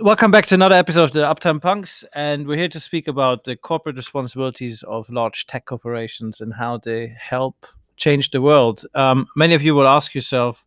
welcome 0.00 0.30
back 0.30 0.46
to 0.46 0.54
another 0.54 0.74
episode 0.74 1.04
of 1.04 1.12
the 1.12 1.20
Uptime 1.20 1.60
Punks, 1.60 2.04
and 2.14 2.46
we're 2.46 2.56
here 2.56 2.68
to 2.68 2.80
speak 2.80 3.08
about 3.08 3.44
the 3.44 3.56
corporate 3.56 3.96
responsibilities 3.96 4.82
of 4.84 5.10
large 5.10 5.46
tech 5.46 5.66
corporations 5.66 6.40
and 6.40 6.54
how 6.54 6.78
they 6.78 7.14
help 7.18 7.66
change 7.96 8.30
the 8.30 8.40
world. 8.40 8.84
Um, 8.94 9.26
many 9.36 9.54
of 9.54 9.62
you 9.62 9.74
will 9.74 9.86
ask 9.86 10.14
yourself, 10.14 10.64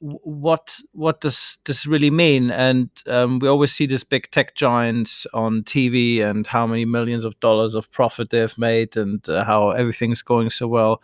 what 0.00 0.80
what 0.92 1.20
does 1.20 1.58
this 1.64 1.86
really 1.86 2.10
mean? 2.10 2.50
And 2.50 2.90
um, 3.06 3.38
we 3.38 3.48
always 3.48 3.72
see 3.72 3.86
these 3.86 4.04
big 4.04 4.28
tech 4.32 4.56
giants 4.56 5.26
on 5.32 5.62
TV 5.62 6.22
and 6.22 6.46
how 6.46 6.66
many 6.66 6.84
millions 6.84 7.22
of 7.22 7.38
dollars 7.40 7.74
of 7.74 7.90
profit 7.90 8.30
they've 8.30 8.58
made 8.58 8.96
and 8.96 9.26
uh, 9.28 9.44
how 9.44 9.70
everything's 9.70 10.22
going 10.22 10.50
so 10.50 10.66
well. 10.66 11.02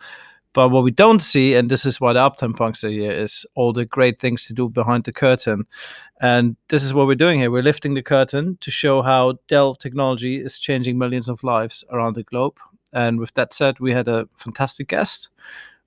But 0.57 0.69
what 0.69 0.83
we 0.83 0.89
don't 0.89 1.21
see, 1.21 1.53
and 1.53 1.69
this 1.69 1.85
is 1.85 2.01
why 2.01 2.13
the 2.13 2.19
Uptime 2.19 2.57
Punks 2.57 2.83
are 2.83 2.89
here, 2.89 3.11
is 3.11 3.45
all 3.53 3.73
the 3.73 3.85
great 3.85 4.17
things 4.17 4.47
to 4.47 4.53
do 4.53 4.67
behind 4.67 5.03
the 5.03 5.13
curtain. 5.13 5.67
And 6.19 6.55
this 6.69 6.83
is 6.83 6.95
what 6.95 7.05
we're 7.05 7.13
doing 7.13 7.39
here. 7.39 7.51
We're 7.51 7.61
lifting 7.61 7.93
the 7.93 8.01
curtain 8.01 8.57
to 8.61 8.71
show 8.71 9.03
how 9.03 9.37
Dell 9.47 9.75
technology 9.75 10.37
is 10.37 10.57
changing 10.57 10.97
millions 10.97 11.29
of 11.29 11.43
lives 11.43 11.83
around 11.91 12.15
the 12.15 12.23
globe. 12.23 12.57
And 12.91 13.19
with 13.19 13.35
that 13.35 13.53
said, 13.53 13.79
we 13.79 13.91
had 13.91 14.07
a 14.07 14.27
fantastic 14.35 14.87
guest, 14.87 15.29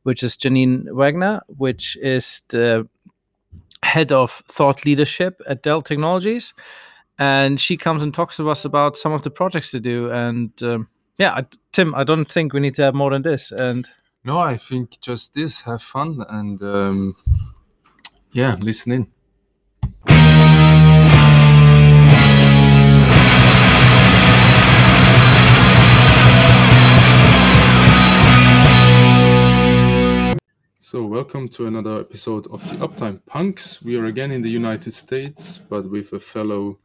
which 0.05 0.23
is 0.23 0.37
Janine 0.37 0.85
Wegner, 0.85 1.41
which 1.49 1.97
is 1.97 2.43
the 2.51 2.87
head 3.83 4.13
of 4.13 4.31
thought 4.31 4.87
leadership 4.87 5.41
at 5.49 5.65
Dell 5.65 5.83
Technologies. 5.83 6.55
And 7.19 7.59
she 7.59 7.77
comes 7.77 8.05
and 8.05 8.15
talks 8.15 8.37
to 8.37 8.49
us 8.49 8.65
about 8.65 8.97
some 8.97 9.11
of 9.13 9.25
the 9.25 9.31
projects 9.31 9.73
they 9.73 9.81
do. 9.81 10.13
And 10.13 10.53
um, 10.63 10.87
yeah, 11.19 11.33
I, 11.33 11.47
Tim, 11.73 11.93
I 11.97 12.05
don't 12.05 12.31
think 12.31 12.53
we 12.53 12.61
need 12.61 12.75
to 12.75 12.83
have 12.83 12.95
more 12.95 13.11
than 13.11 13.23
this. 13.23 13.51
And 13.51 13.89
No, 14.23 14.39
I 14.39 14.59
think 14.59 15.01
just 15.01 15.33
this, 15.33 15.63
have 15.63 15.81
fun 15.81 16.23
and 16.29 16.61
um, 16.61 17.17
yeah, 18.33 18.55
listen 18.61 18.93
in. 18.93 19.07
So, 30.81 31.03
welcome 31.07 31.49
to 31.49 31.67
another 31.67 32.01
episode 32.01 32.47
of 32.49 32.63
the 32.69 32.87
Uptime 32.87 33.25
Punks. 33.25 33.81
We 33.81 33.97
are 33.97 34.05
again 34.05 34.33
in 34.33 34.43
the 34.43 34.51
United 34.51 34.93
States, 34.93 35.57
but 35.57 35.91
with 35.91 36.13
a 36.13 36.21
fellow 36.21 36.79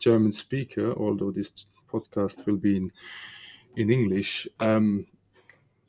German 0.00 0.32
speaker, 0.32 0.92
although 0.98 1.30
this 1.30 1.66
podcast 1.88 2.44
will 2.46 2.56
be 2.56 2.78
in, 2.78 2.90
in 3.76 3.92
English. 3.92 4.48
Um, 4.58 5.06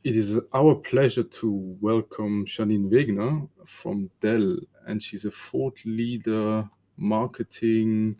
it 0.03 0.15
is 0.15 0.39
our 0.53 0.75
pleasure 0.75 1.23
to 1.23 1.77
welcome 1.79 2.45
Janine 2.45 2.89
Wegner 2.89 3.47
from 3.65 4.09
Dell, 4.19 4.57
and 4.87 5.01
she's 5.01 5.25
a 5.25 5.31
thought 5.31 5.77
leader, 5.85 6.67
marketing, 6.97 8.15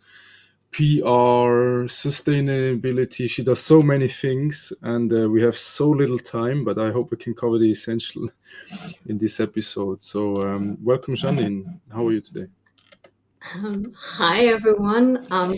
PR, 0.72 1.88
sustainability. 1.90 3.28
She 3.30 3.44
does 3.44 3.62
so 3.62 3.82
many 3.82 4.08
things, 4.08 4.72
and 4.84 5.12
uh, 5.12 5.28
we 5.28 5.42
have 5.42 5.58
so 5.58 5.90
little 5.90 6.20
time, 6.20 6.64
but 6.64 6.78
I 6.78 6.92
hope 6.92 7.10
we 7.10 7.18
can 7.18 7.34
cover 7.34 7.58
the 7.58 7.72
essential 7.72 8.30
in 9.08 9.18
this 9.18 9.40
episode. 9.40 10.04
So, 10.04 10.36
um, 10.44 10.78
welcome, 10.84 11.16
Janine. 11.16 11.80
How 11.92 12.06
are 12.08 12.12
you 12.12 12.22
today? 12.22 12.46
Um, 13.56 13.82
hi, 14.00 14.46
everyone. 14.46 15.26
Um, 15.32 15.56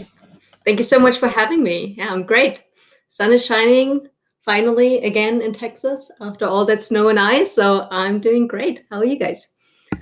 thank 0.63 0.79
you 0.79 0.85
so 0.85 0.99
much 0.99 1.17
for 1.17 1.27
having 1.27 1.61
me. 1.61 1.95
Yeah, 1.97 2.13
I'm 2.13 2.23
great. 2.23 2.63
Sun 3.09 3.33
is 3.33 3.45
shining 3.45 4.07
finally 4.45 4.99
again 5.03 5.41
in 5.41 5.53
Texas 5.53 6.11
after 6.21 6.45
all 6.45 6.65
that 6.65 6.81
snow 6.83 7.09
and 7.09 7.19
ice. 7.19 7.53
So 7.53 7.87
I'm 7.91 8.19
doing 8.19 8.47
great. 8.47 8.83
How 8.91 8.97
are 8.99 9.05
you 9.05 9.17
guys? 9.17 9.49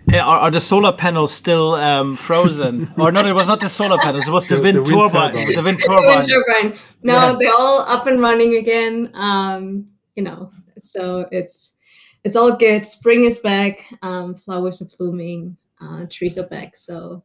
Yeah, 0.08 0.23
are, 0.25 0.39
are 0.39 0.52
the 0.52 0.59
solar 0.59 0.92
panels 0.94 1.34
still 1.34 1.75
um, 1.75 2.16
frozen? 2.16 2.92
or 2.97 3.12
no, 3.12 3.25
it 3.25 3.34
was 3.34 3.47
not 3.47 3.59
the 3.59 3.69
solar 3.69 3.97
panels. 3.97 4.28
It 4.28 4.31
was 4.31 4.47
the, 4.47 4.56
The- 4.56 4.62
wind, 4.62 4.78
the 4.86 4.95
wind 4.95 5.12
turbine. 5.12 5.34
turbine. 5.34 5.45
The 5.56 5.62
wind 5.62 5.66
Wind 5.66 5.80
turbine. 5.81 6.25
turbine. 6.25 6.80
No, 7.03 7.14
Yeah. 7.14 7.38
they're 7.39 7.53
all 7.58 7.81
up 7.81 8.08
and 8.08 8.19
running 8.22 8.56
again. 8.56 9.12
Um, 9.14 9.88
you 10.16 10.23
know, 10.23 10.52
so 10.81 11.28
it's 11.31 11.75
it's 12.24 12.35
all 12.35 12.56
good. 12.56 12.85
Spring 12.85 13.24
is 13.25 13.40
back. 13.40 13.85
Um, 14.01 14.35
flowers 14.35 14.81
are 14.81 14.90
blooming. 14.97 15.57
Uh, 15.81 16.06
trees 16.09 16.38
are 16.38 16.47
back. 16.47 16.75
So 16.75 17.24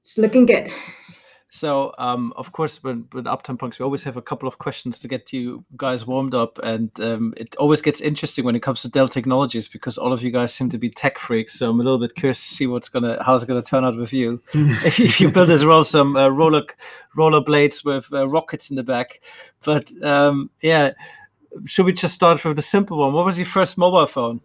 it's 0.00 0.16
looking 0.18 0.46
good. 0.46 0.70
So, 1.56 1.94
um, 1.98 2.32
of 2.34 2.50
course, 2.50 2.82
when 2.82 3.06
with 3.12 3.26
Uptime 3.26 3.60
Punks, 3.60 3.78
we 3.78 3.84
always 3.84 4.02
have 4.02 4.16
a 4.16 4.22
couple 4.22 4.48
of 4.48 4.58
questions 4.58 4.98
to 4.98 5.06
get 5.06 5.32
you 5.32 5.64
guys 5.76 6.04
warmed 6.04 6.34
up, 6.34 6.58
and 6.64 6.90
um, 6.98 7.32
it 7.36 7.54
always 7.60 7.80
gets 7.80 8.00
interesting 8.00 8.44
when 8.44 8.56
it 8.56 8.60
comes 8.60 8.82
to 8.82 8.88
Dell 8.88 9.06
Technologies 9.06 9.68
because 9.68 9.96
all 9.96 10.12
of 10.12 10.20
you 10.20 10.32
guys 10.32 10.52
seem 10.52 10.68
to 10.70 10.78
be 10.78 10.90
tech 10.90 11.16
freaks. 11.16 11.56
So 11.56 11.70
I'm 11.70 11.78
a 11.78 11.84
little 11.84 12.00
bit 12.00 12.16
curious 12.16 12.42
to 12.42 12.52
see 12.52 12.66
what's 12.66 12.88
gonna 12.88 13.22
how's 13.22 13.44
it 13.44 13.46
gonna 13.46 13.62
turn 13.62 13.84
out 13.84 13.96
with 13.96 14.12
you. 14.12 14.42
if, 14.52 14.98
you- 14.98 15.04
if 15.04 15.20
you 15.20 15.30
build 15.30 15.50
as 15.50 15.64
well 15.64 15.84
some 15.84 16.16
uh, 16.16 16.26
roller 16.26 16.64
roller 17.14 17.40
blades 17.40 17.84
with 17.84 18.12
uh, 18.12 18.26
rockets 18.26 18.70
in 18.70 18.74
the 18.74 18.82
back, 18.82 19.20
but 19.64 19.92
um, 20.02 20.50
yeah. 20.60 20.90
Should 21.66 21.86
we 21.86 21.92
just 21.92 22.14
start 22.14 22.44
with 22.44 22.56
the 22.56 22.62
simple 22.62 22.98
one? 22.98 23.12
What 23.12 23.24
was 23.24 23.38
your 23.38 23.46
first 23.46 23.78
mobile 23.78 24.08
phone? 24.08 24.40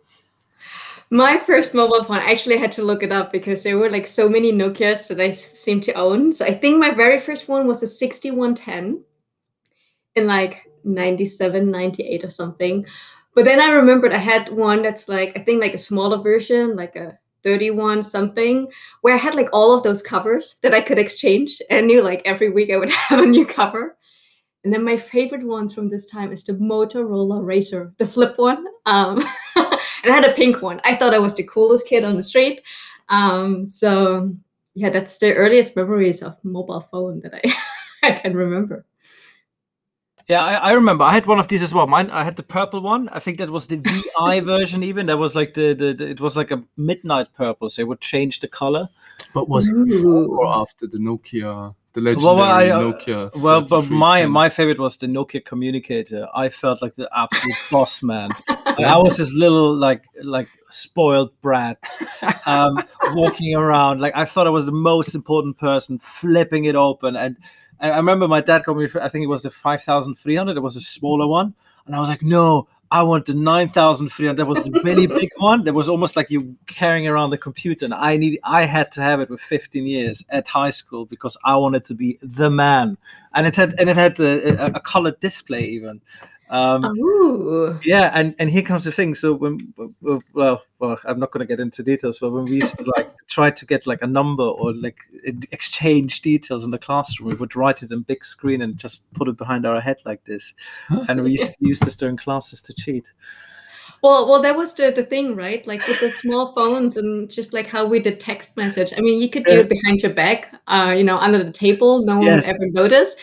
My 1.12 1.40
first 1.40 1.74
mobile 1.74 2.04
phone, 2.04 2.20
I 2.20 2.32
actually 2.32 2.58
had 2.58 2.72
to 2.74 2.84
look 2.84 3.02
it 3.02 3.12
up 3.12 3.32
because 3.32 3.64
there 3.64 3.80
were 3.80 3.90
like 3.90 4.06
so 4.06 4.30
many 4.30 4.52
Nokias 4.52 5.08
that 5.08 5.20
I 5.20 5.32
seem 5.32 5.82
to 5.82 5.94
own. 5.94 6.32
So 6.32 6.46
I 6.46 6.54
think 6.54 6.78
my 6.78 6.92
very 6.92 7.20
first 7.20 7.48
one 7.48 7.66
was 7.66 7.82
a 7.82 7.88
6110 7.88 9.04
in 10.16 10.28
like 10.28 10.68
97, 10.84 11.72
98 11.72 12.24
or 12.24 12.30
something. 12.30 12.86
But 13.34 13.46
then 13.46 13.60
I 13.60 13.72
remembered 13.72 14.14
I 14.14 14.20
had 14.20 14.54
one 14.54 14.84
that's 14.84 15.10
like, 15.10 15.36
I 15.36 15.44
think 15.44 15.62
like 15.62 15.74
a 15.74 15.80
smaller 15.80 16.22
version, 16.22 16.76
like 16.76 16.96
a 16.96 17.18
31 17.44 18.04
something, 18.04 18.68
where 19.02 19.16
I 19.16 19.18
had 19.18 19.34
like 19.34 19.50
all 19.52 19.74
of 19.74 19.82
those 19.82 20.04
covers 20.04 20.58
that 20.62 20.76
I 20.76 20.82
could 20.82 21.00
exchange. 21.00 21.60
And 21.72 21.88
knew 21.88 22.04
like 22.04 22.22
every 22.26 22.50
week 22.50 22.72
I 22.72 22.78
would 22.78 22.90
have 23.10 23.22
a 23.22 23.26
new 23.26 23.48
cover. 23.48 23.98
And 24.64 24.72
then 24.72 24.84
my 24.84 24.98
favorite 24.98 25.44
ones 25.44 25.74
from 25.74 25.90
this 25.90 26.06
time 26.08 26.32
is 26.32 26.44
the 26.44 26.54
Motorola 26.54 27.42
Razr, 27.42 27.98
the 27.98 28.06
flip 28.06 28.38
one. 28.38 28.66
Um, 28.86 29.24
and 30.04 30.12
I 30.12 30.16
had 30.16 30.26
a 30.26 30.34
pink 30.34 30.62
one. 30.62 30.82
I 30.84 30.96
thought 30.96 31.14
I 31.14 31.20
was 31.20 31.36
the 31.36 31.44
coolest 31.44 31.88
kid 31.88 32.04
on 32.04 32.16
the 32.16 32.24
street. 32.24 32.62
Um, 33.10 33.66
so 33.66 34.34
yeah, 34.74 34.90
that's 34.90 35.18
the 35.18 35.34
earliest 35.34 35.76
memories 35.76 36.22
of 36.22 36.38
mobile 36.44 36.82
phone 36.82 37.22
that 37.22 37.34
I, 37.34 37.54
I 38.08 38.12
can 38.14 38.36
remember. 38.36 38.86
Yeah, 40.30 40.44
I, 40.44 40.54
I 40.54 40.72
remember. 40.74 41.04
I 41.04 41.14
had 41.14 41.26
one 41.26 41.40
of 41.40 41.48
these 41.48 41.64
as 41.64 41.74
well. 41.74 41.88
Mine, 41.88 42.12
I 42.12 42.24
had 42.24 42.36
the 42.36 42.44
purple 42.44 42.82
one. 42.82 43.10
I 43.10 43.18
think 43.18 43.40
that 43.40 43.50
was 43.50 43.66
the 43.66 43.78
VI 43.78 44.40
version. 44.46 44.84
Even 44.84 45.08
that 45.08 45.18
was 45.18 45.36
like 45.36 45.56
the, 45.56 45.74
the, 45.74 45.94
the 45.94 46.08
it 46.08 46.22
was 46.22 46.38
like 46.38 46.52
a 46.52 46.64
midnight 46.78 47.34
purple, 47.34 47.68
so 47.68 47.82
it 47.82 47.88
would 47.88 48.00
change 48.00 48.40
the 48.40 48.48
color. 48.48 48.90
But 49.34 49.50
was 49.50 49.68
it 49.68 49.86
before 49.88 50.26
or 50.26 50.48
after 50.48 50.86
the 50.86 51.00
Nokia, 51.00 51.74
the 52.00 52.10
legendary 52.10 52.36
Well, 52.36 52.44
I, 52.44 52.70
uh, 52.70 52.80
Nokia? 52.82 53.36
Well, 53.42 53.62
but 53.62 53.90
my 53.90 54.22
3310? 54.22 54.32
my 54.32 54.50
favorite 54.50 54.80
was 54.80 54.98
the 54.98 55.08
Nokia 55.08 55.44
communicator. 55.44 56.28
I 56.34 56.50
felt 56.50 56.82
like 56.82 56.96
the 56.96 57.10
absolute 57.16 57.56
boss 57.72 58.02
man. 58.04 58.32
I 58.48 58.98
was 58.98 59.18
this 59.18 59.34
little 59.34 59.74
like 59.76 60.04
like 60.24 60.48
spoiled 60.70 61.32
brat, 61.42 61.78
um, 62.46 62.84
walking 63.14 63.56
around. 63.56 64.00
Like 64.02 64.14
I 64.16 64.26
thought 64.26 64.48
I 64.48 64.52
was 64.52 64.66
the 64.66 64.72
most 64.72 65.16
important 65.16 65.58
person, 65.58 66.00
flipping 66.00 66.66
it 66.66 66.76
open. 66.76 67.16
And 67.16 67.38
I 67.80 67.92
I 67.92 67.98
remember 67.98 68.28
my 68.28 68.42
dad 68.42 68.64
got 68.66 68.78
me. 68.78 68.88
I 69.02 69.10
think 69.10 69.24
it 69.24 69.28
was 69.28 69.44
the 69.44 69.50
five 69.52 69.84
thousand 69.84 70.16
three 70.16 70.36
hundred. 70.36 70.58
It 70.58 70.62
was 70.62 70.76
a 70.76 70.82
smaller 70.82 71.28
one, 71.28 71.54
and 71.86 71.96
I 71.96 72.00
was 72.00 72.10
like, 72.10 72.24
no. 72.24 72.68
I 72.92 73.04
want 73.04 73.26
the 73.26 73.36
9300. 73.36 74.38
That 74.38 74.46
was 74.46 74.64
the 74.64 74.72
really 74.84 75.06
big 75.22 75.30
one. 75.38 75.64
That 75.64 75.74
was 75.74 75.88
almost 75.88 76.16
like 76.16 76.32
you 76.32 76.56
carrying 76.66 77.08
around 77.08 77.30
the 77.30 77.38
computer. 77.38 77.86
And 77.86 77.94
I 77.94 78.18
need, 78.18 78.40
I 78.44 78.64
had 78.64 78.92
to 78.94 79.02
have 79.02 79.20
it 79.20 79.30
with 79.30 79.42
15 79.42 79.86
years 79.86 80.26
at 80.30 80.48
high 80.48 80.72
school 80.72 81.06
because 81.06 81.38
I 81.46 81.56
wanted 81.58 81.86
to 81.86 81.94
be 81.94 82.18
the 82.22 82.50
man. 82.50 82.98
And 83.34 83.46
it 83.46 83.56
had, 83.56 83.76
and 83.80 83.90
it 83.90 83.96
had 83.96 84.20
a, 84.20 84.66
a, 84.66 84.72
a 84.76 84.80
colored 84.80 85.20
display 85.20 85.66
even. 85.66 86.02
Um, 86.50 87.80
yeah, 87.84 88.12
and 88.14 88.34
and 88.40 88.50
here 88.50 88.64
comes 88.64 88.84
the 88.84 88.92
thing. 88.92 89.14
So 89.14 89.34
when 89.34 89.74
well, 90.34 90.64
well, 90.80 91.00
I'm 91.06 91.20
not 91.20 91.32
going 91.32 91.46
to 91.46 91.52
get 91.52 91.60
into 91.60 91.84
details, 91.84 92.20
but 92.20 92.32
when 92.32 92.46
we 92.46 92.56
used 92.56 92.78
to 92.78 92.92
like 92.98 93.14
try 93.28 93.52
to 93.52 93.66
get 93.66 93.86
like 93.86 94.02
a 94.02 94.08
number 94.08 94.44
or 94.44 94.74
like 94.74 94.98
exchange 95.24 96.22
details 96.22 96.66
in 96.66 96.72
the 96.72 96.80
classroom, 96.80 97.30
we 97.30 97.36
would 97.36 97.56
write 97.56 97.84
it 97.84 97.92
in 97.92 98.02
big 98.02 98.26
screen 98.26 98.62
and 98.62 98.78
just 98.78 99.12
put 99.14 99.28
it 99.28 99.38
behind 99.38 99.66
our 99.66 99.80
head 99.80 99.98
like 100.06 100.26
this, 100.26 100.54
and 101.08 101.22
we 101.22 101.32
used 101.32 101.54
to 101.60 101.68
use 101.68 101.80
this 101.80 101.96
during 101.96 102.18
classes 102.18 102.62
to 102.62 102.74
cheat. 102.74 103.12
Well, 104.02 104.30
well, 104.30 104.42
that 104.42 104.56
was 104.56 104.74
the, 104.76 104.92
the 104.92 105.04
thing, 105.04 105.36
right? 105.36 105.66
Like 105.68 105.86
with 105.88 106.00
the 106.00 106.10
small 106.10 106.54
phones 106.54 106.96
and 106.96 107.30
just 107.30 107.54
like 107.54 107.68
how 107.68 107.86
we 107.86 108.00
did 108.00 108.20
text 108.20 108.56
message. 108.56 108.94
I 108.98 109.02
mean, 109.02 109.22
you 109.22 109.30
could 109.30 109.46
do 109.46 109.56
Yeah. 109.56 109.60
it 109.62 109.70
behind 109.70 110.02
your 110.02 110.14
back, 110.14 110.54
uh, 110.68 110.94
you 110.98 111.04
know, 111.04 111.18
under 111.18 111.44
the 111.44 111.52
table. 111.52 112.06
No 112.06 112.18
one 112.18 112.26
Yes. 112.26 112.48
would 112.48 112.56
ever 112.56 112.68
notice. 112.72 113.16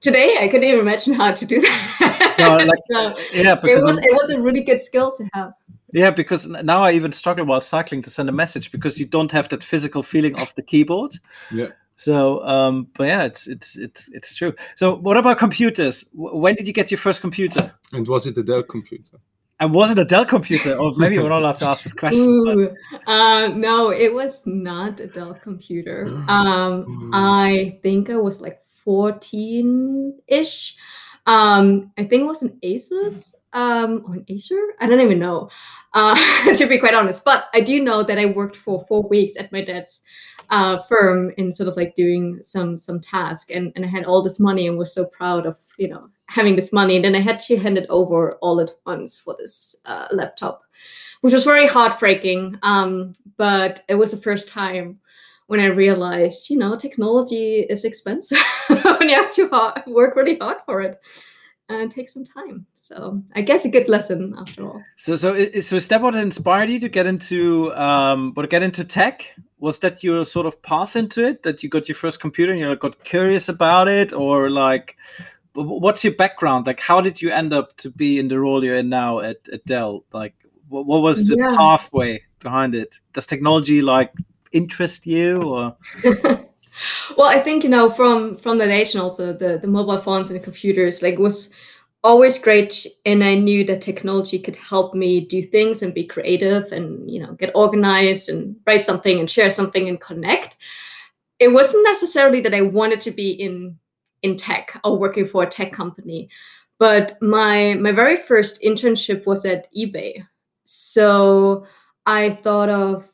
Today, 0.00 0.36
I 0.40 0.48
couldn't 0.48 0.66
even 0.68 0.80
imagine 0.80 1.14
how 1.14 1.32
to 1.32 1.46
do 1.46 1.60
that. 1.60 2.34
No, 2.38 2.56
like, 2.66 2.78
so 2.90 3.14
Yeah, 3.32 3.52
it 3.54 3.62
because 3.62 3.84
was 3.84 3.98
it 3.98 4.12
was 4.12 4.30
a 4.30 4.40
really 4.40 4.62
good 4.62 4.82
skill 4.82 5.12
to 5.12 5.24
have. 5.34 5.52
Yeah, 5.92 6.10
because 6.10 6.48
now 6.48 6.82
I 6.82 6.90
even 6.92 7.12
struggle 7.12 7.44
while 7.46 7.60
cycling 7.60 8.02
to 8.02 8.10
send 8.10 8.28
a 8.28 8.32
message 8.32 8.72
because 8.72 8.98
you 8.98 9.06
don't 9.06 9.30
have 9.30 9.48
that 9.50 9.62
physical 9.62 10.02
feeling 10.02 10.34
of 10.34 10.52
the 10.56 10.62
keyboard. 10.62 11.16
Yeah. 11.52 11.68
So, 11.96 12.44
um, 12.44 12.88
but 12.98 13.04
yeah, 13.04 13.22
it's 13.22 13.46
it's 13.46 13.76
it's 13.78 14.10
it's 14.12 14.34
true. 14.34 14.52
So, 14.74 14.96
what 14.96 15.16
about 15.16 15.38
computers? 15.38 16.04
When 16.12 16.56
did 16.56 16.66
you 16.66 16.72
get 16.72 16.90
your 16.90 16.98
first 16.98 17.20
computer? 17.20 17.72
And 17.92 18.08
was 18.08 18.26
it 18.26 18.36
a 18.36 18.42
Dell 18.42 18.64
computer? 18.64 19.18
And 19.60 19.72
was 19.72 19.92
it 19.92 19.98
a 19.98 20.04
Dell 20.04 20.24
computer? 20.24 20.76
Or 20.76 20.92
maybe 20.96 21.18
we're 21.18 21.28
not 21.28 21.40
allowed 21.40 21.56
to 21.58 21.70
ask 21.70 21.84
this 21.84 21.92
question. 21.92 22.76
Uh, 23.06 23.52
no, 23.54 23.90
it 23.90 24.12
was 24.12 24.46
not 24.46 25.00
a 25.00 25.06
Dell 25.06 25.34
computer. 25.34 26.06
Um. 26.28 27.10
I 27.14 27.78
think 27.82 28.10
I 28.10 28.16
was 28.16 28.40
like 28.40 28.60
14 28.84 30.18
ish. 30.26 30.76
Um, 31.26 31.92
I 31.96 32.04
think 32.04 32.22
it 32.22 32.26
was 32.26 32.42
an 32.42 32.58
Asus 32.62 33.34
um, 33.54 34.04
or 34.06 34.14
an 34.14 34.24
Acer. 34.28 34.60
I 34.80 34.86
don't 34.86 35.00
even 35.00 35.18
know, 35.18 35.48
uh, 35.94 36.14
to 36.54 36.66
be 36.66 36.78
quite 36.78 36.94
honest. 36.94 37.24
But 37.24 37.46
I 37.54 37.60
do 37.60 37.82
know 37.82 38.02
that 38.02 38.18
I 38.18 38.26
worked 38.26 38.56
for 38.56 38.84
four 38.86 39.02
weeks 39.08 39.38
at 39.38 39.52
my 39.52 39.64
dad's 39.64 40.02
uh, 40.50 40.78
firm 40.82 41.32
in 41.38 41.52
sort 41.52 41.68
of 41.68 41.76
like 41.76 41.94
doing 41.94 42.40
some 42.42 42.76
some 42.76 43.00
task, 43.00 43.50
and, 43.50 43.72
and 43.76 43.84
I 43.84 43.88
had 43.88 44.04
all 44.04 44.22
this 44.22 44.38
money 44.38 44.66
and 44.66 44.76
was 44.76 44.92
so 44.92 45.06
proud 45.06 45.46
of 45.46 45.56
you 45.78 45.88
know 45.88 46.08
having 46.26 46.56
this 46.56 46.72
money. 46.72 46.96
And 46.96 47.04
then 47.04 47.14
I 47.14 47.20
had 47.20 47.40
to 47.40 47.56
hand 47.56 47.78
it 47.78 47.86
over 47.88 48.32
all 48.42 48.60
at 48.60 48.70
once 48.84 49.18
for 49.18 49.34
this 49.38 49.76
uh, 49.86 50.08
laptop 50.12 50.62
which 51.20 51.32
was 51.32 51.44
very 51.44 51.66
heartbreaking. 51.66 52.58
Um, 52.62 53.14
but 53.38 53.80
it 53.88 53.94
was 53.94 54.10
the 54.10 54.18
first 54.18 54.46
time 54.46 55.00
when 55.46 55.58
I 55.58 55.66
realized, 55.66 56.50
you 56.50 56.58
know, 56.58 56.76
technology 56.76 57.60
is 57.60 57.86
expensive 57.86 58.36
when 58.68 59.08
you 59.08 59.14
have 59.14 59.30
to 59.30 59.48
hard, 59.48 59.82
work 59.86 60.16
really 60.16 60.36
hard 60.36 60.58
for 60.66 60.82
it 60.82 60.98
and 61.80 61.90
take 61.90 62.08
some 62.08 62.24
time. 62.24 62.66
So 62.74 63.22
I 63.34 63.40
guess 63.42 63.64
a 63.64 63.70
good 63.70 63.88
lesson 63.88 64.34
after 64.38 64.64
all. 64.64 64.82
So, 64.96 65.16
so, 65.16 65.34
so 65.60 65.76
is 65.76 65.88
that 65.88 66.00
what 66.02 66.14
inspired 66.14 66.70
you 66.70 66.80
to 66.80 66.88
get 66.88 67.06
into, 67.06 67.74
um, 67.74 68.32
what 68.34 68.48
get 68.50 68.62
into 68.62 68.84
tech? 68.84 69.24
Was 69.58 69.78
that 69.80 70.02
your 70.04 70.24
sort 70.24 70.46
of 70.46 70.60
path 70.62 70.96
into 70.96 71.26
it? 71.26 71.42
That 71.42 71.62
you 71.62 71.68
got 71.68 71.88
your 71.88 71.96
first 71.96 72.20
computer 72.20 72.52
and 72.52 72.60
you 72.60 72.76
got 72.76 73.02
curious 73.04 73.48
about 73.48 73.88
it, 73.88 74.12
or 74.12 74.50
like, 74.50 74.96
wh- 75.54 75.60
wh- 75.64 75.80
what's 75.82 76.04
your 76.04 76.14
background? 76.14 76.66
Like, 76.66 76.80
how 76.80 77.00
did 77.00 77.22
you 77.22 77.30
end 77.30 77.52
up 77.52 77.76
to 77.78 77.90
be 77.90 78.18
in 78.18 78.28
the 78.28 78.38
role 78.38 78.62
you're 78.62 78.76
in 78.76 78.88
now 78.90 79.20
at, 79.20 79.38
at 79.52 79.64
Dell? 79.64 80.04
Like, 80.12 80.34
what, 80.68 80.84
what 80.86 81.00
was 81.02 81.26
the 81.28 81.36
Yeah. 81.38 81.54
pathway 81.56 82.22
behind 82.40 82.74
it? 82.74 82.94
Does 83.14 83.26
technology 83.26 83.80
like 83.80 84.12
interest 84.52 85.06
you, 85.06 85.40
or 85.42 85.76
well, 87.16 87.28
I 87.28 87.40
think 87.40 87.64
you 87.64 87.70
know 87.70 87.90
from 87.90 88.36
from 88.36 88.58
the 88.58 88.66
nation 88.66 89.00
also 89.00 89.32
the 89.32 89.58
the 89.58 89.68
mobile 89.68 89.98
phones 89.98 90.30
and 90.30 90.42
computers 90.42 91.02
like 91.02 91.18
was 91.18 91.50
always 92.02 92.38
great 92.38 92.86
and 93.06 93.24
I 93.24 93.34
knew 93.34 93.64
that 93.64 93.80
technology 93.80 94.38
could 94.38 94.56
help 94.56 94.94
me 94.94 95.20
do 95.20 95.42
things 95.42 95.82
and 95.82 95.94
be 95.94 96.04
creative 96.04 96.70
and 96.70 97.10
you 97.10 97.20
know 97.20 97.32
get 97.32 97.50
organized 97.54 98.28
and 98.28 98.56
write 98.66 98.84
something 98.84 99.18
and 99.18 99.30
share 99.30 99.50
something 99.50 99.88
and 99.88 100.00
connect. 100.00 100.56
It 101.38 101.48
wasn't 101.48 101.84
necessarily 101.84 102.40
that 102.42 102.54
I 102.54 102.60
wanted 102.60 103.00
to 103.02 103.10
be 103.10 103.30
in 103.30 103.78
in 104.22 104.36
tech 104.36 104.78
or 104.84 104.98
working 104.98 105.24
for 105.24 105.42
a 105.42 105.46
tech 105.46 105.72
company, 105.72 106.28
but 106.78 107.16
my 107.22 107.74
my 107.74 107.92
very 107.92 108.16
first 108.16 108.62
internship 108.62 109.26
was 109.26 109.44
at 109.44 109.72
eBay. 109.74 110.26
So 110.64 111.66
I 112.06 112.30
thought 112.30 112.68
of 112.68 113.08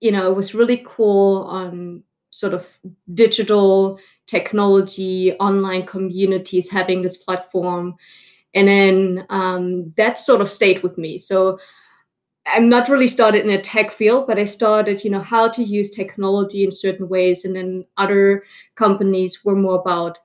you 0.00 0.12
know 0.12 0.30
it 0.30 0.36
was 0.36 0.54
really 0.54 0.84
cool 0.86 1.44
on 1.44 2.04
sort 2.38 2.54
of 2.54 2.66
digital 3.14 3.98
technology, 4.26 5.32
online 5.34 5.86
communities 5.86 6.70
having 6.70 7.02
this 7.02 7.16
platform. 7.16 7.94
And 8.54 8.68
then 8.68 9.26
um, 9.30 9.92
that 9.96 10.18
sort 10.18 10.40
of 10.40 10.50
stayed 10.50 10.82
with 10.82 10.98
me. 10.98 11.18
So 11.18 11.58
I'm 12.46 12.68
not 12.68 12.88
really 12.88 13.08
started 13.08 13.44
in 13.44 13.50
a 13.50 13.60
tech 13.60 13.90
field, 13.90 14.26
but 14.26 14.38
I 14.38 14.44
started, 14.44 15.04
you 15.04 15.10
know, 15.10 15.20
how 15.20 15.48
to 15.48 15.62
use 15.62 15.90
technology 15.90 16.64
in 16.64 16.70
certain 16.70 17.08
ways. 17.08 17.44
And 17.44 17.56
then 17.56 17.84
other 17.96 18.44
companies 18.76 19.44
were 19.44 19.56
more 19.56 19.80
about, 19.80 20.18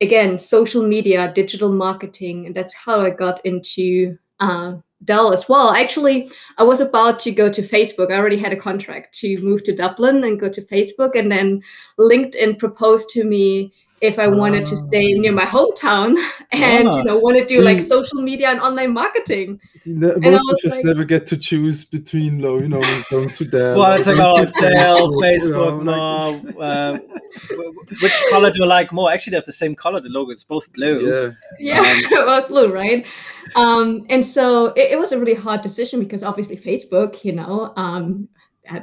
again, 0.00 0.38
social 0.38 0.86
media, 0.86 1.32
digital 1.34 1.70
marketing. 1.70 2.46
And 2.46 2.54
that's 2.54 2.74
how 2.74 3.00
I 3.00 3.10
got 3.10 3.44
into 3.44 4.18
uh, 4.40 4.76
Dell 5.04 5.32
as 5.32 5.48
well. 5.48 5.72
Actually, 5.72 6.30
I 6.58 6.64
was 6.64 6.80
about 6.80 7.18
to 7.20 7.30
go 7.30 7.50
to 7.50 7.62
Facebook. 7.62 8.10
I 8.10 8.16
already 8.16 8.38
had 8.38 8.52
a 8.52 8.56
contract 8.56 9.16
to 9.20 9.38
move 9.38 9.62
to 9.64 9.74
Dublin 9.74 10.24
and 10.24 10.40
go 10.40 10.48
to 10.48 10.62
Facebook. 10.62 11.14
And 11.14 11.30
then 11.30 11.62
LinkedIn 11.98 12.58
proposed 12.58 13.10
to 13.10 13.24
me 13.24 13.72
if 14.02 14.18
I 14.18 14.28
wanted 14.28 14.66
to 14.66 14.76
stay 14.76 15.14
near 15.14 15.32
my 15.32 15.44
hometown 15.46 16.16
and 16.52 16.88
Ah. 16.88 16.96
you 16.98 17.04
know 17.04 17.16
want 17.18 17.36
to 17.38 17.44
do 17.46 17.62
like 17.62 17.78
social 17.78 18.20
media 18.22 18.48
and 18.50 18.60
online 18.60 18.92
marketing. 18.92 19.58
The, 19.86 20.14
I 20.16 20.30
most 20.30 20.42
was 20.46 20.64
of 20.64 20.72
us 20.72 20.76
like- 20.78 20.84
never 20.84 21.04
get 21.04 21.26
to 21.28 21.36
choose 21.36 21.84
between, 21.84 22.40
though, 22.40 22.58
you 22.58 22.68
know, 22.68 22.82
going 23.10 23.28
to 23.38 23.44
Dell. 23.44 23.78
well, 23.78 23.92
it's 23.96 24.06
like 24.06 24.16
going 24.16 24.42
oh, 24.42 24.44
to 24.44 24.60
Dell, 24.60 24.98
you 24.98 25.20
Facebook, 25.22 25.82
know, 25.84 25.92
no. 25.92 26.18
like 26.18 27.04
it's- 27.24 27.50
uh, 27.52 27.56
which 28.02 28.12
color 28.30 28.50
do 28.50 28.58
you 28.60 28.66
like 28.66 28.92
more? 28.92 29.12
Actually, 29.12 29.32
they 29.32 29.36
have 29.36 29.46
the 29.46 29.52
same 29.52 29.74
color. 29.74 30.00
The 30.00 30.08
logo, 30.08 30.30
it's 30.32 30.44
both 30.44 30.70
blue. 30.72 31.34
yeah, 31.58 31.82
Yeah, 31.82 31.82
it 32.20 32.26
was 32.26 32.46
blue, 32.48 32.72
right? 32.72 33.06
Um, 33.54 34.04
and 34.10 34.24
so 34.24 34.66
it, 34.74 34.92
it 34.92 34.98
was 34.98 35.12
a 35.12 35.18
really 35.18 35.34
hard 35.34 35.62
decision 35.62 36.00
because 36.00 36.22
obviously 36.22 36.56
Facebook, 36.56 37.24
you 37.24 37.32
know, 37.32 37.72
um, 37.76 38.28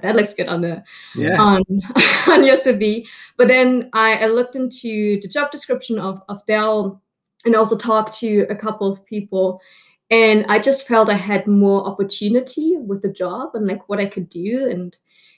that, 0.02 0.16
looks 0.16 0.34
good 0.34 0.48
on 0.48 0.62
the 0.62 0.84
Yeah. 1.16 1.40
on 1.42 1.62
on 2.30 2.44
your 2.44 2.56
CV. 2.56 3.08
But 3.38 3.48
then 3.48 3.90
I, 3.94 4.16
I 4.16 4.26
looked 4.28 4.56
into 4.56 5.20
the 5.22 5.28
job 5.28 5.52
description 5.52 6.00
of 6.00 6.22
of 6.30 6.46
Dell 6.46 7.02
and 7.46 7.56
also 7.56 7.78
talked 7.78 8.14
to 8.20 8.46
a 8.50 8.56
couple 8.56 8.92
of 8.92 9.06
people, 9.06 9.62
and 10.10 10.46
I 10.48 10.60
just 10.60 10.88
felt 10.88 11.10
I 11.10 11.16
had 11.16 11.48
more 11.48 11.86
opportunity 11.86 12.78
with 12.78 13.02
the 13.02 13.12
job 13.12 13.56
and 13.56 13.68
like 13.68 13.88
what 13.90 14.00
I 14.00 14.06
could 14.06 14.30
do 14.30 14.70
and 14.70 14.96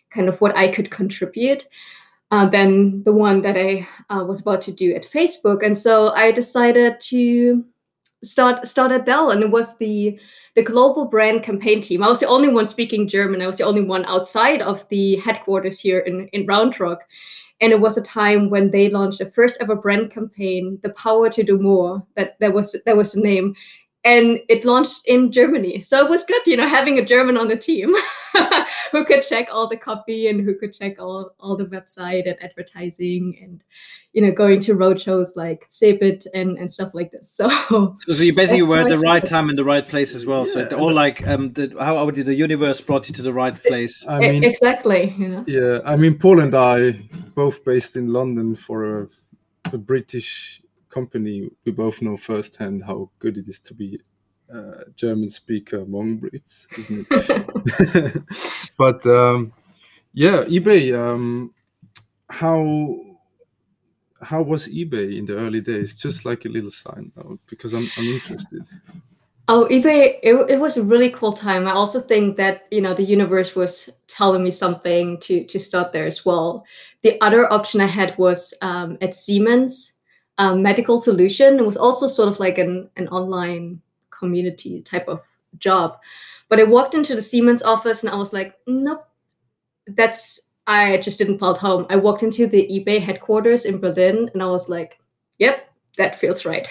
kind 0.10 0.30
of 0.30 0.40
what 0.42 0.56
I 0.56 0.72
could 0.72 0.92
contribute. 0.92 1.68
Uh, 2.32 2.50
than 2.50 3.04
the 3.04 3.14
one 3.14 3.42
that 3.42 3.56
I 3.56 3.88
uh, 4.10 4.24
was 4.24 4.42
about 4.42 4.60
to 4.64 4.72
do 4.72 4.96
at 4.96 5.04
Facebook, 5.04 5.64
and 5.64 5.78
so 5.78 6.10
I 6.10 6.32
decided 6.32 7.00
to 7.12 7.64
start 8.24 8.68
start 8.68 8.92
at 8.92 9.06
Dell, 9.06 9.30
and 9.30 9.44
it 9.44 9.52
was 9.52 9.78
the 9.78 10.20
the 10.56 10.64
global 10.64 11.06
brand 11.06 11.44
campaign 11.44 11.82
team. 11.82 12.02
I 12.02 12.08
was 12.08 12.22
the 12.22 12.28
only 12.28 12.48
one 12.48 12.66
speaking 12.66 13.08
German. 13.08 13.42
I 13.42 13.48
was 13.48 13.58
the 13.58 13.66
only 13.66 13.82
one 13.82 14.06
outside 14.06 14.62
of 14.62 14.88
the 14.90 15.18
headquarters 15.18 15.80
here 15.80 16.00
in, 16.00 16.28
in 16.30 16.46
Round 16.46 16.80
Rock. 16.80 17.04
And 17.62 17.72
it 17.72 17.80
was 17.80 17.98
a 17.98 18.02
time 18.02 18.50
when 18.50 18.72
they 18.72 18.90
launched 18.90 19.20
the 19.20 19.32
first 19.32 19.58
ever 19.62 19.76
brand 19.76 20.12
campaign, 20.12 20.80
The 20.82 20.90
Power 20.92 21.30
to 21.30 21.44
Do 21.44 21.58
More. 21.58 22.06
That 22.16 22.40
that 22.40 22.54
was 22.54 22.76
that 22.86 22.98
was 22.98 23.14
the 23.14 23.22
name. 23.22 23.56
And 24.06 24.40
it 24.50 24.64
launched 24.64 25.02
in 25.06 25.32
Germany. 25.32 25.80
So 25.80 26.06
it 26.06 26.10
was 26.10 26.24
good, 26.24 26.42
you 26.46 26.56
know, 26.56 26.68
having 26.68 27.00
a 27.00 27.06
German 27.06 27.38
on 27.38 27.48
the 27.48 27.58
team 27.58 27.94
who 28.92 29.04
could 29.04 29.24
check 29.24 29.48
all 29.52 29.68
the 29.68 29.78
copy 29.78 30.28
and 30.28 30.42
who 30.42 30.54
could 30.58 30.74
check 30.74 31.02
all, 31.02 31.32
all 31.40 31.58
the 31.58 31.66
website 31.66 32.30
and 32.30 32.42
advertising 32.44 33.38
and 33.42 33.64
you 34.14 34.22
know, 34.22 34.32
going 34.32 34.62
to 34.62 34.74
roadshows 34.76 35.36
like 35.36 35.66
Cebit 35.68 36.26
and, 36.34 36.58
and 36.58 36.72
stuff 36.72 36.94
like 36.94 37.12
this. 37.12 37.30
So 37.30 37.50
So, 37.76 38.14
so 38.14 38.24
you 38.24 38.34
basically 38.34 38.66
were 38.66 38.80
at 38.80 38.86
the 38.88 39.00
right 39.00 39.22
started. 39.22 39.30
time 39.30 39.50
in 39.50 39.56
the 39.58 39.66
right 39.66 39.88
place 39.88 40.16
as 40.16 40.26
well. 40.26 40.46
so 40.46 40.60
Yeah, 40.60 40.66
it 40.68 40.72
and 40.72 40.82
all 40.82 40.94
like 40.94 41.28
um, 41.28 41.52
the 41.52 41.76
how 41.80 42.04
would 42.06 42.16
you, 42.16 42.24
the 42.24 42.34
universe 42.34 42.80
brought 42.80 43.10
you 43.10 43.14
to 43.16 43.22
the 43.22 43.34
right 43.34 43.62
place. 43.64 44.06
I 44.08 44.20
mean, 44.20 44.44
exactly, 44.44 45.14
you 45.18 45.28
know. 45.28 45.44
yeah, 45.48 45.80
I 45.86 45.96
mean, 45.98 46.18
Paul 46.18 46.40
and 46.40 46.56
I, 46.56 46.92
both 47.36 47.66
based 47.66 47.98
in 47.98 48.14
London 48.14 48.56
for 48.56 49.02
a, 49.02 49.08
a 49.74 49.78
British 49.78 50.62
company, 50.96 51.50
we 51.66 51.72
both 51.72 52.02
know 52.02 52.18
firsthand 52.18 52.84
how 52.84 53.10
good 53.20 53.38
it 53.38 53.48
is 53.48 53.60
to 53.60 53.74
be 53.74 54.00
a 54.50 54.86
German 54.96 55.30
speaker 55.30 55.80
among 55.82 56.20
Brits, 56.20 56.68
isn't 56.80 57.08
it? 57.12 58.74
but 58.78 59.06
um, 59.06 59.52
yeah, 60.14 60.44
eBay. 60.44 60.84
Um, 60.98 61.54
how 62.30 62.98
how 64.22 64.42
was 64.42 64.68
eBay 64.70 65.18
in 65.20 65.26
the 65.26 65.36
early 65.36 65.62
days? 65.62 65.94
Just 65.94 66.26
like 66.26 66.46
a 66.46 66.50
little 66.50 66.72
sign 66.72 67.12
note, 67.16 67.40
because 67.48 67.74
I'm 67.74 67.90
I'm 67.98 68.06
interested. 68.06 68.64
Oh, 69.48 69.68
eBay, 69.70 70.18
it, 70.24 70.34
it 70.50 70.60
was 70.60 70.76
a 70.76 70.84
really 70.84 71.12
cool 71.12 71.32
time. 71.32 71.68
I 71.68 71.72
also 71.72 72.00
think 72.00 72.36
that, 72.38 72.64
you 72.72 72.82
know, 72.82 72.96
the 72.96 73.04
universe 73.04 73.56
was 73.56 73.92
telling 74.08 74.44
me 74.44 74.50
something 74.50 75.20
to, 75.20 75.44
to 75.44 75.60
start 75.60 75.92
there 75.92 76.08
as 76.08 76.26
well. 76.26 76.66
The 77.04 77.22
other 77.22 77.54
option 77.54 77.80
I 77.80 77.86
had 77.86 78.18
was 78.18 78.56
um, 78.64 78.98
at 79.02 79.14
Siemens 79.14 79.95
um, 80.38 80.62
Medical 80.62 81.02
Solution. 81.02 81.60
It 81.60 81.66
was 81.66 81.78
also 81.78 82.08
sort 82.08 82.30
of 82.30 82.40
like 82.40 82.58
an, 82.58 82.90
an 82.98 83.08
online 83.10 83.82
community 84.10 84.82
type 84.82 85.08
of 85.08 85.22
job. 85.58 85.98
But 86.50 86.60
I 86.60 86.64
walked 86.64 86.94
into 86.94 87.16
the 87.16 87.22
Siemens 87.22 87.64
office 87.64 88.04
and 88.04 88.14
I 88.14 88.16
was 88.18 88.34
like, 88.34 88.56
nope, 88.68 89.06
that's, 89.88 90.52
I 90.68 90.98
just 90.98 91.18
didn't 91.18 91.40
feel 91.40 91.52
at 91.52 91.58
home. 91.58 91.86
I 91.90 91.96
walked 91.96 92.24
into 92.24 92.48
the 92.48 92.68
eBay 92.68 93.00
headquarters 93.00 93.66
in 93.66 93.80
Berlin 93.80 94.30
and 94.34 94.44
I 94.44 94.48
was 94.48 94.70
like, 94.70 95.00
yep, 95.40 95.70
that 95.98 96.16
feels 96.16 96.46
right. 96.46 96.68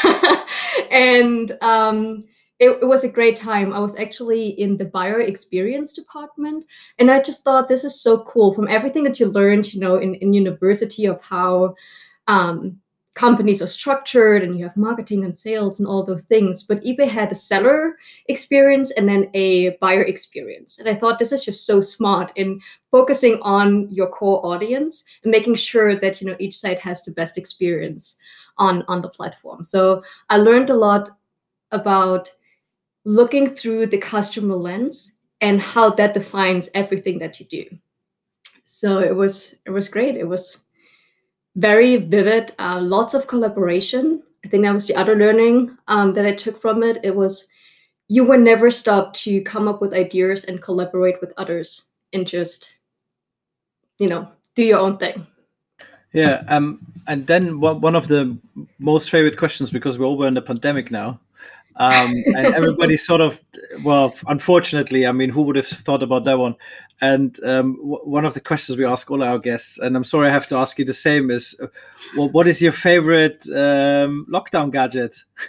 and 0.90 1.56
um, 1.60 2.24
it, 2.58 2.70
it 2.82 2.86
was 2.86 3.04
a 3.04 3.08
great 3.08 3.36
time. 3.36 3.72
I 3.72 3.78
was 3.78 3.96
actually 3.96 4.48
in 4.60 4.76
the 4.76 4.84
buyer 4.84 5.20
experience 5.20 5.92
department, 5.92 6.66
and 6.98 7.10
I 7.10 7.22
just 7.22 7.44
thought 7.44 7.68
this 7.68 7.84
is 7.84 8.00
so 8.00 8.22
cool. 8.24 8.52
From 8.52 8.68
everything 8.68 9.04
that 9.04 9.20
you 9.20 9.26
learned, 9.26 9.72
you 9.72 9.80
know, 9.80 9.96
in, 9.96 10.16
in 10.16 10.32
university 10.32 11.06
of 11.06 11.22
how 11.22 11.74
um, 12.28 12.78
companies 13.14 13.60
are 13.60 13.66
structured, 13.66 14.44
and 14.44 14.56
you 14.56 14.64
have 14.64 14.76
marketing 14.76 15.24
and 15.24 15.36
sales 15.36 15.80
and 15.80 15.88
all 15.88 16.04
those 16.04 16.22
things. 16.24 16.62
But 16.62 16.84
eBay 16.84 17.08
had 17.08 17.32
a 17.32 17.34
seller 17.34 17.96
experience 18.28 18.92
and 18.92 19.08
then 19.08 19.28
a 19.34 19.70
buyer 19.80 20.02
experience, 20.02 20.78
and 20.78 20.88
I 20.88 20.94
thought 20.94 21.18
this 21.18 21.32
is 21.32 21.44
just 21.44 21.66
so 21.66 21.80
smart 21.80 22.30
in 22.36 22.60
focusing 22.92 23.40
on 23.42 23.90
your 23.90 24.06
core 24.06 24.44
audience 24.46 25.04
and 25.24 25.32
making 25.32 25.56
sure 25.56 25.98
that 25.98 26.20
you 26.20 26.28
know 26.28 26.36
each 26.38 26.56
site 26.56 26.78
has 26.78 27.02
the 27.02 27.12
best 27.12 27.36
experience 27.36 28.16
on 28.58 28.84
on 28.86 29.02
the 29.02 29.08
platform. 29.08 29.64
So 29.64 30.02
I 30.30 30.36
learned 30.36 30.70
a 30.70 30.76
lot 30.76 31.16
about 31.72 32.30
looking 33.04 33.46
through 33.48 33.86
the 33.86 33.98
customer 33.98 34.54
lens 34.54 35.18
and 35.40 35.60
how 35.60 35.90
that 35.90 36.14
defines 36.14 36.68
everything 36.74 37.18
that 37.18 37.40
you 37.40 37.46
do. 37.46 37.64
So 38.64 38.98
it 39.00 39.14
was 39.14 39.54
it 39.66 39.70
was 39.70 39.88
great. 39.88 40.16
It 40.16 40.28
was 40.28 40.64
very 41.58 41.96
vivid. 41.96 42.52
Uh, 42.58 42.80
lots 42.80 43.14
of 43.14 43.26
collaboration. 43.26 44.22
I 44.44 44.48
think 44.48 44.62
that 44.62 44.72
was 44.72 44.86
the 44.86 44.94
other 44.94 45.16
learning 45.16 45.76
um, 45.88 46.14
that 46.14 46.24
I 46.24 46.32
took 46.32 46.60
from 46.60 46.82
it. 46.82 47.00
It 47.04 47.14
was 47.14 47.48
you 48.06 48.24
were 48.24 48.38
never 48.38 48.70
stopped 48.70 49.20
to 49.24 49.42
come 49.42 49.68
up 49.68 49.82
with 49.82 49.92
ideas 49.92 50.44
and 50.44 50.62
collaborate 50.62 51.20
with 51.20 51.32
others 51.36 51.88
and 52.12 52.26
just 52.26 52.76
you 53.98 54.08
know 54.08 54.28
do 54.54 54.62
your 54.62 54.78
own 54.78 54.96
thing. 54.98 55.26
Yeah, 56.12 56.42
um, 56.48 56.80
and 57.06 57.26
then 57.26 57.60
one, 57.60 57.80
one 57.82 57.94
of 57.94 58.08
the 58.08 58.38
most 58.78 59.10
favorite 59.10 59.36
questions 59.36 59.70
because 59.70 59.98
we're 59.98 60.06
all 60.06 60.24
in 60.24 60.34
the 60.34 60.40
pandemic 60.40 60.90
now, 60.90 61.20
um, 61.78 62.12
and 62.34 62.46
everybody 62.54 62.96
sort 63.10 63.20
of, 63.20 63.40
well, 63.82 64.14
unfortunately, 64.26 65.06
I 65.06 65.12
mean, 65.12 65.30
who 65.30 65.42
would 65.42 65.56
have 65.56 65.66
thought 65.66 66.02
about 66.02 66.24
that 66.24 66.38
one? 66.38 66.56
And 67.00 67.38
um, 67.44 67.76
w- 67.76 68.02
one 68.04 68.24
of 68.24 68.34
the 68.34 68.40
questions 68.40 68.76
we 68.76 68.84
ask 68.84 69.10
all 69.10 69.22
our 69.22 69.38
guests, 69.38 69.78
and 69.78 69.96
I'm 69.96 70.04
sorry 70.04 70.28
I 70.28 70.32
have 70.32 70.46
to 70.48 70.56
ask 70.56 70.78
you 70.78 70.84
the 70.84 70.94
same, 70.94 71.30
is, 71.30 71.58
uh, 71.62 71.68
well, 72.16 72.28
what 72.30 72.48
is 72.48 72.60
your 72.60 72.72
favorite 72.72 73.46
um, 73.48 74.26
lockdown 74.30 74.72
gadget? 74.72 75.22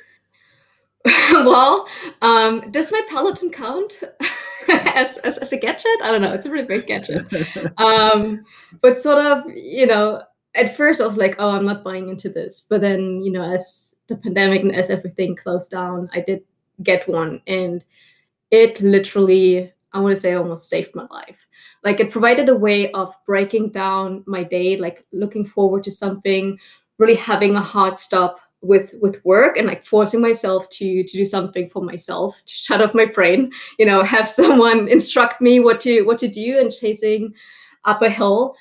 well, 1.32 1.88
um, 2.22 2.70
does 2.72 2.92
my 2.92 3.02
Peloton 3.10 3.50
count 3.50 4.02
as, 4.70 5.18
as, 5.20 5.38
as 5.38 5.54
a 5.54 5.58
gadget? 5.58 5.88
I 6.04 6.12
don't 6.12 6.22
know. 6.22 6.34
It's 6.34 6.46
a 6.46 6.52
really 6.52 6.68
big 6.68 6.88
gadget. 6.88 7.26
Um, 7.78 8.44
but 8.82 8.98
sort 8.98 9.18
of, 9.18 9.44
you 9.56 9.88
know, 9.88 10.22
at 10.56 10.76
first 10.76 11.00
I 11.00 11.08
was 11.08 11.18
like, 11.18 11.36
oh, 11.40 11.52
I'm 11.52 11.66
not 11.66 11.84
buying 11.84 12.10
into 12.10 12.30
this. 12.30 12.66
But 12.70 12.82
then, 12.82 13.22
you 13.22 13.32
know, 13.32 13.42
as 13.42 13.96
the 14.10 14.18
pandemic 14.18 14.62
and 14.62 14.76
as 14.76 14.90
everything 14.90 15.36
closed 15.36 15.72
down, 15.72 16.10
I 16.14 16.22
did 16.22 16.44
get 16.84 17.08
one. 17.08 17.42
And 17.48 17.84
it 18.52 18.82
literally, 18.82 19.72
I 19.94 20.00
want 20.00 20.16
to 20.16 20.20
say, 20.20 20.34
almost 20.34 20.70
saved 20.70 20.96
my 20.96 21.08
life. 21.10 21.46
Like 21.84 22.00
it 22.00 22.12
provided 22.12 22.50
a 22.50 22.56
way 22.56 22.92
of 22.92 23.14
breaking 23.26 23.70
down 23.70 24.24
my 24.28 24.44
day, 24.44 24.78
like 24.78 25.06
looking 25.12 25.46
forward 25.46 25.84
to 25.84 25.92
something, 25.92 26.60
really 26.98 27.16
having 27.16 27.56
a 27.56 27.62
hard 27.62 27.98
stop 27.98 28.40
with 28.62 28.94
with 29.02 29.24
work 29.24 29.56
and 29.56 29.68
like 29.68 29.86
forcing 29.86 30.20
myself 30.20 30.70
to 30.70 31.04
to 31.04 31.18
do 31.18 31.26
something 31.26 31.70
for 31.70 31.82
myself 31.82 32.42
to 32.46 32.54
shut 32.54 32.82
off 32.82 32.94
my 32.94 33.06
brain 33.06 33.50
you 33.78 33.86
know 33.86 34.04
have 34.04 34.28
someone 34.40 34.90
instruct 34.90 35.40
me 35.40 35.62
what 35.62 35.80
to 35.80 36.02
what 36.02 36.18
to 36.18 36.28
do 36.28 36.60
and 36.60 36.74
chasing 36.74 37.34
up 37.86 38.02
a 38.02 38.10
hill 38.10 38.54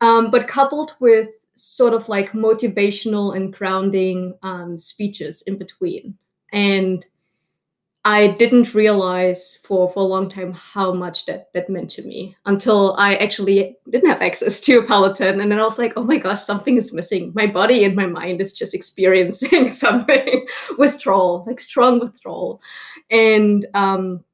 um, 0.00 0.30
but 0.30 0.48
coupled 0.48 0.96
with 1.00 1.28
sort 1.54 1.94
of 1.94 2.08
like 2.08 2.32
motivational 2.32 3.36
and 3.36 3.52
grounding 3.52 4.34
um, 4.42 4.78
speeches 4.78 5.42
in 5.42 5.58
between 5.58 6.16
and 6.52 7.04
I 8.04 8.28
didn't 8.32 8.74
realize 8.74 9.60
for, 9.62 9.88
for 9.88 10.00
a 10.00 10.06
long 10.06 10.28
time 10.28 10.52
how 10.54 10.92
much 10.92 11.24
that, 11.26 11.52
that 11.54 11.70
meant 11.70 11.88
to 11.90 12.02
me 12.02 12.36
until 12.46 12.96
I 12.98 13.14
actually 13.16 13.76
didn't 13.88 14.10
have 14.10 14.22
access 14.22 14.60
to 14.62 14.78
a 14.78 14.82
Peloton. 14.82 15.40
And 15.40 15.52
then 15.52 15.60
I 15.60 15.62
was 15.62 15.78
like, 15.78 15.92
oh 15.96 16.02
my 16.02 16.16
gosh, 16.16 16.42
something 16.42 16.76
is 16.76 16.92
missing. 16.92 17.30
My 17.36 17.46
body 17.46 17.84
and 17.84 17.94
my 17.94 18.06
mind 18.06 18.40
is 18.40 18.58
just 18.58 18.74
experiencing 18.74 19.70
something 19.70 20.46
withdrawal, 20.78 21.44
like 21.46 21.60
strong 21.60 22.00
withdrawal. 22.00 22.60
And 23.10 23.66
um, 23.74 24.24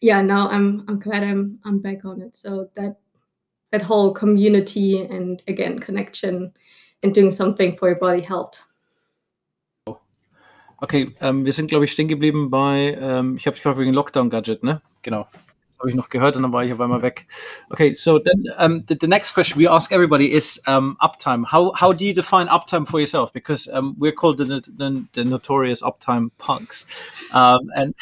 yeah, 0.00 0.22
now 0.22 0.48
I'm 0.48 0.84
I'm 0.86 1.00
glad 1.00 1.24
I'm 1.24 1.58
I'm 1.64 1.80
back 1.80 2.04
on 2.04 2.22
it. 2.22 2.36
So 2.36 2.70
that 2.76 2.96
that 3.70 3.82
whole 3.82 4.12
community 4.12 5.02
and 5.02 5.42
again 5.48 5.78
connection 5.78 6.52
and 7.02 7.14
doing 7.14 7.30
something 7.30 7.76
for 7.76 7.88
your 7.88 7.98
body 7.98 8.20
helped. 8.22 8.62
Okay, 10.82 11.14
ähm, 11.20 11.44
wir 11.44 11.52
sind, 11.52 11.68
glaube 11.68 11.84
ich, 11.84 11.92
stehen 11.92 12.08
geblieben 12.08 12.50
bei, 12.50 12.96
ähm, 12.98 13.36
ich 13.36 13.46
habe 13.46 13.54
es 13.54 13.62
gerade 13.62 13.78
wegen 13.78 13.92
Lockdown-Gadget, 13.92 14.62
ne? 14.62 14.80
Genau. 15.02 15.26
Habe 15.80 15.88
ich 15.88 15.96
noch 15.96 16.10
gehört 16.10 16.36
und 16.36 16.42
dann 16.42 16.52
war 16.52 16.62
ich 16.62 16.72
auf 16.72 16.80
einmal 16.80 17.00
weg. 17.00 17.26
Okay, 17.70 17.94
so 17.96 18.18
then 18.18 18.44
um, 18.58 18.84
the, 18.86 18.96
the 19.00 19.06
next 19.06 19.32
question 19.32 19.58
we 19.58 19.66
ask 19.66 19.92
everybody 19.92 20.30
is 20.30 20.60
um, 20.66 20.96
uptime. 21.00 21.44
How, 21.50 21.72
how 21.74 21.92
do 21.92 22.04
you 22.04 22.12
define 22.12 22.48
uptime 22.48 22.86
for 22.86 23.00
yourself? 23.00 23.32
Because 23.32 23.66
um, 23.72 23.96
we're 23.98 24.12
called 24.12 24.36
the, 24.36 24.44
the, 24.44 25.06
the 25.14 25.24
notorious 25.24 25.80
uptime 25.80 26.30
punks. 26.36 26.84
Um, 27.32 27.70
and, 27.74 27.94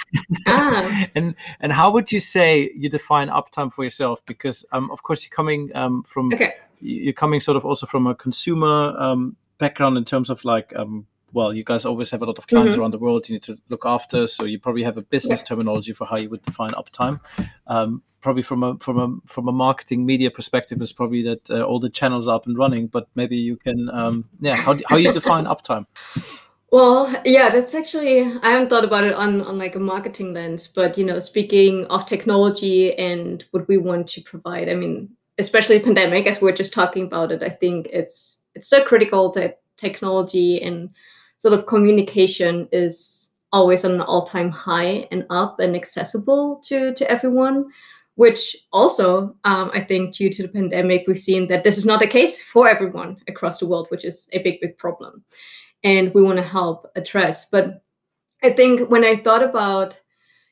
ah. 0.49 1.07
and 1.15 1.37
and 1.61 1.73
how 1.73 1.93
would 1.93 2.11
you 2.11 2.19
say 2.21 2.71
you 2.75 2.89
define 2.89 3.29
uptime 3.29 3.73
for 3.73 3.85
yourself? 3.85 4.27
Because 4.27 4.65
um, 4.73 4.91
of 4.91 5.03
course 5.05 5.23
you're 5.23 5.35
coming 5.35 5.71
um, 5.77 6.03
from 6.03 6.33
okay. 6.35 6.55
you're 6.81 7.13
coming 7.13 7.41
sort 7.41 7.57
of 7.57 7.65
also 7.65 7.87
from 7.87 8.09
a 8.09 8.15
consumer 8.15 8.99
um, 8.99 9.37
background 9.59 9.97
in 9.97 10.05
terms 10.05 10.31
of 10.31 10.45
like 10.45 10.75
um, 10.75 11.07
well, 11.33 11.53
you 11.53 11.65
guys 11.65 11.85
always 11.85 12.11
have 12.11 12.23
a 12.23 12.25
lot 12.25 12.39
of 12.39 12.47
clients 12.47 12.73
mm-hmm. 12.73 12.81
around 12.81 12.93
the 12.93 12.99
world 12.99 13.29
you 13.29 13.35
need 13.35 13.43
to 13.45 13.59
look 13.69 13.83
after, 13.85 14.27
so 14.27 14.45
you 14.45 14.59
probably 14.59 14.83
have 14.83 14.97
a 14.97 15.03
business 15.03 15.41
yeah. 15.41 15.47
terminology 15.47 15.93
for 15.93 16.07
how 16.07 16.17
you 16.17 16.29
would 16.31 16.43
define 16.43 16.71
uptime. 16.71 17.21
Um, 17.67 18.03
probably 18.21 18.43
from 18.43 18.63
a 18.63 18.77
from 18.79 18.99
a 18.99 19.29
from 19.29 19.49
a 19.49 19.53
marketing 19.53 20.05
media 20.07 20.31
perspective 20.31 20.81
is 20.83 20.93
probably 20.93 21.23
that 21.23 21.51
uh, 21.51 21.63
all 21.63 21.81
the 21.81 21.91
channels 21.91 22.29
are 22.29 22.37
up 22.37 22.47
and 22.47 22.57
running, 22.57 22.87
but 22.87 23.09
maybe 23.15 23.37
you 23.37 23.57
can, 23.57 23.89
um, 23.91 24.25
yeah, 24.41 24.57
how 24.57 24.77
how 24.89 24.97
you 24.97 25.13
define 25.13 25.45
uptime. 25.55 25.87
Well, 26.71 27.15
yeah, 27.25 27.49
that's 27.49 27.75
actually 27.75 28.21
I 28.21 28.51
haven't 28.51 28.69
thought 28.69 28.85
about 28.85 29.05
it 29.05 29.15
on 29.15 29.43
on 29.43 29.59
like 29.59 29.75
a 29.75 29.81
marketing 29.81 30.35
lens, 30.35 30.69
but 30.69 30.99
you 30.99 31.05
know, 31.05 31.21
speaking 31.21 31.85
of 31.87 32.07
technology 32.07 32.95
and 32.95 33.45
what 33.53 33.69
we 33.69 33.77
want 33.77 34.09
to 34.09 34.23
provide, 34.23 34.69
I 34.69 34.75
mean, 34.75 35.11
especially 35.39 35.81
pandemic, 35.81 36.27
as 36.27 36.41
we 36.41 36.51
are 36.51 36.55
just 36.55 36.73
talking 36.73 37.05
about 37.05 37.33
it, 37.33 37.43
I 37.43 37.51
think 37.51 37.89
it's 37.93 38.41
it's 38.55 38.69
so 38.69 38.85
critical 38.85 39.31
that 39.33 39.61
technology 39.77 40.61
and 40.61 40.91
sort 41.39 41.55
of 41.55 41.67
communication 41.67 42.69
is 42.73 43.31
always 43.53 43.85
on 43.85 43.93
an 43.93 44.01
all-time 44.03 44.51
high 44.51 45.07
and 45.11 45.25
up 45.31 45.59
and 45.61 45.75
accessible 45.75 46.57
to 46.57 46.93
to 46.95 47.11
everyone 47.11 47.65
which 48.17 48.57
also 48.73 49.35
um, 49.45 49.71
i 49.73 49.81
think 49.81 50.13
due 50.13 50.29
to 50.29 50.43
the 50.43 50.49
pandemic 50.49 51.05
we've 51.07 51.19
seen 51.19 51.47
that 51.47 51.63
this 51.63 51.79
is 51.79 51.87
not 51.87 52.01
the 52.01 52.07
case 52.07 52.43
for 52.43 52.69
everyone 52.69 53.17
across 53.29 53.59
the 53.59 53.67
world 53.67 53.87
which 53.91 54.05
is 54.05 54.29
a 54.33 54.43
big 54.43 54.61
big 54.61 54.77
problem. 54.77 55.25
And 55.85 56.13
we 56.13 56.23
want 56.23 56.39
to 56.39 56.43
help 56.43 56.91
address. 56.97 57.49
But 57.49 57.83
i 58.43 58.51
think 58.51 58.91
when 58.91 59.05
i 59.05 59.17
thought 59.17 59.45
about 59.45 60.01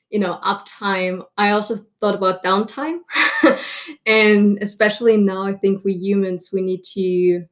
you 0.09 0.19
know 0.19 0.39
uptime 0.43 1.25
i 1.37 1.51
also 1.51 1.75
thought 1.99 2.15
about 2.15 2.43
downtime. 2.43 2.99
And 4.05 4.57
especially 4.61 5.17
now 5.17 5.43
i 5.43 5.53
think 5.53 5.83
we 5.83 5.93
humans 5.93 6.49
we 6.53 6.61
need 6.61 6.83
to 6.95 7.45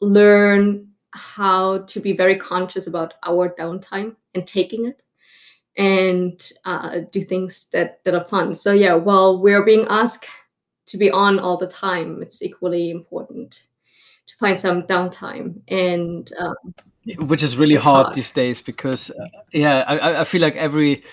learn 0.00 0.93
how 1.14 1.78
to 1.78 2.00
be 2.00 2.12
very 2.12 2.36
conscious 2.36 2.86
about 2.86 3.14
our 3.24 3.54
downtime 3.58 4.16
and 4.34 4.46
taking 4.46 4.86
it 4.86 5.02
and 5.76 6.52
uh, 6.64 7.00
do 7.10 7.20
things 7.20 7.68
that, 7.72 8.02
that 8.04 8.14
are 8.14 8.24
fun. 8.24 8.54
So, 8.54 8.72
yeah, 8.72 8.94
while 8.94 9.40
we're 9.40 9.64
being 9.64 9.86
asked 9.88 10.26
to 10.86 10.98
be 10.98 11.10
on 11.10 11.38
all 11.38 11.56
the 11.56 11.66
time, 11.66 12.20
it's 12.20 12.42
equally 12.42 12.90
important 12.90 13.64
to 14.26 14.36
find 14.36 14.58
some 14.58 14.82
downtime. 14.82 15.60
And 15.68 16.30
um, 16.38 16.74
which 17.26 17.42
is 17.42 17.56
really 17.56 17.76
hard, 17.76 18.06
hard, 18.06 18.14
these 18.14 18.32
days 18.32 18.60
because, 18.60 19.10
uh, 19.10 19.26
yeah, 19.52 19.84
I, 19.86 20.20
I 20.20 20.24
feel 20.24 20.40
like 20.40 20.56
every 20.56 21.04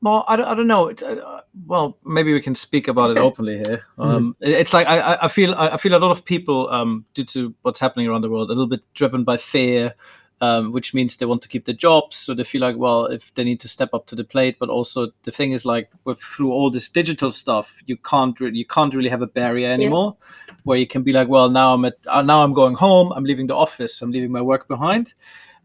well, 0.00 0.24
I 0.28 0.36
don't, 0.36 0.46
I 0.46 0.54
don't 0.54 0.66
know. 0.68 0.86
It's, 0.86 1.02
uh, 1.02 1.40
well, 1.66 1.98
maybe 2.04 2.32
we 2.32 2.40
can 2.40 2.54
speak 2.54 2.86
about 2.86 3.10
it 3.10 3.18
openly 3.18 3.56
here. 3.56 3.84
Mm-hmm. 3.98 4.02
Um, 4.02 4.36
mm-hmm. 4.40 4.52
It's 4.52 4.72
like 4.72 4.86
I, 4.86 5.18
I 5.22 5.28
feel 5.28 5.54
I 5.54 5.76
feel 5.76 5.94
a 5.94 5.98
lot 5.98 6.10
of 6.10 6.24
people, 6.24 6.68
um, 6.70 7.04
due 7.14 7.24
to 7.24 7.54
what's 7.62 7.80
happening 7.80 8.06
around 8.06 8.22
the 8.22 8.30
world, 8.30 8.48
a 8.48 8.52
little 8.52 8.68
bit 8.68 8.82
driven 8.94 9.24
by 9.24 9.36
fear, 9.36 9.94
um, 10.40 10.70
which 10.70 10.94
means 10.94 11.16
they 11.16 11.26
want 11.26 11.42
to 11.42 11.48
keep 11.48 11.64
their 11.64 11.74
jobs. 11.74 12.16
So 12.16 12.32
they 12.32 12.44
feel 12.44 12.60
like, 12.60 12.76
well, 12.76 13.06
if 13.06 13.34
they 13.34 13.42
need 13.42 13.58
to 13.60 13.68
step 13.68 13.92
up 13.92 14.06
to 14.06 14.14
the 14.14 14.22
plate, 14.22 14.58
but 14.60 14.68
also 14.68 15.08
the 15.24 15.32
thing 15.32 15.50
is 15.50 15.64
like, 15.64 15.90
with 16.04 16.20
through 16.20 16.52
all 16.52 16.70
this 16.70 16.88
digital 16.88 17.32
stuff, 17.32 17.82
you 17.86 17.96
can't 17.96 18.38
really 18.38 18.58
you 18.58 18.66
can't 18.66 18.94
really 18.94 19.10
have 19.10 19.22
a 19.22 19.26
barrier 19.26 19.70
anymore, 19.70 20.16
yeah. 20.48 20.54
where 20.62 20.78
you 20.78 20.86
can 20.86 21.02
be 21.02 21.12
like, 21.12 21.26
well, 21.28 21.50
now 21.50 21.74
I'm 21.74 21.84
at 21.84 21.94
uh, 22.06 22.22
now 22.22 22.44
I'm 22.44 22.52
going 22.52 22.74
home. 22.74 23.12
I'm 23.12 23.24
leaving 23.24 23.48
the 23.48 23.56
office. 23.56 24.00
I'm 24.00 24.12
leaving 24.12 24.30
my 24.30 24.42
work 24.42 24.68
behind. 24.68 25.14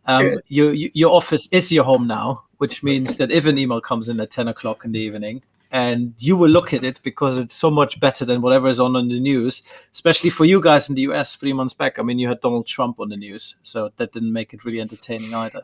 Um, 0.06 0.38
your 0.48 0.74
your 0.74 1.12
office 1.12 1.48
is 1.52 1.72
your 1.72 1.86
home 1.86 2.08
now 2.08 2.44
which 2.64 2.82
means 2.82 3.18
that 3.18 3.30
if 3.30 3.46
an 3.46 3.58
email 3.58 3.82
comes 3.82 4.08
in 4.08 4.22
at 4.22 4.32
10 4.32 4.48
o'clock 4.48 4.86
in 4.86 4.94
the 4.94 5.00
evening 5.08 5.44
and 5.74 6.14
you 6.18 6.38
will 6.38 6.50
look 6.50 6.72
at 6.72 6.82
it 6.82 6.98
because 7.04 7.38
it's 7.38 7.54
so 7.54 7.70
much 7.70 8.00
better 8.00 8.24
than 8.24 8.42
whatever 8.42 8.70
is 8.70 8.80
on 8.80 8.96
in 8.96 9.10
the 9.10 9.20
news, 9.20 9.64
especially 9.92 10.30
for 10.30 10.46
you 10.46 10.62
guys 10.62 10.88
in 10.88 10.96
the 10.96 11.02
US 11.10 11.36
three 11.36 11.52
months 11.52 11.74
back. 11.74 12.00
I 12.00 12.04
mean, 12.04 12.20
you 12.20 12.30
had 12.30 12.40
Donald 12.40 12.66
Trump 12.66 13.02
on 13.02 13.10
the 13.10 13.18
news, 13.18 13.58
so 13.64 13.92
that 13.98 14.14
didn't 14.14 14.32
make 14.32 14.54
it 14.54 14.64
really 14.64 14.80
entertaining 14.80 15.34
either. 15.34 15.62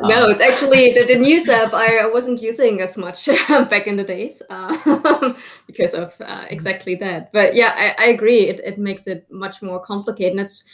No, 0.00 0.24
um, 0.24 0.32
it's 0.32 0.40
actually 0.40 0.90
the, 0.90 1.04
the, 1.06 1.20
news 1.20 1.48
app 1.48 1.72
I 1.74 2.10
wasn't 2.12 2.42
using 2.42 2.80
as 2.80 2.98
much 2.98 3.26
back 3.72 3.86
in 3.86 3.94
the 3.94 4.02
days 4.02 4.42
uh, 4.50 5.34
because 5.68 5.94
of 5.94 6.20
uh, 6.20 6.46
exactly 6.50 6.96
that. 6.96 7.30
But 7.30 7.54
yeah, 7.54 7.72
I, 7.76 8.06
I 8.06 8.08
agree. 8.08 8.48
It, 8.48 8.58
it 8.64 8.78
makes 8.78 9.06
it 9.06 9.30
much 9.30 9.62
more 9.62 9.78
complicated. 9.78 10.32
And 10.32 10.40
that's 10.40 10.64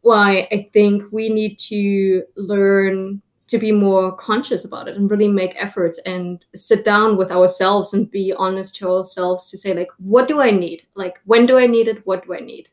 why 0.00 0.48
I 0.50 0.70
think 0.72 1.02
we 1.12 1.28
need 1.28 1.58
to 1.68 2.22
learn 2.34 3.20
to 3.48 3.58
be 3.58 3.72
more 3.72 4.14
conscious 4.14 4.64
about 4.64 4.88
it 4.88 4.96
and 4.96 5.10
really 5.10 5.28
make 5.28 5.60
efforts 5.60 5.98
and 6.00 6.44
sit 6.54 6.84
down 6.84 7.16
with 7.16 7.30
ourselves 7.30 7.94
and 7.94 8.10
be 8.10 8.32
honest 8.34 8.76
to 8.76 8.90
ourselves 8.90 9.50
to 9.50 9.56
say 9.56 9.74
like 9.74 9.90
what 9.98 10.28
do 10.28 10.40
i 10.40 10.50
need? 10.50 10.82
Like 10.94 11.18
when 11.24 11.46
do 11.46 11.58
i 11.58 11.66
need 11.66 11.88
it? 11.88 12.06
What 12.06 12.26
do 12.26 12.34
i 12.34 12.40
need? 12.40 12.68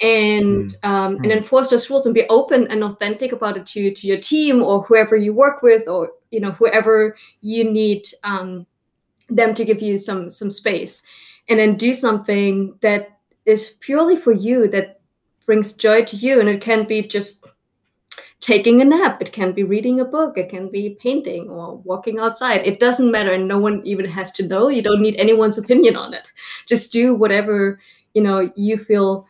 And 0.00 0.70
mm. 0.70 0.88
um, 0.88 1.16
and 1.16 1.26
mm. 1.26 1.36
enforce 1.36 1.70
those 1.70 1.90
rules 1.90 2.06
and 2.06 2.14
be 2.14 2.28
open 2.28 2.68
and 2.68 2.84
authentic 2.84 3.32
about 3.32 3.56
it 3.56 3.66
to 3.66 3.92
to 3.92 4.06
your 4.06 4.18
team 4.18 4.62
or 4.62 4.82
whoever 4.82 5.16
you 5.16 5.34
work 5.34 5.62
with 5.62 5.88
or 5.88 6.12
you 6.30 6.40
know 6.40 6.52
whoever 6.52 7.16
you 7.40 7.68
need 7.70 8.06
um, 8.22 8.66
them 9.28 9.54
to 9.54 9.64
give 9.64 9.82
you 9.82 9.98
some 9.98 10.30
some 10.30 10.50
space. 10.50 11.02
And 11.48 11.58
then 11.58 11.76
do 11.76 11.94
something 11.94 12.76
that 12.82 13.18
is 13.46 13.70
purely 13.80 14.16
for 14.16 14.32
you 14.32 14.68
that 14.68 15.00
brings 15.46 15.72
joy 15.72 16.04
to 16.04 16.16
you. 16.16 16.40
And 16.40 16.48
it 16.48 16.60
can 16.60 16.86
be 16.86 17.08
just 17.08 17.46
taking 18.48 18.80
a 18.80 18.84
nap. 18.84 19.20
It 19.20 19.30
can 19.30 19.52
be 19.52 19.62
reading 19.62 20.00
a 20.00 20.06
book. 20.06 20.38
It 20.38 20.48
can 20.48 20.70
be 20.70 20.96
painting 20.98 21.50
or 21.50 21.76
walking 21.84 22.18
outside. 22.18 22.66
It 22.66 22.80
doesn't 22.80 23.10
matter 23.10 23.30
and 23.30 23.46
no 23.46 23.58
one 23.58 23.82
even 23.84 24.06
has 24.06 24.32
to 24.32 24.46
know. 24.46 24.68
You 24.68 24.82
don't 24.82 25.02
need 25.02 25.16
anyone's 25.16 25.58
opinion 25.58 25.96
on 25.96 26.14
it. 26.14 26.32
Just 26.66 26.90
do 26.90 27.14
whatever 27.14 27.78
you 28.14 28.22
know 28.22 28.50
you 28.56 28.78
feel 28.78 29.26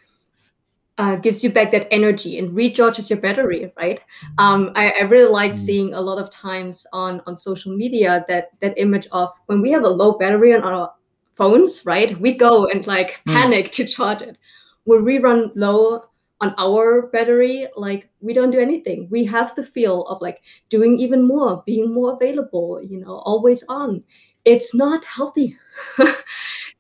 uh, 0.98 1.16
gives 1.16 1.42
you 1.42 1.50
back 1.50 1.72
that 1.72 1.92
energy 1.92 2.38
and 2.38 2.56
recharges 2.56 3.10
your 3.10 3.20
battery 3.20 3.72
right? 3.76 4.00
Um, 4.38 4.70
I, 4.76 4.90
I, 5.00 5.02
really 5.02 5.30
like 5.30 5.52
mm. 5.52 5.56
seeing 5.56 5.94
a 5.94 6.00
lot 6.00 6.22
of 6.22 6.30
times 6.30 6.86
on 6.92 7.20
on 7.26 7.36
social 7.36 7.76
media 7.76 8.24
that 8.28 8.50
that 8.60 8.78
image 8.78 9.08
of 9.10 9.30
when 9.46 9.60
we 9.60 9.72
have 9.72 9.82
a 9.82 9.96
low 10.00 10.12
battery 10.12 10.54
on 10.54 10.62
our 10.62 10.92
phones 11.32 11.82
right? 11.84 12.18
We 12.20 12.32
go 12.34 12.66
and 12.66 12.86
like 12.86 13.10
mm. 13.24 13.34
panic 13.34 13.72
to 13.72 13.84
charge 13.84 14.22
it. 14.22 14.38
When 14.84 15.04
we 15.04 15.18
run 15.18 15.50
low 15.54 16.04
on 16.40 16.54
our 16.58 17.08
battery 17.08 17.66
like 17.76 18.08
we 18.20 18.32
don't 18.32 18.50
do 18.50 18.60
anything. 18.60 19.08
We 19.10 19.24
have 19.24 19.54
the 19.54 19.64
feel 19.64 20.02
of 20.02 20.20
like 20.20 20.42
doing 20.68 20.98
even 20.98 21.26
more 21.26 21.62
being 21.66 21.92
more 21.92 22.12
available 22.12 22.80
you 22.82 22.98
know 22.98 23.18
always 23.24 23.64
on. 23.68 24.04
It's 24.44 24.74
not 24.74 25.04
healthy. 25.04 25.56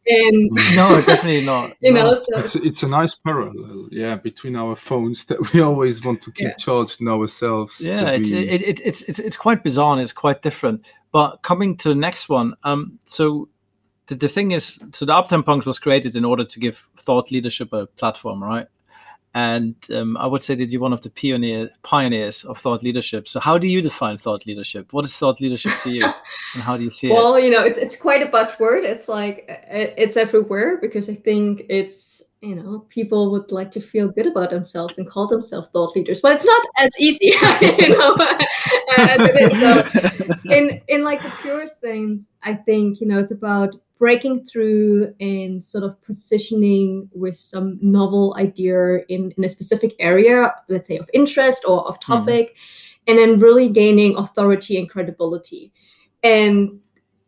And 0.08 0.50
no 0.74 1.02
definitely 1.02 1.44
not. 1.44 1.76
You 1.80 1.92
no. 1.92 2.02
know 2.02 2.14
so 2.14 2.38
it's, 2.38 2.54
it's 2.56 2.82
a 2.82 2.88
nice 2.88 3.14
parallel 3.14 3.88
yeah 3.90 4.16
between 4.16 4.56
our 4.56 4.74
phones 4.74 5.24
that 5.26 5.52
we 5.52 5.60
always 5.60 6.02
want 6.02 6.22
to 6.22 6.32
keep 6.32 6.48
yeah. 6.48 6.54
charged 6.54 7.00
in 7.00 7.08
ourselves 7.08 7.80
yeah 7.80 8.10
it's, 8.10 8.30
we... 8.30 8.38
it, 8.38 8.62
it, 8.62 8.80
it's 8.84 9.02
it's 9.02 9.18
it's 9.18 9.36
quite 9.36 9.62
bizarre 9.62 9.92
and 9.92 10.00
it's 10.02 10.12
quite 10.12 10.40
different. 10.42 10.84
But 11.12 11.42
coming 11.42 11.76
to 11.78 11.90
the 11.90 11.94
next 11.94 12.28
one 12.28 12.54
um 12.64 12.98
so 13.04 13.48
the, 14.06 14.14
the 14.14 14.28
thing 14.28 14.52
is 14.52 14.78
so 14.92 15.04
the 15.04 15.12
uptime 15.12 15.44
punks 15.44 15.66
was 15.66 15.78
created 15.78 16.16
in 16.16 16.24
order 16.24 16.44
to 16.44 16.58
give 16.58 16.88
thought 16.96 17.30
leadership 17.30 17.72
a 17.72 17.86
platform 17.86 18.42
right 18.42 18.66
and 19.38 19.76
um, 19.94 20.16
I 20.16 20.26
would 20.26 20.42
say 20.42 20.56
that 20.56 20.68
you're 20.70 20.80
one 20.80 20.92
of 20.92 21.02
the 21.02 21.10
pioneer 21.10 21.70
pioneers 21.84 22.44
of 22.44 22.58
thought 22.58 22.82
leadership. 22.82 23.28
So, 23.28 23.38
how 23.38 23.56
do 23.56 23.68
you 23.68 23.80
define 23.80 24.18
thought 24.18 24.44
leadership? 24.46 24.92
What 24.92 25.04
is 25.04 25.12
thought 25.12 25.40
leadership 25.40 25.70
to 25.84 25.90
you, 25.90 26.02
and 26.54 26.62
how 26.64 26.76
do 26.76 26.82
you 26.82 26.90
see 26.90 27.08
well, 27.08 27.18
it? 27.18 27.22
Well, 27.22 27.40
you 27.40 27.50
know, 27.50 27.62
it's 27.62 27.78
it's 27.78 27.94
quite 27.94 28.20
a 28.20 28.26
buzzword. 28.26 28.82
It's 28.82 29.08
like 29.08 29.44
it's 29.48 30.16
everywhere 30.16 30.78
because 30.78 31.08
I 31.08 31.14
think 31.14 31.62
it's 31.68 32.20
you 32.40 32.56
know 32.56 32.84
people 32.88 33.30
would 33.30 33.52
like 33.52 33.70
to 33.72 33.80
feel 33.80 34.08
good 34.08 34.26
about 34.26 34.50
themselves 34.50 34.98
and 34.98 35.08
call 35.08 35.28
themselves 35.28 35.68
thought 35.68 35.94
leaders, 35.94 36.20
but 36.20 36.32
it's 36.32 36.46
not 36.46 36.66
as 36.76 36.90
easy, 36.98 37.26
you 37.60 37.90
know, 37.90 38.16
as 38.98 39.20
it 39.20 39.36
is. 39.44 39.60
So, 39.60 40.50
in 40.50 40.80
in 40.88 41.04
like 41.04 41.22
the 41.22 41.32
purest 41.42 41.80
things, 41.80 42.30
I 42.42 42.54
think 42.54 43.00
you 43.00 43.06
know 43.06 43.20
it's 43.20 43.30
about 43.30 43.70
breaking 43.98 44.44
through 44.44 45.14
and 45.20 45.64
sort 45.64 45.84
of 45.84 46.00
positioning 46.02 47.08
with 47.12 47.36
some 47.36 47.78
novel 47.82 48.34
idea 48.38 48.98
in, 49.08 49.32
in 49.36 49.44
a 49.44 49.48
specific 49.48 49.94
area, 49.98 50.54
let's 50.68 50.86
say 50.86 50.96
of 50.96 51.10
interest 51.12 51.64
or 51.66 51.86
of 51.88 51.98
mm-hmm. 52.00 52.12
topic, 52.12 52.48
mm. 52.48 52.54
and 53.08 53.18
then 53.18 53.38
really 53.38 53.68
gaining 53.68 54.16
authority 54.16 54.78
and 54.78 54.88
credibility. 54.88 55.72
And 56.22 56.80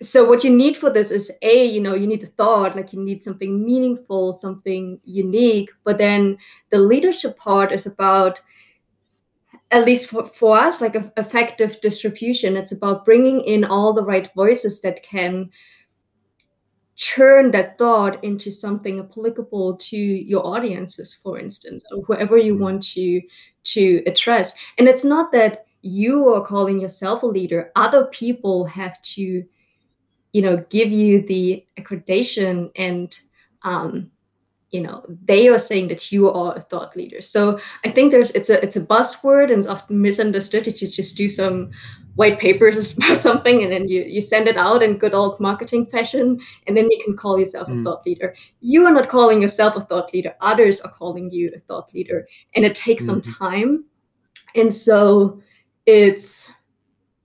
so 0.03 0.27
what 0.27 0.45
you 0.45 0.50
need 0.50 0.77
for 0.77 0.91
this 0.91 1.11
is 1.11 1.31
a 1.43 1.67
you 1.67 1.81
know 1.81 1.95
you 1.95 2.07
need 2.07 2.23
a 2.23 2.27
thought 2.27 2.75
like 2.75 2.93
you 2.93 2.99
need 2.99 3.23
something 3.23 3.62
meaningful 3.62 4.33
something 4.33 4.99
unique 5.05 5.71
but 5.85 5.99
then 5.99 6.39
the 6.71 6.79
leadership 6.79 7.37
part 7.37 7.71
is 7.71 7.85
about 7.87 8.41
at 9.73 9.85
least 9.85 10.09
for, 10.09 10.25
for 10.25 10.59
us 10.59 10.81
like 10.81 10.95
a, 10.95 11.12
effective 11.19 11.79
distribution 11.83 12.57
it's 12.57 12.73
about 12.73 13.05
bringing 13.05 13.41
in 13.43 13.62
all 13.62 13.93
the 13.93 14.03
right 14.03 14.31
voices 14.35 14.81
that 14.81 15.03
can 15.03 15.50
turn 17.00 17.50
that 17.50 17.78
thought 17.78 18.23
into 18.23 18.50
something 18.50 18.99
applicable 19.00 19.75
to 19.76 19.97
your 19.97 20.47
audiences 20.47 21.14
for 21.14 21.38
instance 21.38 21.83
or 21.92 22.02
whoever 22.02 22.37
you 22.37 22.54
mm. 22.54 22.59
want 22.59 22.83
to 22.83 23.23
to 23.64 24.02
address 24.07 24.54
and 24.78 24.87
it's 24.87 25.04
not 25.04 25.33
that 25.33 25.66
you 25.83 26.28
are 26.28 26.45
calling 26.45 26.78
yourself 26.78 27.23
a 27.23 27.26
leader 27.26 27.73
other 27.75 28.04
people 28.07 28.66
have 28.66 29.01
to 29.01 29.42
you 30.33 30.42
know 30.42 30.62
give 30.68 30.90
you 30.90 31.22
the 31.22 31.64
accreditation 31.79 32.70
and 32.77 33.20
um, 33.62 34.11
you 34.70 34.80
know 34.80 35.04
they 35.24 35.48
are 35.48 35.59
saying 35.59 35.88
that 35.88 36.12
you 36.12 36.30
are 36.30 36.56
a 36.56 36.61
thought 36.61 36.96
leader. 36.96 37.20
So 37.20 37.59
i 37.85 37.90
think 37.90 38.11
there's 38.11 38.30
it's 38.33 38.50
a 38.50 38.62
it's 38.62 38.76
a 38.76 38.80
buzzword 38.80 39.50
and 39.50 39.59
it's 39.59 39.66
often 39.66 40.00
misunderstood. 40.00 40.64
That 40.64 40.80
you 40.80 40.88
just 40.88 41.16
do 41.16 41.28
some 41.28 41.70
white 42.14 42.38
papers 42.38 42.96
about 42.96 43.16
something 43.28 43.62
and 43.62 43.72
then 43.72 43.88
you 43.88 44.02
you 44.02 44.20
send 44.20 44.48
it 44.48 44.56
out 44.56 44.83
in 44.83 44.98
good 44.98 45.14
old 45.14 45.40
marketing 45.40 45.87
fashion 45.87 46.38
and 46.66 46.76
then 46.76 46.90
you 46.90 47.00
can 47.04 47.16
call 47.16 47.38
yourself 47.38 47.68
mm. 47.68 47.80
a 47.80 47.85
thought 47.85 48.06
leader. 48.06 48.35
You 48.61 48.87
are 48.87 48.92
not 48.92 49.09
calling 49.09 49.42
yourself 49.42 49.76
a 49.76 49.80
thought 49.80 50.12
leader. 50.14 50.35
Others 50.40 50.80
are 50.83 50.92
calling 50.92 51.30
you 51.30 51.52
a 51.54 51.61
thought 51.61 51.92
leader 51.94 52.26
and 52.54 52.64
it 52.64 52.74
takes 52.74 53.04
mm-hmm. 53.04 53.20
some 53.20 53.35
time. 53.35 53.85
And 54.54 54.72
so 54.72 55.40
it's 55.87 56.52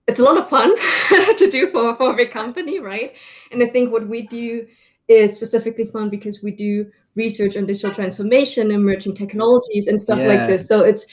it's 0.06 0.20
a 0.20 0.24
lot 0.24 0.38
of 0.38 0.48
fun 0.48 0.76
to 1.36 1.48
do 1.50 1.66
for 1.66 1.94
for 1.94 2.12
a 2.12 2.16
big 2.16 2.30
company 2.30 2.80
right? 2.80 3.16
And 3.52 3.62
i 3.62 3.66
think 3.66 3.92
what 3.92 4.08
we 4.08 4.26
do 4.26 4.66
is 5.08 5.34
specifically 5.34 5.84
fun 5.84 6.10
because 6.10 6.42
we 6.42 6.50
do 6.50 6.90
research 7.16 7.56
on 7.56 7.66
digital 7.66 7.94
transformation, 7.94 8.70
emerging 8.70 9.14
technologies, 9.14 9.88
and 9.88 10.00
stuff 10.00 10.18
like 10.18 10.46
this. 10.46 10.68
So 10.68 10.84
it's 10.84 11.06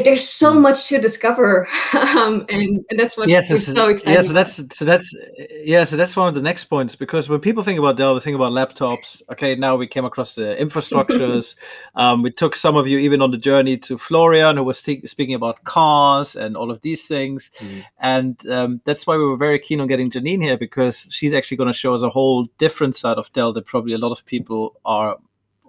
there's 0.00 0.28
so 0.28 0.54
mm. 0.54 0.60
much 0.60 0.88
to 0.88 0.98
discover 0.98 1.66
um, 1.94 2.44
and, 2.48 2.84
and 2.90 2.98
that's 2.98 3.16
what 3.16 3.28
yes, 3.28 3.50
is 3.50 3.66
so 3.66 3.88
exciting 3.88 4.14
yeah 4.14 4.22
so 4.22 4.32
that's 4.32 4.76
so 4.76 4.84
that's 4.84 5.14
yeah 5.62 5.84
so 5.84 5.96
that's 5.96 6.16
one 6.16 6.28
of 6.28 6.34
the 6.34 6.42
next 6.42 6.64
points 6.64 6.96
because 6.96 7.28
when 7.28 7.40
people 7.40 7.62
think 7.62 7.78
about 7.78 7.96
dell 7.96 8.14
they 8.14 8.20
think 8.20 8.34
about 8.34 8.52
laptops 8.52 9.22
okay 9.30 9.54
now 9.54 9.76
we 9.76 9.86
came 9.86 10.04
across 10.04 10.34
the 10.34 10.56
infrastructures 10.58 11.54
um, 11.94 12.22
we 12.22 12.30
took 12.30 12.56
some 12.56 12.76
of 12.76 12.86
you 12.86 12.98
even 12.98 13.22
on 13.22 13.30
the 13.30 13.38
journey 13.38 13.76
to 13.76 13.96
florian 13.98 14.56
who 14.56 14.64
was 14.64 14.78
speaking 14.78 15.34
about 15.34 15.62
cars 15.64 16.36
and 16.36 16.56
all 16.56 16.70
of 16.70 16.80
these 16.82 17.06
things 17.06 17.50
mm. 17.58 17.84
and 18.00 18.46
um, 18.48 18.80
that's 18.84 19.06
why 19.06 19.16
we 19.16 19.24
were 19.24 19.36
very 19.36 19.58
keen 19.58 19.80
on 19.80 19.86
getting 19.86 20.10
janine 20.10 20.42
here 20.42 20.56
because 20.56 21.06
she's 21.10 21.32
actually 21.32 21.56
going 21.56 21.72
to 21.72 21.78
show 21.78 21.94
us 21.94 22.02
a 22.02 22.10
whole 22.10 22.46
different 22.58 22.96
side 22.96 23.18
of 23.18 23.32
dell 23.32 23.52
that 23.52 23.66
probably 23.66 23.94
a 23.94 23.98
lot 23.98 24.12
of 24.12 24.24
people 24.26 24.80
are 24.84 25.16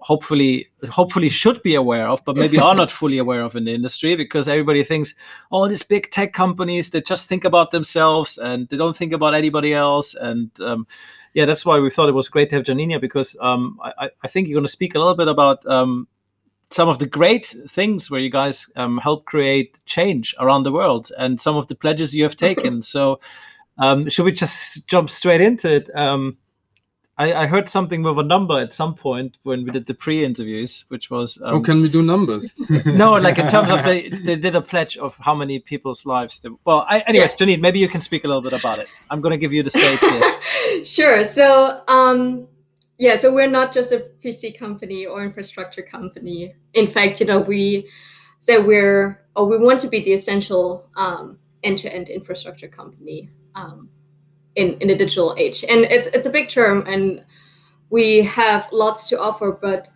hopefully 0.06 0.70
hopefully 0.92 1.30
should 1.30 1.60
be 1.64 1.74
aware 1.74 2.08
of 2.08 2.24
but 2.26 2.36
maybe 2.36 2.60
are 2.60 2.76
not 2.76 2.92
fully 3.00 3.18
aware 3.18 3.42
of 3.42 3.56
in 3.56 3.66
the 3.66 3.74
industry 3.74 4.16
because 4.16 4.48
everybody 4.48 4.84
thinks 4.84 5.16
oh 5.52 5.68
these 5.68 5.82
big 5.82 6.12
tech 6.12 6.32
companies 6.32 6.92
they 6.92 7.02
just 7.02 7.28
think 7.28 7.44
about 7.44 7.72
themselves 7.72 8.38
and 8.38 8.70
they 8.70 8.78
don't 8.78 8.96
think 8.96 9.14
about 9.14 9.34
anybody 9.34 9.74
else. 9.74 10.14
And 10.14 10.52
um, 10.62 10.86
yeah 11.34 11.46
that's 11.46 11.66
why 11.66 11.80
we 11.80 11.90
thought 11.90 12.08
it 12.08 12.20
was 12.22 12.28
great 12.28 12.52
to 12.52 12.56
have 12.58 12.66
janina 12.66 13.00
because 13.00 13.36
um, 13.42 13.80
I, 13.84 14.12
I, 14.24 14.28
think 14.28 14.48
you're 14.48 14.58
going 14.58 14.72
to 14.72 14.72
speak 14.72 14.94
a 14.94 15.00
little 15.00 15.16
bit 15.16 15.28
about 15.28 15.66
um, 15.66 16.08
some 16.70 16.88
of 16.88 17.00
the 17.00 17.08
great 17.08 17.46
things 17.68 18.12
where 18.12 18.22
you 18.22 18.30
guys 18.30 18.72
um, 18.76 19.00
help 19.00 19.26
create 19.26 19.80
change 19.88 20.36
around 20.40 20.64
the 20.64 20.72
world 20.72 21.12
and 21.18 21.42
some 21.42 21.58
of 21.58 21.68
the 21.68 21.76
pledges 21.76 22.14
you 22.14 22.24
have 22.24 22.38
taken. 22.38 22.82
So 22.96 23.20
um, 23.80 24.08
should 24.08 24.26
we 24.26 24.34
just 24.34 24.88
jump 24.88 25.10
straight 25.10 25.42
into 25.42 25.78
it? 25.78 25.90
Um, 25.96 26.38
I, 27.18 27.34
I, 27.34 27.46
heard 27.46 27.70
something 27.70 28.04
with 28.04 28.20
a 28.20 28.24
number 28.24 28.60
at 28.60 28.74
some 28.74 28.94
point 28.94 29.38
when 29.44 29.64
we 29.64 29.72
did 29.72 29.86
the 29.86 29.94
pre-interviews, 29.94 30.84
which 30.90 31.10
was. 31.10 31.40
Um, 31.42 31.56
oh, 31.56 31.62
can 31.62 31.82
we 31.82 31.88
do 31.88 32.04
numbers? 32.04 32.60
no, 32.86 33.14
like 33.14 33.38
in 33.38 33.48
terms 33.48 33.72
of 33.72 33.84
they 33.86 34.10
they 34.10 34.36
did 34.36 34.56
a 34.56 34.62
pledge 34.62 34.98
of 34.98 35.16
how 35.18 35.34
many 35.34 35.60
people's 35.60 36.06
lives. 36.06 36.40
They, 36.40 36.50
well, 36.66 36.86
I, 36.90 37.00
anyways, 37.00 37.36
yeah. 37.40 37.48
Janine, 37.48 37.62
maybe 37.62 37.80
you 37.80 37.88
can 37.88 38.02
speak 38.02 38.26
a 38.26 38.28
little 38.28 38.42
bit 38.42 38.54
about 38.54 38.80
it. 38.80 38.90
I'm 39.10 39.22
going 39.22 39.32
to 39.32 39.38
give 39.38 39.54
you 39.54 39.64
the 39.64 39.70
stage 39.70 40.00
here. 40.00 40.84
sure. 40.84 41.24
So, 41.24 41.82
um, 41.88 42.48
yeah, 42.98 43.16
so 43.16 43.34
we're 43.34 43.50
not 43.50 43.72
just 43.72 43.94
a 43.94 44.08
PC 44.24 44.58
company 44.58 45.06
or 45.06 45.24
infrastructure 45.24 45.84
company. 45.84 46.54
In 46.74 46.88
fact, 46.88 47.22
you 47.22 47.26
know, 47.26 47.40
we 47.40 47.90
say 48.42 48.58
we're 48.58 49.22
or 49.38 49.46
we 49.48 49.58
want 49.58 49.80
to 49.82 49.88
be 49.88 50.04
the 50.04 50.12
essential 50.12 50.90
um, 50.98 51.40
end-to-end 51.64 52.10
infrastructure 52.10 52.68
company. 52.68 53.30
Um, 53.56 53.90
in 54.56 54.74
in 54.82 54.88
the 54.88 54.96
digital 54.96 55.36
age. 55.38 55.64
And 55.68 55.86
it's 55.86 56.08
it's 56.08 56.28
a 56.28 56.30
big 56.30 56.50
term 56.50 56.86
and 56.88 57.24
we 57.90 58.24
have 58.24 58.68
lots 58.72 59.08
to 59.10 59.20
offer 59.20 59.52
but 59.52 59.90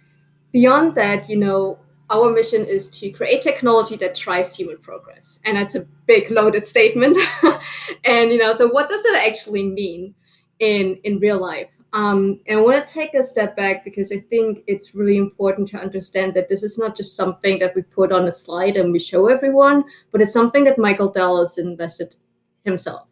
beyond 0.51 0.95
that 0.95 1.29
you 1.29 1.37
know 1.37 1.79
our 2.11 2.31
mission 2.31 2.65
is 2.65 2.89
to 2.89 3.11
create 3.11 3.41
technology 3.41 3.95
that 3.97 4.15
drives 4.15 4.55
human 4.55 4.77
progress. 4.77 5.39
And 5.45 5.57
that's 5.57 5.75
a 5.75 5.85
big 6.07 6.31
loaded 6.31 6.65
statement. 6.65 7.17
And 8.05 8.31
you 8.31 8.37
know 8.37 8.53
so 8.53 8.67
what 8.67 8.89
does 8.89 9.05
it 9.05 9.15
actually 9.15 9.63
mean 9.63 10.15
in 10.59 10.99
in 11.03 11.19
real 11.19 11.39
life? 11.39 11.79
Um, 11.91 12.39
and 12.47 12.59
I 12.59 12.61
want 12.61 12.85
to 12.85 12.93
take 12.93 13.15
a 13.15 13.23
step 13.23 13.55
back 13.55 13.83
because 13.83 14.11
I 14.11 14.17
think 14.17 14.63
it's 14.67 14.93
really 14.93 15.17
important 15.17 15.67
to 15.69 15.79
understand 15.79 16.35
that 16.35 16.47
this 16.47 16.61
is 16.61 16.77
not 16.77 16.95
just 16.95 17.15
something 17.15 17.57
that 17.59 17.75
we 17.75 17.81
put 17.81 18.11
on 18.11 18.27
a 18.27 18.31
slide 18.31 18.77
and 18.77 18.91
we 18.91 18.99
show 18.99 19.27
everyone, 19.27 19.83
but 20.11 20.21
it's 20.21 20.33
something 20.33 20.63
that 20.65 20.77
Michael 20.77 21.11
Dell 21.11 21.39
has 21.39 21.57
invested 21.57 22.15
himself. 22.63 23.08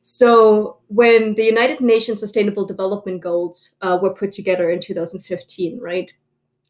So 0.00 0.78
when 0.88 1.34
the 1.34 1.44
United 1.44 1.80
Nations 1.80 2.20
Sustainable 2.20 2.64
Development 2.64 3.20
Goals 3.20 3.74
uh, 3.82 3.98
were 4.00 4.14
put 4.14 4.32
together 4.32 4.70
in 4.70 4.80
2015, 4.80 5.78
right? 5.78 6.10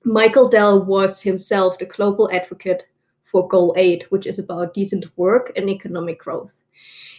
Michael 0.04 0.48
Dell 0.48 0.84
was 0.84 1.22
himself 1.22 1.78
the 1.78 1.84
global 1.84 2.30
advocate 2.32 2.86
for 3.22 3.46
Goal 3.46 3.74
8, 3.76 4.10
which 4.10 4.26
is 4.26 4.38
about 4.38 4.74
decent 4.74 5.06
work 5.16 5.52
and 5.54 5.70
economic 5.70 6.18
growth. 6.18 6.60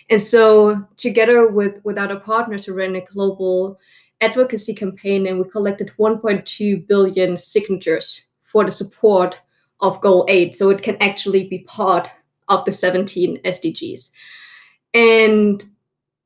And 0.10 0.22
so, 0.22 0.86
together 0.98 1.48
with, 1.48 1.80
with 1.86 1.98
other 1.98 2.20
partners, 2.20 2.68
we 2.68 2.74
ran 2.74 2.96
a 2.96 3.02
global 3.02 3.80
advocacy 4.20 4.74
campaign 4.74 5.28
and 5.28 5.40
we 5.40 5.50
collected 5.50 5.94
1.2 5.98 6.88
billion 6.88 7.38
signatures 7.38 8.24
for 8.44 8.66
the 8.66 8.72
support 8.72 9.36
of 9.80 10.02
Goal 10.02 10.26
8 10.28 10.56
so 10.56 10.70
it 10.70 10.84
can 10.84 10.98
actually 10.98 11.48
be 11.48 11.60
part 11.60 12.10
of 12.50 12.66
the 12.66 12.72
17 12.72 13.40
SDGs. 13.46 14.12
And 14.94 15.64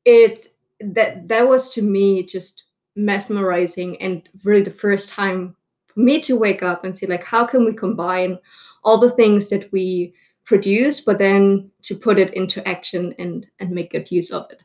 it 0.05 0.47
that 0.79 1.27
that 1.27 1.47
was 1.47 1.69
to 1.69 1.81
me 1.81 2.23
just 2.23 2.65
mesmerizing 2.95 4.01
and 4.01 4.29
really 4.43 4.63
the 4.63 4.71
first 4.71 5.09
time 5.09 5.55
for 5.87 5.99
me 5.99 6.21
to 6.21 6.37
wake 6.37 6.63
up 6.63 6.83
and 6.83 6.95
see 6.95 7.05
like 7.05 7.23
how 7.23 7.45
can 7.45 7.65
we 7.65 7.73
combine 7.73 8.37
all 8.83 8.97
the 8.97 9.11
things 9.11 9.49
that 9.49 9.71
we 9.71 10.13
produce 10.45 11.01
but 11.01 11.17
then 11.17 11.69
to 11.81 11.95
put 11.95 12.19
it 12.19 12.33
into 12.33 12.65
action 12.67 13.13
and 13.19 13.47
and 13.59 13.71
make 13.71 13.91
good 13.91 14.09
use 14.11 14.31
of 14.31 14.49
it. 14.51 14.61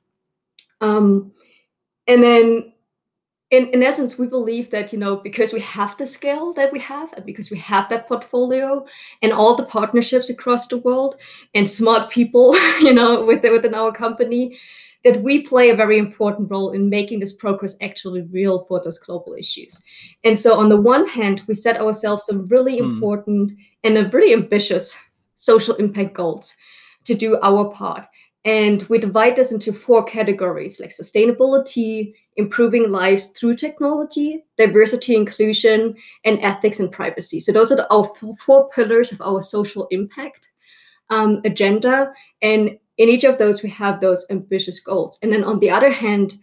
Um 0.81 1.33
and 2.07 2.23
then 2.23 2.73
in, 3.51 3.67
in 3.69 3.83
essence 3.83 4.19
we 4.19 4.27
believe 4.27 4.71
that 4.71 4.93
you 4.93 4.99
know 4.99 5.17
because 5.17 5.53
we 5.53 5.61
have 5.61 5.97
the 5.97 6.07
scale 6.07 6.53
that 6.53 6.73
we 6.73 6.79
have 6.79 7.13
and 7.15 7.27
because 7.27 7.51
we 7.51 7.59
have 7.59 7.89
that 7.89 8.07
portfolio 8.07 8.85
and 9.23 9.33
all 9.33 9.57
the 9.57 9.65
partnerships 9.65 10.31
across 10.31 10.69
the 10.69 10.79
world 10.79 11.17
and 11.55 11.69
smart 11.69 12.11
people 12.11 12.55
you 12.81 12.95
know 12.95 13.25
within, 13.25 13.53
within 13.53 13.75
our 13.75 13.93
company 13.93 14.57
that 15.05 15.23
we 15.23 15.43
play 15.43 15.71
a 15.71 15.77
very 15.77 15.99
important 15.99 16.51
role 16.51 16.71
in 16.73 16.91
making 16.91 17.21
this 17.21 17.33
progress 17.33 17.77
actually 17.81 18.23
real 18.23 18.65
for 18.67 18.83
those 18.83 18.99
global 18.99 19.35
issues. 19.35 19.83
And 20.25 20.39
so, 20.39 20.59
on 20.59 20.69
the 20.69 20.81
one 20.81 21.07
hand, 21.07 21.43
we 21.47 21.55
set 21.55 21.81
ourselves 21.81 22.27
some 22.27 22.49
really 22.49 22.79
mm. 22.79 22.85
important 22.85 23.53
and 23.85 23.97
a 23.97 24.09
really 24.09 24.33
ambitious 24.33 24.97
social 25.37 25.75
impact 25.77 26.15
goals 26.15 26.55
to 27.05 27.15
do 27.15 27.39
our 27.43 27.71
part. 27.71 28.05
And 28.45 28.83
we 28.85 28.99
divide 28.99 29.37
this 29.37 29.53
into 29.53 29.73
four 29.73 30.05
categories 30.05 30.81
like 30.81 30.91
sustainability, 30.91 32.15
improving 32.37 32.91
lives 32.91 33.29
through 33.29 33.57
technology, 33.57 34.45
diversity, 34.57 35.15
inclusion, 35.15 35.95
and 36.25 36.39
ethics 36.41 36.81
and 36.81 36.91
privacy. 36.93 37.41
So, 37.41 37.53
those 37.53 37.73
are 37.73 37.77
the, 37.77 37.91
our 37.93 38.11
four 38.39 38.69
pillars 38.71 39.13
of 39.13 39.21
our 39.23 39.41
social 39.41 39.89
impact 39.91 40.49
um, 41.11 41.41
agenda. 41.45 42.13
And 42.43 42.79
in 43.01 43.09
each 43.09 43.25
of 43.25 43.39
those, 43.39 43.63
we 43.63 43.71
have 43.71 43.99
those 44.01 44.27
ambitious 44.29 44.79
goals. 44.79 45.19
And 45.23 45.33
then 45.33 45.43
on 45.43 45.59
the 45.59 45.71
other 45.71 45.89
hand, 45.89 46.39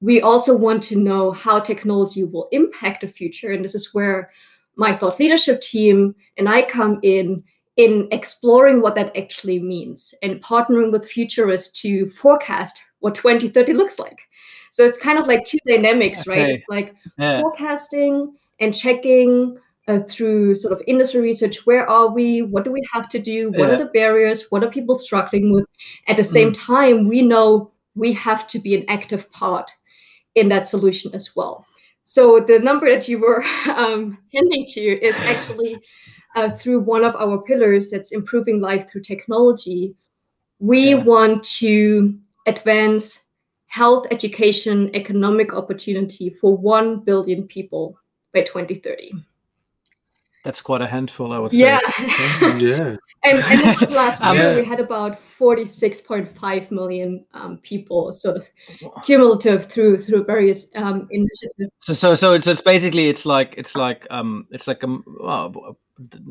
we 0.00 0.20
also 0.20 0.56
want 0.56 0.80
to 0.84 0.96
know 0.96 1.32
how 1.32 1.58
technology 1.58 2.22
will 2.22 2.48
impact 2.52 3.00
the 3.00 3.08
future. 3.08 3.50
And 3.50 3.64
this 3.64 3.74
is 3.74 3.92
where 3.92 4.30
my 4.76 4.94
thought 4.94 5.18
leadership 5.18 5.60
team 5.60 6.14
and 6.38 6.48
I 6.48 6.62
come 6.62 7.00
in 7.02 7.42
in 7.74 8.06
exploring 8.12 8.82
what 8.82 8.94
that 8.94 9.16
actually 9.16 9.58
means 9.58 10.14
and 10.22 10.40
partnering 10.40 10.92
with 10.92 11.08
futurists 11.08 11.80
to 11.80 12.08
forecast 12.10 12.80
what 13.00 13.16
2030 13.16 13.72
looks 13.72 13.98
like. 13.98 14.20
So 14.70 14.84
it's 14.84 14.98
kind 14.98 15.18
of 15.18 15.26
like 15.26 15.44
two 15.44 15.58
dynamics, 15.66 16.24
right? 16.24 16.50
It's 16.50 16.62
like 16.68 16.94
yeah. 17.18 17.40
forecasting 17.40 18.32
and 18.60 18.72
checking 18.72 19.58
uh, 19.88 20.00
through 20.00 20.54
sort 20.56 20.72
of 20.72 20.82
industry 20.86 21.20
research 21.20 21.64
where 21.66 21.88
are 21.88 22.08
we? 22.08 22.42
What 22.42 22.64
do 22.64 22.72
we 22.72 22.82
have 22.92 23.08
to 23.10 23.18
do? 23.18 23.50
What 23.50 23.68
yeah. 23.68 23.74
are 23.74 23.78
the 23.78 23.90
barriers? 23.94 24.46
What 24.50 24.64
are 24.64 24.70
people 24.70 24.96
struggling 24.96 25.52
with? 25.52 25.66
At 26.08 26.16
the 26.16 26.24
same 26.24 26.52
mm. 26.52 26.66
time 26.66 27.08
we 27.08 27.22
know 27.22 27.70
we 27.94 28.12
have 28.12 28.46
to 28.48 28.58
be 28.58 28.74
an 28.74 28.84
active 28.88 29.30
part 29.32 29.70
in 30.34 30.48
that 30.48 30.68
solution 30.68 31.14
as 31.14 31.34
well. 31.34 31.66
So 32.04 32.40
the 32.40 32.58
number 32.58 32.90
that 32.90 33.08
you 33.08 33.18
were 33.18 33.44
um, 33.74 34.18
hinting 34.30 34.66
to 34.70 34.80
is 34.80 35.16
actually 35.22 35.78
uh, 36.34 36.50
through 36.50 36.80
one 36.80 37.04
of 37.04 37.16
our 37.16 37.42
pillars 37.42 37.90
that's 37.90 38.12
improving 38.12 38.60
life 38.60 38.90
through 38.90 39.02
technology. 39.02 39.94
We 40.58 40.90
yeah. 40.90 41.02
want 41.02 41.44
to 41.58 42.18
advance 42.46 43.24
health 43.66 44.06
education 44.10 44.94
economic 44.94 45.52
opportunity 45.52 46.30
for 46.30 46.56
1 46.56 47.00
billion 47.00 47.46
people 47.46 47.98
by 48.32 48.42
2030 48.42 49.12
that's 50.46 50.60
quite 50.60 50.80
a 50.80 50.86
handful, 50.86 51.32
I 51.32 51.40
would 51.40 51.52
yeah. 51.52 51.80
say. 51.90 52.06
yeah. 52.58 52.96
And, 53.24 53.38
and 53.38 53.62
as 53.62 53.82
of 53.82 53.90
last 53.90 54.22
year, 54.32 54.54
we 54.54 54.64
had 54.64 54.78
about 54.78 55.20
46.5 55.20 56.70
million 56.70 57.24
um, 57.34 57.58
people 57.58 58.12
sort 58.12 58.36
of 58.36 58.48
cumulative 59.02 59.66
through 59.66 59.98
through 59.98 60.22
various 60.22 60.70
um, 60.76 61.08
initiatives. 61.10 61.76
So, 61.80 61.94
so, 61.94 62.14
so 62.14 62.32
it's, 62.32 62.46
it's 62.46 62.60
basically, 62.60 63.08
it's 63.08 63.26
like, 63.26 63.56
it's 63.58 63.74
like, 63.74 64.06
um, 64.08 64.46
it's 64.52 64.68
like, 64.68 64.84
a, 64.84 64.98
well, 65.18 65.76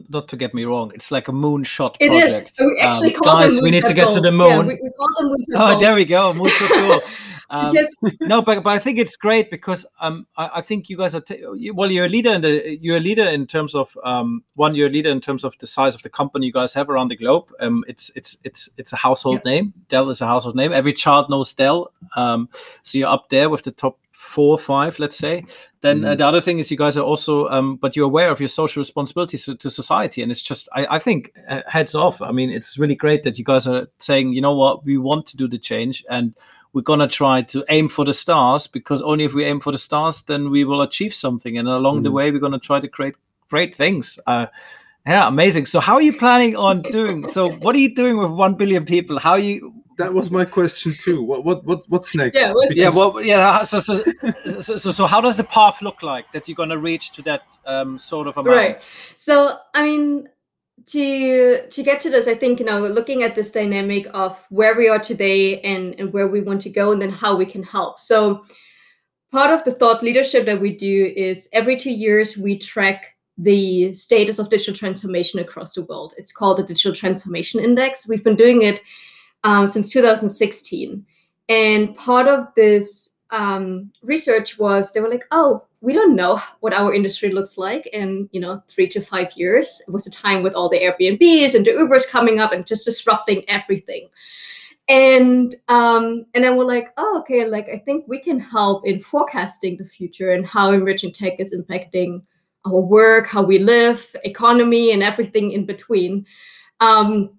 not 0.08 0.30
to 0.30 0.38
get 0.38 0.54
me 0.54 0.63
wrong, 0.63 0.93
it's 0.95 1.12
like 1.12 1.28
a 1.28 1.34
moonshot 1.34 1.99
project. 1.99 2.01
It 2.01 2.13
is. 2.13 2.45
We 2.58 2.80
actually 2.80 3.15
um, 3.15 3.21
call 3.21 3.39
guys, 3.39 3.56
them 3.56 3.63
we 3.63 3.71
need 3.71 3.84
to 3.84 3.93
get 3.93 4.06
goals. 4.06 4.15
to 4.15 4.21
the 4.21 4.32
moon. 4.32 4.47
Yeah, 4.47 4.60
we, 4.60 4.80
we 4.82 4.91
call 4.97 5.10
them 5.19 5.30
moonshot 5.30 5.56
Oh, 5.56 5.71
goals. 5.71 5.82
there 5.82 5.95
we 5.95 6.06
go. 6.06 6.34
Moonshot 6.34 6.69
goal. 6.69 7.01
Um, 7.49 7.71
because 7.71 7.95
no, 8.21 8.41
but 8.41 8.63
but 8.63 8.71
I 8.71 8.79
think 8.79 8.99
it's 8.99 9.15
great 9.15 9.51
because 9.51 9.86
um 9.99 10.27
I, 10.38 10.49
I 10.55 10.62
think 10.62 10.89
you 10.89 10.97
guys 10.97 11.15
are 11.15 11.21
t- 11.21 11.43
well 11.73 11.91
you're 11.91 12.05
a 12.05 12.10
leader 12.10 12.34
in 12.34 12.41
the 12.41 12.77
you're 12.81 12.97
a 12.97 12.99
leader 12.99 13.25
in 13.25 13.45
terms 13.47 13.75
of 13.75 13.97
um 14.03 14.43
one 14.55 14.75
you're 14.75 14.88
a 14.88 14.91
leader 14.91 15.12
in 15.12 15.21
terms 15.21 15.43
of 15.43 15.58
the 15.60 15.67
size 15.67 15.95
of 15.95 16.01
the 16.01 16.10
company 16.10 16.47
you 16.47 16.53
guys 16.53 16.73
have 16.73 16.89
around 16.89 17.10
the 17.10 17.15
globe. 17.15 17.51
Um, 17.60 17.84
it's 17.88 18.12
it's 18.15 18.38
it's 18.43 18.69
it's 18.77 18.93
a 18.93 18.97
household 18.97 19.41
yeah. 19.45 19.51
name. 19.51 19.73
Dell 19.89 20.10
is 20.10 20.21
a 20.21 20.27
household 20.27 20.55
name. 20.55 20.73
Every 20.73 20.93
child 20.93 21.29
knows 21.29 21.53
Dell. 21.53 21.91
Um, 22.15 22.49
so 22.84 22.97
you're 22.97 23.10
up 23.10 23.29
there 23.29 23.49
with 23.49 23.63
the 23.63 23.71
top 23.71 23.99
four 24.25 24.55
or 24.55 24.60
five, 24.60 24.99
let's 24.99 25.17
say. 25.17 25.45
Then 25.81 26.03
uh, 26.03 26.08
mm-hmm. 26.08 26.13
uh, 26.13 26.15
the 26.15 26.27
other 26.27 26.41
thing 26.41 26.60
is 26.60 26.71
you 26.71 26.77
guys 26.77 26.97
are 26.97 27.03
also, 27.03 27.47
um, 27.49 27.77
but 27.77 27.95
you're 27.95 28.05
aware 28.05 28.31
of 28.31 28.39
your 28.39 28.49
social 28.49 28.81
responsibilities 28.81 29.45
to, 29.45 29.55
to 29.55 29.69
society, 29.69 30.21
and 30.21 30.31
it's 30.31 30.41
just, 30.41 30.67
I, 30.73 30.95
I 30.95 30.99
think, 30.99 31.31
uh, 31.47 31.62
heads 31.67 31.95
off. 31.95 32.21
I 32.21 32.31
mean, 32.31 32.49
it's 32.49 32.77
really 32.77 32.95
great 32.95 33.23
that 33.23 33.38
you 33.38 33.45
guys 33.45 33.67
are 33.67 33.88
saying, 33.99 34.34
you 34.34 34.41
know 34.41 34.55
what, 34.55 34.84
we 34.84 34.97
want 34.97 35.27
to 35.27 35.38
do 35.38 35.47
the 35.47 35.60
change, 35.60 36.03
and 36.10 36.34
we're 36.75 36.81
going 36.81 36.99
to 36.99 37.07
try 37.07 37.41
to 37.41 37.63
aim 37.69 37.88
for 37.88 38.03
the 38.03 38.13
stars 38.13 38.67
because 38.67 39.01
only 39.01 39.23
if 39.23 39.33
we 39.33 39.45
aim 39.45 39.61
for 39.61 39.71
the 39.71 39.77
stars 39.77 40.23
then 40.23 40.51
we 40.51 40.65
will 40.65 40.81
achieve 40.81 41.13
something. 41.15 41.57
And 41.57 41.69
along 41.69 42.01
mm. 42.01 42.03
the 42.03 42.11
way 42.11 42.31
we're 42.31 42.39
going 42.39 42.51
to 42.51 42.59
try 42.59 42.81
to 42.81 42.88
create 42.89 43.15
great 43.49 43.73
things. 43.73 44.19
Uh, 44.27 44.47
yeah 45.07 45.25
amazing. 45.25 45.67
So 45.67 45.79
how 45.79 45.95
are 45.95 46.01
you 46.01 46.11
planning 46.11 46.57
on 46.57 46.81
doing 46.81 47.29
so 47.29 47.49
what 47.49 47.73
are 47.75 47.79
you 47.79 47.95
doing 47.95 48.17
with 48.17 48.29
1 48.29 48.55
billion 48.55 48.85
people? 48.85 49.19
How 49.19 49.31
are 49.31 49.39
you 49.39 49.73
that 49.97 50.13
was 50.13 50.29
my 50.29 50.43
question 50.43 50.93
too. 50.99 51.23
What 51.23 51.45
what, 51.45 51.63
what 51.63 51.89
what's 51.89 52.13
next? 52.13 52.38
Yeah, 52.38 52.49
because... 52.49 52.75
yeah 52.75 52.89
well 52.89 53.21
yeah 53.21 53.63
so 53.63 53.79
so, 53.79 54.03
so 54.59 54.75
so, 54.75 54.91
so 54.91 55.07
how 55.07 55.21
does 55.21 55.38
the 55.38 55.45
path 55.45 55.81
look 55.81 56.03
like 56.03 56.29
that 56.33 56.49
you're 56.49 56.55
going 56.57 56.75
to 56.77 56.77
reach 56.77 57.13
to 57.13 57.21
that 57.21 57.57
um, 57.65 57.97
sort 57.97 58.27
of 58.27 58.35
amount? 58.35 58.57
Right. 58.57 58.85
So 59.15 59.57
i 59.73 59.81
mean 59.81 60.27
to 60.85 61.67
to 61.69 61.83
get 61.83 61.99
to 61.99 62.09
this 62.09 62.27
i 62.27 62.33
think 62.35 62.59
you 62.59 62.65
know 62.65 62.85
looking 62.88 63.23
at 63.23 63.33
this 63.33 63.51
dynamic 63.51 64.05
of 64.13 64.38
where 64.49 64.75
we 64.75 64.88
are 64.88 64.99
today 64.99 65.59
and 65.61 65.95
and 65.99 66.13
where 66.13 66.27
we 66.27 66.41
want 66.41 66.61
to 66.61 66.69
go 66.69 66.91
and 66.91 67.01
then 67.01 67.09
how 67.09 67.35
we 67.35 67.45
can 67.45 67.63
help. 67.63 67.99
So 67.99 68.43
part 69.31 69.51
of 69.51 69.63
the 69.63 69.71
thought 69.71 70.03
leadership 70.03 70.45
that 70.45 70.61
we 70.61 70.75
do 70.75 71.13
is 71.15 71.49
every 71.53 71.77
two 71.77 71.91
years 71.91 72.38
we 72.38 72.57
track 72.57 73.15
the 73.38 73.91
status 73.91 74.39
of 74.39 74.49
digital 74.49 74.73
transformation 74.73 75.39
across 75.39 75.73
the 75.73 75.83
world. 75.83 76.13
It's 76.17 76.31
called 76.31 76.57
the 76.57 76.63
digital 76.63 76.95
transformation 76.95 77.59
index. 77.59 78.07
We've 78.07 78.23
been 78.23 78.38
doing 78.38 78.61
it 78.61 78.81
um, 79.43 79.67
since 79.67 79.91
2016 79.91 81.05
and 81.49 81.95
part 81.97 82.27
of 82.27 82.47
this 82.55 83.14
um, 83.35 83.91
research 84.01 84.57
was 84.57 84.93
they 84.93 85.01
were 85.01 85.09
like 85.09 85.25
oh 85.31 85.63
we 85.81 85.93
don't 85.93 86.15
know 86.15 86.41
what 86.61 86.73
our 86.73 86.93
industry 86.93 87.31
looks 87.31 87.57
like 87.57 87.85
in 87.87 88.27
you 88.31 88.39
know 88.41 88.57
three 88.67 88.87
to 88.87 89.01
five 89.01 89.31
years. 89.35 89.81
It 89.87 89.91
was 89.91 90.07
a 90.07 90.11
time 90.11 90.41
with 90.41 90.55
all 90.55 90.69
the 90.69 90.79
airbnbs 90.79 91.53
and 91.53 91.65
the 91.65 91.71
ubers 91.71 92.07
coming 92.07 92.39
up 92.39 92.51
and 92.53 92.65
just 92.65 92.85
disrupting 92.85 93.43
everything. 93.47 94.09
And 94.87 95.53
um 95.67 96.25
and 96.33 96.43
then 96.43 96.55
we're 96.55 96.65
like 96.65 96.89
oh 96.97 97.19
okay 97.19 97.47
like 97.47 97.67
i 97.69 97.77
think 97.77 98.05
we 98.07 98.19
can 98.19 98.39
help 98.39 98.85
in 98.85 98.99
forecasting 98.99 99.77
the 99.77 99.85
future 99.85 100.31
and 100.31 100.45
how 100.45 100.71
emerging 100.71 101.11
tech 101.11 101.39
is 101.39 101.55
impacting 101.59 102.21
our 102.67 102.79
work 102.79 103.25
how 103.27 103.41
we 103.41 103.57
live 103.57 104.15
economy 104.23 104.91
and 104.91 105.03
everything 105.03 105.51
in 105.51 105.65
between. 105.65 106.25
Um 106.79 107.31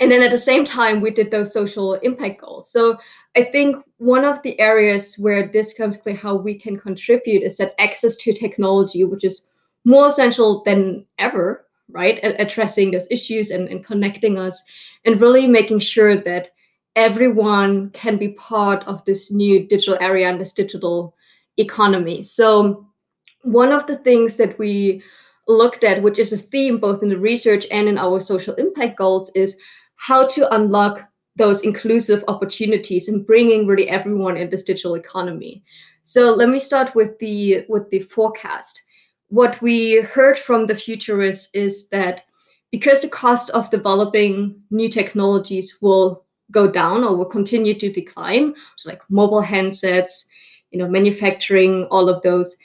and 0.00 0.10
then 0.10 0.22
at 0.22 0.30
the 0.30 0.38
same 0.38 0.64
time 0.64 1.00
we 1.00 1.10
did 1.10 1.30
those 1.30 1.52
social 1.52 1.94
impact 1.94 2.40
goals. 2.40 2.70
So 2.70 2.98
i 3.36 3.44
think 3.44 3.76
one 3.98 4.24
of 4.24 4.42
the 4.42 4.58
areas 4.60 5.16
where 5.18 5.48
this 5.48 5.72
comes 5.74 5.96
clear 5.96 6.16
how 6.16 6.34
we 6.34 6.54
can 6.54 6.78
contribute 6.78 7.42
is 7.42 7.56
that 7.56 7.74
access 7.78 8.16
to 8.16 8.32
technology 8.32 9.04
which 9.04 9.24
is 9.24 9.46
more 9.84 10.06
essential 10.06 10.62
than 10.64 11.04
ever 11.18 11.64
right? 11.90 12.18
Addressing 12.22 12.90
those 12.90 13.06
issues 13.10 13.50
and, 13.50 13.68
and 13.68 13.84
connecting 13.84 14.38
us 14.38 14.62
and 15.04 15.20
really 15.20 15.46
making 15.46 15.80
sure 15.80 16.16
that 16.16 16.50
everyone 16.96 17.90
can 17.90 18.16
be 18.16 18.28
part 18.34 18.84
of 18.84 19.04
this 19.04 19.32
new 19.32 19.66
digital 19.66 19.98
area 20.00 20.28
and 20.28 20.40
this 20.40 20.52
digital 20.52 21.14
economy. 21.56 22.22
So 22.22 22.86
one 23.42 23.72
of 23.72 23.86
the 23.86 23.96
things 23.96 24.36
that 24.36 24.58
we 24.58 25.02
looked 25.46 25.84
at 25.84 26.02
which 26.02 26.18
is 26.18 26.32
a 26.32 26.38
theme 26.38 26.78
both 26.78 27.02
in 27.02 27.10
the 27.10 27.18
research 27.18 27.66
and 27.70 27.86
in 27.86 27.98
our 27.98 28.18
social 28.18 28.54
impact 28.54 28.96
goals 28.96 29.30
is 29.34 29.58
how 29.96 30.26
to 30.28 30.54
unlock 30.54 31.08
those 31.36 31.62
inclusive 31.64 32.24
opportunities 32.28 33.08
and 33.08 33.26
bringing 33.26 33.66
really 33.66 33.88
everyone 33.88 34.36
in 34.36 34.50
this 34.50 34.64
digital 34.64 34.94
economy. 34.94 35.62
So 36.04 36.34
let 36.34 36.48
me 36.48 36.58
start 36.58 36.94
with 36.94 37.18
the 37.18 37.64
with 37.68 37.90
the 37.90 38.00
forecast. 38.00 38.82
What 39.28 39.60
we 39.60 40.02
heard 40.02 40.38
from 40.38 40.66
the 40.66 40.74
futurists 40.74 41.52
is 41.54 41.88
that 41.88 42.24
because 42.70 43.00
the 43.00 43.08
cost 43.08 43.50
of 43.50 43.70
developing 43.70 44.60
new 44.70 44.88
technologies 44.88 45.78
will 45.80 46.24
go 46.50 46.70
down 46.70 47.02
or 47.04 47.16
will 47.16 47.24
continue 47.24 47.78
to 47.78 47.90
decline, 47.90 48.54
so 48.76 48.90
like 48.90 49.00
mobile 49.08 49.42
handsets, 49.42 50.26
you 50.70 50.78
know, 50.78 50.88
manufacturing, 50.88 51.84
all 51.90 52.08
of 52.08 52.22
those, 52.22 52.56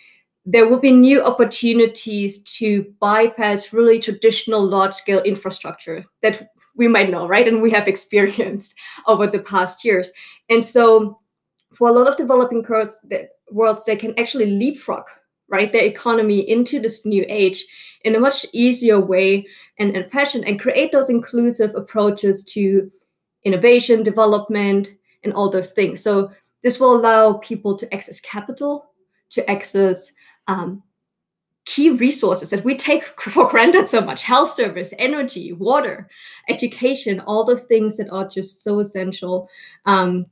there 0.46 0.68
will 0.68 0.80
be 0.80 0.92
new 0.92 1.22
opportunities 1.24 2.44
to 2.44 2.92
bypass 3.00 3.72
really 3.72 4.00
traditional 4.00 4.62
large 4.66 4.94
scale 4.94 5.22
infrastructure 5.22 6.04
that 6.22 6.50
we 6.80 6.88
might 6.88 7.12
know, 7.12 7.28
right? 7.28 7.48
And 7.48 7.62
we 7.62 7.70
have 7.70 7.88
experienced 7.94 8.74
over 9.06 9.28
the 9.28 9.40
past 9.40 9.86
years. 9.86 10.10
And 10.50 10.64
so 10.64 11.20
for 11.74 11.90
a 11.90 11.92
lot 11.92 12.08
of 12.08 12.18
developing 12.18 12.66
worlds, 13.52 13.86
they 13.86 13.96
can 13.96 14.18
actually 14.18 14.48
leapfrog 14.48 15.04
right 15.50 15.72
their 15.72 15.84
economy 15.84 16.48
into 16.48 16.80
this 16.80 17.06
new 17.06 17.26
age 17.28 17.66
in 18.04 18.16
a 18.16 18.20
much 18.20 18.46
easier 18.54 19.00
way 19.00 19.46
and, 19.80 19.96
and 19.96 20.12
fashion 20.12 20.44
and 20.46 20.60
create 20.60 20.92
those 20.92 21.10
inclusive 21.10 21.74
approaches 21.76 22.44
to 22.46 22.92
innovation 23.44 24.04
development 24.04 24.90
and 25.24 25.34
all 25.34 25.50
those 25.50 25.72
things 25.72 26.04
so 26.04 26.32
this 26.62 26.80
will 26.80 26.96
allow 26.96 27.34
people 27.40 27.76
to 27.76 27.92
access 27.92 28.20
capital 28.22 28.92
to 29.32 29.50
access 29.50 30.12
um, 30.48 30.84
key 31.70 31.92
resources 31.92 32.50
that 32.50 32.66
we 32.66 32.76
take 32.76 33.04
for 33.22 33.48
granted 33.48 33.88
so 33.88 34.02
much. 34.02 34.24
Health 34.24 34.50
service 34.50 34.94
energy 34.98 35.54
water 35.54 36.10
education 36.50 37.20
all 37.22 37.44
those 37.44 37.66
things 37.66 37.98
that 37.98 38.10
are 38.10 38.28
just 38.28 38.64
so 38.64 38.80
essential. 38.80 39.48
Um, 39.86 40.26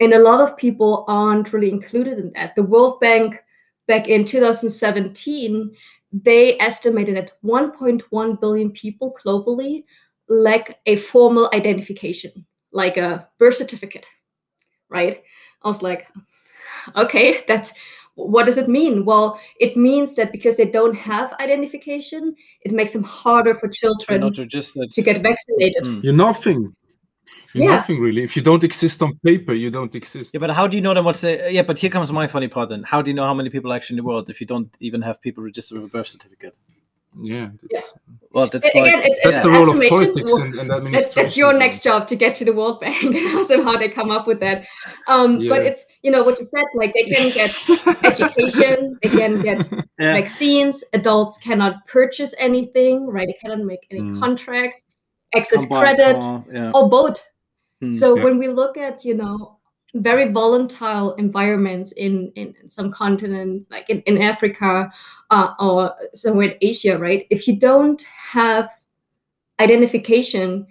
and 0.00 0.12
a 0.12 0.18
lot 0.18 0.40
of 0.40 0.56
people 0.56 1.04
aren't 1.06 1.52
really 1.52 1.70
included 1.70 2.18
in 2.18 2.32
that. 2.32 2.56
The 2.56 2.64
world 2.64 2.98
bank 2.98 3.40
back 3.86 4.08
in 4.08 4.24
2017, 4.24 5.70
they 6.12 6.58
estimated 6.58 7.16
that 7.16 7.40
1.1 7.44 8.40
billion 8.40 8.70
people 8.72 9.16
globally 9.24 9.84
lack 10.28 10.80
a 10.86 10.96
formal 10.96 11.48
identification, 11.52 12.44
like 12.72 12.96
a 12.96 13.28
birth 13.38 13.54
certificate, 13.54 14.08
right? 14.88 15.22
I 15.62 15.68
was 15.68 15.82
like, 15.82 16.08
okay, 16.96 17.44
that's 17.46 17.74
what 18.14 18.46
does 18.46 18.58
it 18.58 18.68
mean? 18.68 19.04
Well, 19.04 19.40
it 19.58 19.76
means 19.76 20.16
that 20.16 20.30
because 20.32 20.56
they 20.56 20.70
don't 20.70 20.94
have 20.94 21.32
identification, 21.40 22.34
it 22.62 22.72
makes 22.72 22.92
them 22.92 23.02
harder 23.02 23.54
for 23.54 23.68
children 23.68 24.32
to 24.32 25.02
get 25.02 25.22
vaccinated. 25.22 25.84
Mm. 25.84 26.04
You're 26.04 26.12
nothing 26.12 26.74
yeah. 27.54 27.76
nothing 27.76 28.00
really. 28.00 28.22
If 28.22 28.36
you 28.36 28.42
don't 28.42 28.64
exist 28.64 29.02
on 29.02 29.18
paper, 29.24 29.54
you 29.54 29.70
don't 29.70 29.94
exist. 29.94 30.32
Yeah, 30.34 30.40
but 30.40 30.50
how 30.50 30.66
do 30.66 30.76
you 30.76 30.82
know 30.82 30.94
then 30.94 31.04
what's 31.04 31.20
the 31.20 31.48
yeah, 31.50 31.62
but 31.62 31.78
here 31.78 31.90
comes 31.90 32.10
my 32.12 32.26
funny 32.26 32.48
part 32.48 32.68
then. 32.68 32.82
How 32.82 33.02
do 33.02 33.10
you 33.10 33.14
know 33.14 33.26
how 33.26 33.34
many 33.34 33.50
people 33.50 33.72
are 33.72 33.76
actually 33.76 33.94
in 33.94 34.04
the 34.04 34.08
world 34.08 34.30
if 34.30 34.40
you 34.40 34.46
don't 34.46 34.74
even 34.80 35.02
have 35.02 35.20
people 35.20 35.44
registered 35.44 35.78
with 35.78 35.88
a 35.88 35.90
birth 35.90 36.08
certificate? 36.08 36.56
Yeah, 37.22 37.50
that's, 37.62 37.94
yeah. 37.96 38.16
well, 38.30 38.48
that's 38.48 38.74
like, 38.74 38.86
again, 38.86 39.02
it's, 39.04 39.20
that's 39.22 39.36
it's 39.36 39.44
the 39.44 39.50
role 39.50 39.70
of 39.70 39.88
politics 39.88 40.32
well, 40.32 40.42
and, 40.42 40.54
and 40.54 40.70
administration. 40.72 41.22
That's, 41.22 41.36
your 41.36 41.56
next 41.56 41.82
job 41.82 42.08
to 42.08 42.16
get 42.16 42.34
to 42.36 42.44
the 42.44 42.52
World 42.52 42.80
Bank 42.80 43.02
and 43.02 43.36
also 43.36 43.62
how 43.62 43.76
they 43.76 43.88
come 43.88 44.10
up 44.10 44.26
with 44.26 44.40
that. 44.40 44.66
Um, 45.06 45.40
yeah. 45.40 45.48
But 45.48 45.62
it's 45.62 45.86
you 46.02 46.10
know 46.10 46.22
what 46.22 46.38
you 46.38 46.44
said, 46.44 46.64
like 46.74 46.92
they 46.92 47.04
can 47.04 47.30
get 47.32 48.04
education, 48.04 48.98
they 49.02 49.08
can 49.08 49.42
get 49.42 49.68
yeah. 49.98 50.14
vaccines. 50.14 50.82
Adults 50.92 51.38
cannot 51.38 51.86
purchase 51.86 52.34
anything, 52.38 53.06
right? 53.06 53.28
They 53.28 53.38
cannot 53.40 53.64
make 53.64 53.86
any 53.90 54.00
mm. 54.00 54.18
contracts, 54.18 54.84
access 55.34 55.66
credit, 55.66 56.24
or 56.74 56.88
vote 56.88 57.24
Hmm, 57.84 57.90
so 57.90 58.16
yeah. 58.16 58.24
when 58.24 58.38
we 58.38 58.48
look 58.48 58.76
at, 58.76 59.04
you 59.04 59.14
know, 59.14 59.53
very 59.94 60.30
volatile 60.30 61.14
environments 61.14 61.92
in, 61.92 62.32
in 62.34 62.54
some 62.68 62.90
continents, 62.90 63.70
like 63.70 63.88
in, 63.88 64.00
in 64.02 64.20
Africa 64.20 64.92
uh, 65.30 65.54
or 65.60 65.94
somewhere 66.12 66.48
in 66.48 66.58
Asia, 66.60 66.98
right? 66.98 67.26
If 67.30 67.46
you 67.46 67.56
don't 67.56 68.02
have 68.02 68.70
identification, 69.60 70.66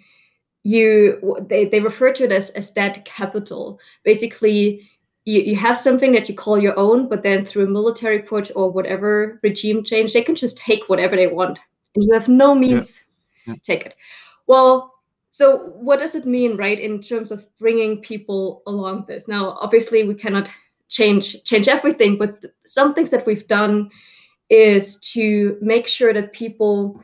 you 0.64 1.38
they, 1.48 1.66
they 1.66 1.80
refer 1.80 2.14
to 2.14 2.26
it 2.26 2.32
as, 2.32 2.50
as 2.52 2.72
dead 2.72 3.04
capital. 3.06 3.80
Basically, 4.04 4.90
you, 5.26 5.42
you 5.42 5.56
have 5.56 5.78
something 5.78 6.12
that 6.14 6.28
you 6.28 6.36
call 6.36 6.60
your 6.60 6.78
own, 6.78 7.08
but 7.08 7.24
then 7.24 7.46
through 7.46 7.66
a 7.66 7.70
military 7.70 8.20
push 8.20 8.52
or 8.56 8.72
whatever 8.72 9.40
regime 9.44 9.84
change, 9.84 10.14
they 10.14 10.22
can 10.22 10.36
just 10.36 10.58
take 10.58 10.90
whatever 10.90 11.16
they 11.16 11.28
want. 11.28 11.60
And 11.96 12.04
you 12.04 12.14
have 12.14 12.28
no 12.28 12.56
means 12.56 13.06
yeah. 13.46 13.54
Yeah. 13.54 13.60
take 13.64 13.86
it. 13.86 13.96
Well, 14.48 14.93
so 15.34 15.58
what 15.82 15.98
does 15.98 16.13
it 16.13 16.28
mean 16.28 16.58
right 16.58 16.80
in 16.80 17.02
terms 17.02 17.32
of 17.32 17.48
bringing 17.58 18.00
people 18.02 18.62
along 18.67 19.06
this? 19.08 19.28
Now 19.28 19.58
obviously 19.60 20.08
we 20.08 20.13
cannot 20.13 20.48
change 20.89 21.43
change 21.43 21.67
everything 21.67 22.19
but 22.19 22.46
some 22.67 22.93
things 22.93 23.10
that 23.10 23.26
we've 23.26 23.48
done 23.48 23.89
is 24.52 25.00
to 25.13 25.58
make 25.60 25.88
sure 25.88 26.13
that 26.13 26.34
people 26.34 27.02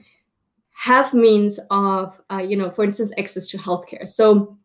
have 0.76 1.12
means 1.12 1.60
of 1.72 2.22
uh, 2.32 2.38
you 2.38 2.56
know 2.56 2.70
for 2.70 2.84
instance 2.84 3.12
access 3.18 3.48
to 3.48 3.58
healthcare. 3.58 4.08
So 4.08 4.56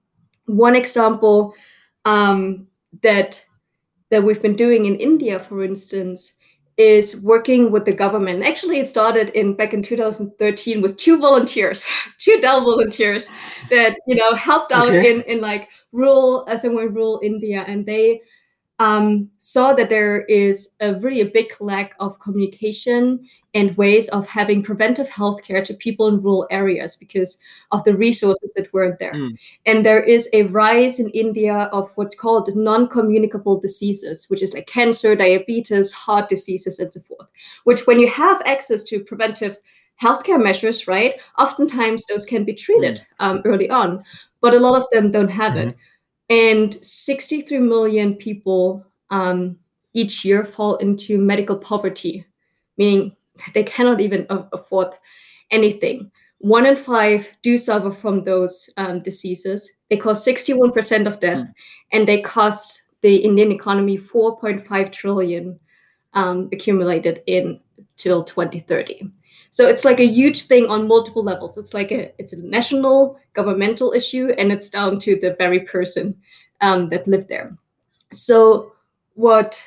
one 0.45 0.77
example 0.77 1.55
um, 2.05 2.67
that 3.03 3.43
that 4.11 4.23
we've 4.23 4.43
been 4.43 4.57
doing 4.57 4.85
in 4.85 4.97
india 4.97 5.39
for 5.41 5.65
instance 5.65 6.35
is 6.77 7.23
working 7.23 7.71
with 7.71 7.85
the 7.85 7.93
government. 7.93 8.45
Actually, 8.45 8.81
it 8.81 8.87
started 8.87 9.31
in 9.31 9.55
back 9.55 9.73
in 9.73 9.83
2013 9.83 10.83
with 10.83 10.97
two 10.97 11.19
volunteers, 11.19 11.87
two 12.19 12.41
Dell 12.41 12.63
volunteers 12.65 13.31
that 13.71 13.97
you 14.07 14.17
know 14.17 14.35
helped 14.35 14.73
out 14.73 14.89
okay. 14.89 15.15
in 15.15 15.23
in 15.23 15.41
like 15.41 15.71
rural 15.93 16.45
as 16.49 16.65
in 16.65 16.75
rural 16.75 17.21
India, 17.23 17.65
and 17.67 17.87
they 17.87 18.21
um, 18.79 19.31
saw 19.39 19.73
that 19.75 19.89
there 19.89 20.23
is 20.23 20.75
a 20.81 20.95
really 20.97 21.21
a 21.21 21.31
big 21.31 21.53
lack 21.61 21.95
of 22.01 22.19
communication 22.19 23.29
and 23.55 23.77
ways 23.77 24.09
of 24.09 24.27
having 24.27 24.63
preventive 24.63 25.09
health 25.09 25.45
care 25.45 25.65
to 25.65 25.75
people 25.75 26.09
in 26.09 26.21
rural 26.21 26.47
areas 26.51 26.97
because 26.97 27.39
of 27.71 27.85
the 27.85 27.97
resources 27.97 28.53
that 28.55 28.73
weren't 28.73 28.99
there. 28.99 29.15
Mm. 29.15 29.31
And 29.65 29.87
there 29.87 30.03
is 30.03 30.29
a 30.33 30.43
rise 30.45 30.99
in 30.99 31.09
India 31.11 31.71
of 31.73 31.91
what's 31.95 32.17
called 32.17 32.55
non 32.57 32.89
communicable 32.89 33.61
diseases, 33.61 34.29
which 34.29 34.43
is 34.43 34.55
like 34.55 34.67
cancer, 34.67 35.15
diabetes, 35.15 35.93
heart 35.93 36.29
diseases, 36.29 36.81
and 36.81 36.93
so 36.93 37.01
forth, 37.03 37.29
which, 37.63 37.87
when 37.87 38.01
you 38.01 38.09
have 38.09 38.43
access 38.45 38.83
to 38.85 39.05
preventive 39.05 39.57
healthcare 40.03 40.43
measures, 40.43 40.89
right, 40.89 41.21
oftentimes 41.39 42.05
those 42.07 42.27
can 42.27 42.43
be 42.45 42.55
treated 42.55 42.97
mm. 42.97 43.05
um, 43.21 43.41
early 43.45 43.71
on, 43.71 44.03
but 44.41 44.53
a 44.53 44.59
lot 44.59 44.83
of 44.83 44.89
them 44.91 45.13
don't 45.13 45.31
have 45.31 45.53
mm-hmm. 45.53 45.69
it 45.69 45.77
and 46.31 46.75
63 46.85 47.59
million 47.59 48.15
people 48.15 48.85
um, 49.11 49.57
each 49.93 50.25
year 50.25 50.45
fall 50.45 50.77
into 50.77 51.19
medical 51.19 51.57
poverty, 51.57 52.27
meaning 52.77 53.15
they 53.53 53.65
cannot 53.65 54.01
even 54.01 54.27
afford 54.31 54.89
anything. 55.51 56.11
One 56.39 56.67
in 56.67 56.77
five 56.77 57.37
do 57.43 57.57
suffer 57.57 57.91
from 57.91 58.23
those 58.23 58.69
um, 58.77 59.01
diseases. 59.01 59.73
They 59.89 59.97
cause 59.97 60.25
61% 60.27 61.07
of 61.07 61.21
death, 61.21 61.39
mm. 61.39 61.53
and 61.93 62.07
they 62.07 62.21
cost 62.21 62.83
the 63.01 63.17
Indian 63.17 63.53
economy 63.53 63.99
4.5 63.99 64.93
trillion 64.93 65.59
um, 66.15 66.49
accumulated 66.53 67.23
in 67.27 67.61
till 67.97 68.25
2030. 68.25 69.11
So 69.55 69.69
it's 69.69 69.85
like 69.85 70.01
a 70.01 70.05
huge 70.05 70.47
thing 70.47 70.67
on 70.67 70.89
multiple 70.89 71.23
levels. 71.23 71.57
It's 71.57 71.73
like 71.73 71.93
a 71.93 72.13
it's 72.19 72.33
a 72.33 72.43
national 72.43 73.21
governmental 73.35 73.93
issue, 73.93 74.31
and 74.37 74.51
it's 74.51 74.69
down 74.69 74.99
to 74.99 75.17
the 75.17 75.37
very 75.39 75.61
person 75.61 76.17
um, 76.61 76.89
that 76.89 77.07
live 77.07 77.29
there. 77.29 77.57
So 78.11 78.73
what 79.15 79.63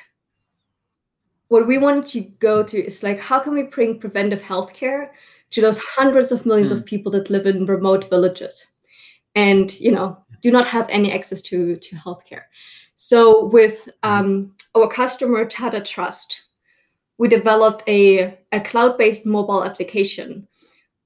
what 1.48 1.66
we 1.66 1.78
wanted 1.78 2.04
to 2.08 2.20
go 2.38 2.62
to 2.64 2.84
is 2.84 3.02
like 3.02 3.18
how 3.18 3.38
can 3.38 3.54
we 3.54 3.62
bring 3.62 3.98
preventive 3.98 4.42
healthcare 4.42 5.08
to 5.52 5.62
those 5.62 5.78
hundreds 5.78 6.32
of 6.32 6.44
millions 6.44 6.68
mm. 6.70 6.74
of 6.74 6.80
hmm. 6.80 6.84
people 6.84 7.10
that 7.12 7.30
live 7.30 7.46
in 7.46 7.64
remote 7.64 8.10
villages 8.10 8.66
and 9.36 9.80
you 9.80 9.90
know 9.90 10.22
do 10.42 10.50
not 10.50 10.66
have 10.66 10.86
any 10.90 11.10
access 11.10 11.40
to 11.40 11.76
to 11.76 11.96
healthcare. 11.96 12.42
So 12.96 13.46
with 13.46 13.88
hmm. 14.04 14.10
um, 14.10 14.54
our 14.74 14.86
customer 14.86 15.46
Tata 15.46 15.80
Trust, 15.80 16.42
we 17.18 17.28
developed 17.28 17.82
a, 17.88 18.38
a 18.52 18.60
cloud-based 18.60 19.26
mobile 19.26 19.64
application 19.64 20.46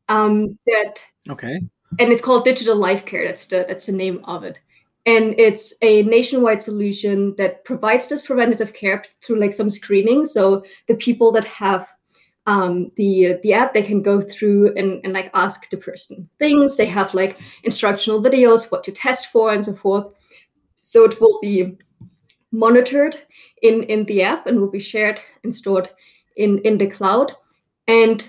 um, 0.08 0.58
that 0.66 1.02
okay. 1.30 1.60
and 1.98 2.12
it's 2.12 2.22
called 2.22 2.44
digital 2.44 2.76
life 2.76 3.04
care 3.04 3.26
that's 3.26 3.46
the 3.46 3.64
that's 3.66 3.86
the 3.86 3.92
name 3.92 4.20
of 4.24 4.44
it. 4.44 4.60
And 5.04 5.34
it's 5.36 5.74
a 5.82 6.02
nationwide 6.02 6.62
solution 6.62 7.34
that 7.36 7.64
provides 7.64 8.06
this 8.06 8.24
preventative 8.24 8.72
care 8.72 9.02
through 9.20 9.40
like 9.40 9.52
some 9.52 9.68
screening. 9.68 10.24
So 10.24 10.64
the 10.86 10.94
people 10.94 11.32
that 11.32 11.44
have 11.46 11.88
um, 12.46 12.90
the 12.96 13.38
the 13.42 13.52
app 13.52 13.72
they 13.72 13.82
can 13.82 14.02
go 14.02 14.20
through 14.20 14.74
and, 14.76 15.00
and 15.04 15.12
like 15.12 15.30
ask 15.34 15.68
the 15.70 15.76
person 15.76 16.28
things. 16.38 16.76
They 16.76 16.86
have 16.86 17.14
like 17.14 17.38
instructional 17.64 18.22
videos 18.22 18.70
what 18.70 18.84
to 18.84 18.92
test 18.92 19.26
for 19.32 19.52
and 19.52 19.64
so 19.64 19.74
forth. 19.74 20.06
So 20.76 21.04
it 21.04 21.20
will 21.20 21.38
be 21.40 21.78
monitored 22.52 23.16
in 23.62 23.82
in 23.84 24.04
the 24.04 24.22
app 24.22 24.46
and 24.46 24.60
will 24.60 24.70
be 24.70 24.80
shared 24.80 25.18
and 25.42 25.54
stored 25.54 25.88
in 26.36 26.58
in 26.58 26.78
the 26.78 26.86
cloud. 26.86 27.34
And 27.88 28.24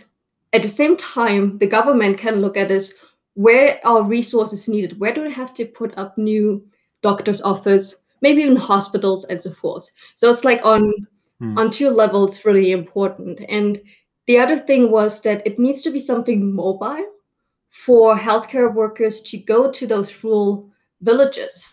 at 0.54 0.64
the 0.64 0.70
same 0.70 0.98
time 0.98 1.58
the 1.58 1.68
government 1.68 2.18
can 2.18 2.42
look 2.42 2.58
at 2.58 2.70
this 2.70 2.94
where 3.36 3.80
are 3.84 4.04
resources 4.04 4.70
needed? 4.70 5.00
Where 5.00 5.14
do 5.14 5.22
we 5.24 5.32
have 5.32 5.54
to 5.56 5.66
put 5.66 5.98
up 5.98 6.18
new 6.18 6.66
doctor's 7.02 7.42
office 7.42 8.04
maybe 8.22 8.44
even 8.44 8.56
hospitals 8.56 9.26
and 9.26 9.42
so 9.42 9.52
forth? 9.52 9.90
So 10.16 10.30
it's 10.30 10.46
like 10.46 10.64
on 10.66 10.94
hmm. 11.40 11.58
on 11.58 11.72
two 11.72 11.90
levels 11.90 12.46
really 12.46 12.72
important. 12.72 13.42
And 13.50 13.82
the 14.28 14.40
other 14.40 14.58
thing 14.58 14.90
was 14.90 15.22
that 15.22 15.46
it 15.46 15.60
needs 15.60 15.82
to 15.82 15.92
be 15.92 16.00
something 16.00 16.54
mobile 16.54 17.06
for 17.70 18.16
healthcare 18.16 18.74
workers 18.74 19.22
to 19.22 19.38
go 19.38 19.72
to 19.72 19.88
those 19.88 20.24
rural 20.24 20.70
villages 21.02 21.73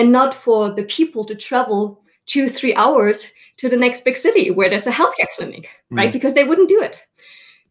and 0.00 0.10
not 0.10 0.32
for 0.34 0.70
the 0.74 0.84
people 0.84 1.24
to 1.24 1.34
travel 1.34 2.02
two, 2.24 2.48
three 2.48 2.74
hours 2.74 3.30
to 3.58 3.68
the 3.68 3.76
next 3.76 4.04
big 4.04 4.16
city 4.16 4.50
where 4.50 4.70
there's 4.70 4.86
a 4.86 4.92
healthcare 4.92 5.28
clinic, 5.36 5.68
right? 5.90 6.08
Mm. 6.08 6.12
Because 6.12 6.32
they 6.34 6.44
wouldn't 6.44 6.68
do 6.70 6.80
it. 6.80 6.96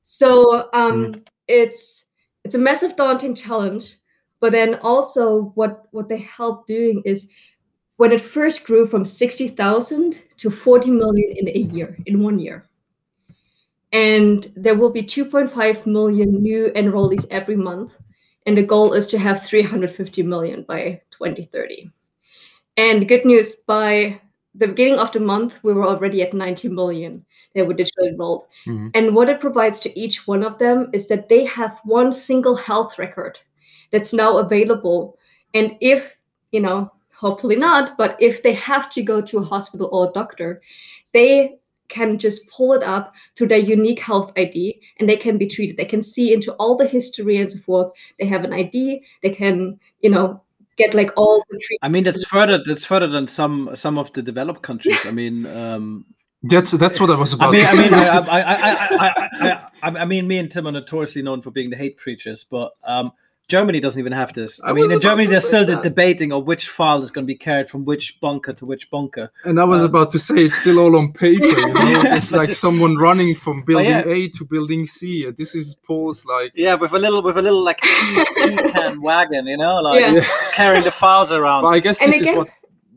So 0.04 0.70
um, 0.74 1.12
Mm. 1.12 1.28
it's 1.48 2.06
it's 2.44 2.56
a 2.56 2.60
massive 2.60 2.96
daunting 2.96 3.36
challenge. 3.36 3.98
But 4.42 4.52
then 4.52 4.76
also 4.82 5.52
what 5.56 5.88
what 5.92 6.08
they 6.08 6.20
help 6.38 6.68
doing 6.68 7.02
is 7.06 7.30
when 7.98 8.12
it 8.12 8.22
first 8.22 8.64
grew 8.66 8.88
from 8.88 9.04
60,000 9.04 10.22
to 10.38 10.50
40 10.50 10.92
million 10.92 11.36
in 11.38 11.48
a 11.50 11.60
year, 11.74 11.98
in 12.06 12.24
one 12.24 12.40
year. 12.40 12.70
And 13.92 14.48
there 14.56 14.76
will 14.76 14.92
be 14.92 15.04
2.5 15.04 15.86
million 15.86 16.42
new 16.42 16.72
enrollees 16.76 17.28
every 17.32 17.56
month. 17.58 17.98
And 18.46 18.56
the 18.56 18.64
goal 18.64 18.94
is 18.94 19.08
to 19.08 19.18
have 19.18 19.46
350 19.46 20.24
million 20.24 20.64
by 20.64 21.02
2030. 21.12 21.92
And 22.80 23.10
good 23.10 23.26
news, 23.26 23.52
by 23.68 24.22
the 24.56 24.68
beginning 24.68 25.00
of 25.00 25.12
the 25.12 25.20
month, 25.20 25.60
we 25.64 25.74
were 25.74 25.86
already 25.86 26.22
at 26.22 26.34
90 26.34 26.70
million 26.70 27.26
that 27.54 27.68
were 27.68 27.74
digitally 27.74 28.08
enrolled. 28.14 28.46
Mhm. 28.66 28.92
And 28.94 29.14
what 29.14 29.28
it 29.28 29.42
provides 29.42 29.82
to 29.82 30.00
each 30.00 30.26
one 30.26 30.44
of 30.44 30.58
them 30.60 30.90
is 30.94 31.10
that 31.10 31.28
they 31.28 31.44
have 31.44 31.82
one 31.84 32.14
single 32.14 32.56
health 32.56 32.98
record 32.98 33.38
that's 33.92 34.14
now 34.14 34.38
available. 34.38 35.18
And 35.54 35.76
if, 35.82 36.18
you 36.54 36.62
know, 36.62 36.90
hopefully 37.14 37.58
not, 37.58 37.98
but 37.98 38.16
if 38.22 38.44
they 38.44 38.54
have 38.54 38.90
to 38.92 39.04
go 39.04 39.20
to 39.20 39.40
a 39.40 39.44
hospital 39.44 39.90
or 39.92 40.10
a 40.10 40.14
doctor, 40.14 40.62
they 41.12 41.60
can 41.90 42.18
just 42.18 42.48
pull 42.48 42.72
it 42.72 42.84
up 42.84 43.14
through 43.36 43.48
their 43.48 43.60
unique 43.76 44.00
health 44.00 44.32
ID 44.38 44.80
and 45.00 45.10
they 45.10 45.18
can 45.18 45.38
be 45.38 45.48
treated. 45.48 45.76
They 45.76 45.84
can 45.84 46.02
see 46.02 46.32
into 46.32 46.54
all 46.54 46.78
the 46.78 46.88
history 46.88 47.36
and 47.42 47.52
so 47.52 47.60
forth. 47.60 47.92
They 48.20 48.28
have 48.28 48.46
an 48.46 48.54
ID, 48.54 49.04
they 49.22 49.32
can, 49.32 49.80
you 50.00 50.12
know, 50.12 50.42
get 50.80 50.94
like 50.96 51.12
all 51.16 51.44
the 51.52 51.60
treatment. 51.66 51.80
I 51.84 51.90
mean, 51.94 52.04
that's 52.04 52.24
further. 52.26 52.58
That's 52.66 52.86
further 52.86 53.08
than 53.08 53.28
some 53.28 53.70
some 53.76 54.00
of 54.00 54.12
the 54.14 54.22
developed 54.24 54.64
countries. 54.64 55.06
I 55.06 55.12
mean, 55.12 55.46
um, 55.46 56.06
That's 56.42 56.72
that's 56.72 57.00
what 57.02 57.10
I 57.12 57.16
was 57.16 57.34
about 57.34 57.50
I 57.50 57.52
mean, 57.52 57.62
to 57.62 57.68
I 57.68 57.76
say. 57.76 57.82
mean, 57.84 57.94
I, 57.94 58.00
I, 58.00 58.40
I, 58.40 58.58
I, 58.64 59.10
I, 59.48 59.50
I, 59.84 59.90
I 60.04 60.06
mean, 60.06 60.26
me 60.26 60.38
and 60.40 60.50
Tim 60.50 60.68
are 60.68 60.72
notoriously 60.72 61.22
known 61.22 61.42
for 61.42 61.52
being 61.52 61.70
the 61.70 61.76
hate 61.76 61.98
preachers, 61.98 62.46
but 62.50 62.72
um, 62.86 63.12
Germany 63.50 63.80
doesn't 63.82 64.00
even 64.00 64.14
have 64.14 64.32
this. 64.34 64.62
I, 64.64 64.70
I 64.70 64.74
mean, 64.74 64.92
in 64.92 65.00
Germany, 65.02 65.26
to 65.26 65.32
they're 65.32 65.42
still 65.42 65.66
that. 65.66 65.84
debating 65.84 66.32
on 66.32 66.46
which 66.46 66.70
file 66.70 67.02
is 67.02 67.12
going 67.12 67.26
to 67.26 67.28
be 67.28 67.36
carried 67.36 67.68
from 67.70 67.84
which 67.84 68.20
bunker 68.22 68.54
to 68.54 68.66
which 68.66 68.90
bunker. 68.92 69.32
and 69.44 69.60
I 69.60 69.64
was 69.66 69.82
um, 69.82 69.90
about 69.90 70.12
to 70.12 70.20
say 70.20 70.46
it's 70.46 70.60
still 70.62 70.78
all 70.80 70.96
on 70.96 71.12
paper. 71.26 71.46
You 71.46 71.74
know, 71.74 72.02
it's 72.18 72.32
like 72.32 72.48
the- 72.50 72.56
someone 72.56 72.96
running 72.98 73.36
from 73.36 73.64
building 73.64 73.90
yeah. 73.90 74.08
A 74.08 74.30
to 74.38 74.46
building 74.46 74.86
C. 74.86 75.30
This 75.36 75.56
is 75.56 75.74
Paul's 75.74 76.24
like 76.26 76.52
Yeah, 76.56 76.76
with 76.76 76.94
a 76.94 77.00
little, 77.00 77.22
with 77.24 77.38
a 77.38 77.42
little 77.42 77.64
like 77.64 77.82
can 78.38 79.02
wagon, 79.02 79.48
you 79.48 79.58
know, 79.58 79.76
like 79.82 80.00
Yeah. 80.00 80.12
Yeah. 80.12 80.28
carrying 80.54 80.84
the 80.84 80.92
files 80.92 81.32
around. 81.32 81.64
But 81.64 81.70
I 81.70 81.80
guess 81.80 82.00
And 82.02 82.14
this 82.14 82.22
again- 82.22 82.34
is 82.34 82.38
what 82.40 82.50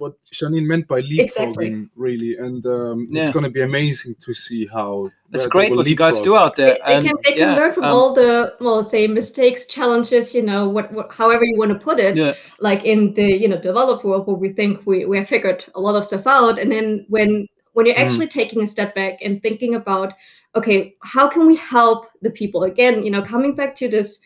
what 0.02 0.14
Janine 0.38 0.66
meant 0.66 0.86
by 0.88 1.00
leapfrogging, 1.00 1.20
Exactly. 1.20 1.88
really, 1.94 2.36
and 2.36 2.66
um, 2.66 3.08
it's 3.12 3.30
going 3.30 3.44
to 3.44 3.54
be 3.58 3.62
amazing 3.62 4.16
to 4.24 4.34
see 4.34 4.66
how. 4.66 4.90
it's 5.06 5.12
where 5.32 5.38
they 5.44 5.48
great 5.54 5.70
will 5.70 5.78
what 5.78 5.88
you 5.88 5.96
guys 6.04 6.20
do 6.20 6.36
out 6.36 6.56
there. 6.56 6.76
They, 6.86 6.94
they 6.94 7.02
can 7.06 7.16
they 7.24 7.34
can 7.40 7.50
yeah, 7.50 7.56
learn 7.60 7.72
from 7.72 7.84
um, 7.84 7.94
all 7.96 8.12
the 8.12 8.54
well 8.60 8.82
say 8.84 9.06
mistakes, 9.06 9.66
challenges, 9.66 10.34
you 10.34 10.42
know, 10.42 10.68
what, 10.68 10.92
what 10.92 11.12
however 11.12 11.44
you 11.44 11.56
want 11.56 11.72
to 11.72 11.78
put 11.78 11.98
it. 12.08 12.16
Yeah, 12.16 12.34
like 12.58 12.84
in 12.84 13.14
the 13.14 13.28
you 13.42 13.48
know 13.48 13.60
developed 13.60 14.04
world 14.04 14.26
where 14.26 14.36
we 14.36 14.50
think 14.50 14.86
we, 14.86 15.04
we 15.04 15.18
have 15.18 15.28
figured 15.28 15.64
a 15.74 15.80
lot 15.80 15.96
of 15.96 16.04
stuff 16.04 16.26
out 16.26 16.58
and 16.58 16.70
then 16.70 17.06
when 17.08 17.46
when 17.74 17.86
you're 17.86 17.96
Mm. 17.96 18.04
actually 18.04 18.28
taking 18.28 18.62
a 18.62 18.66
step 18.66 18.94
back 18.94 19.14
and 19.24 19.42
thinking 19.42 19.74
about 19.74 20.12
okay 20.54 20.94
how 21.02 21.28
can 21.28 21.46
we 21.46 21.56
help 21.56 22.06
the 22.20 22.30
people 22.30 22.62
again 22.64 23.02
you 23.02 23.10
know 23.10 23.22
coming 23.22 23.54
back 23.54 23.74
to 23.76 23.88
this 23.88 24.20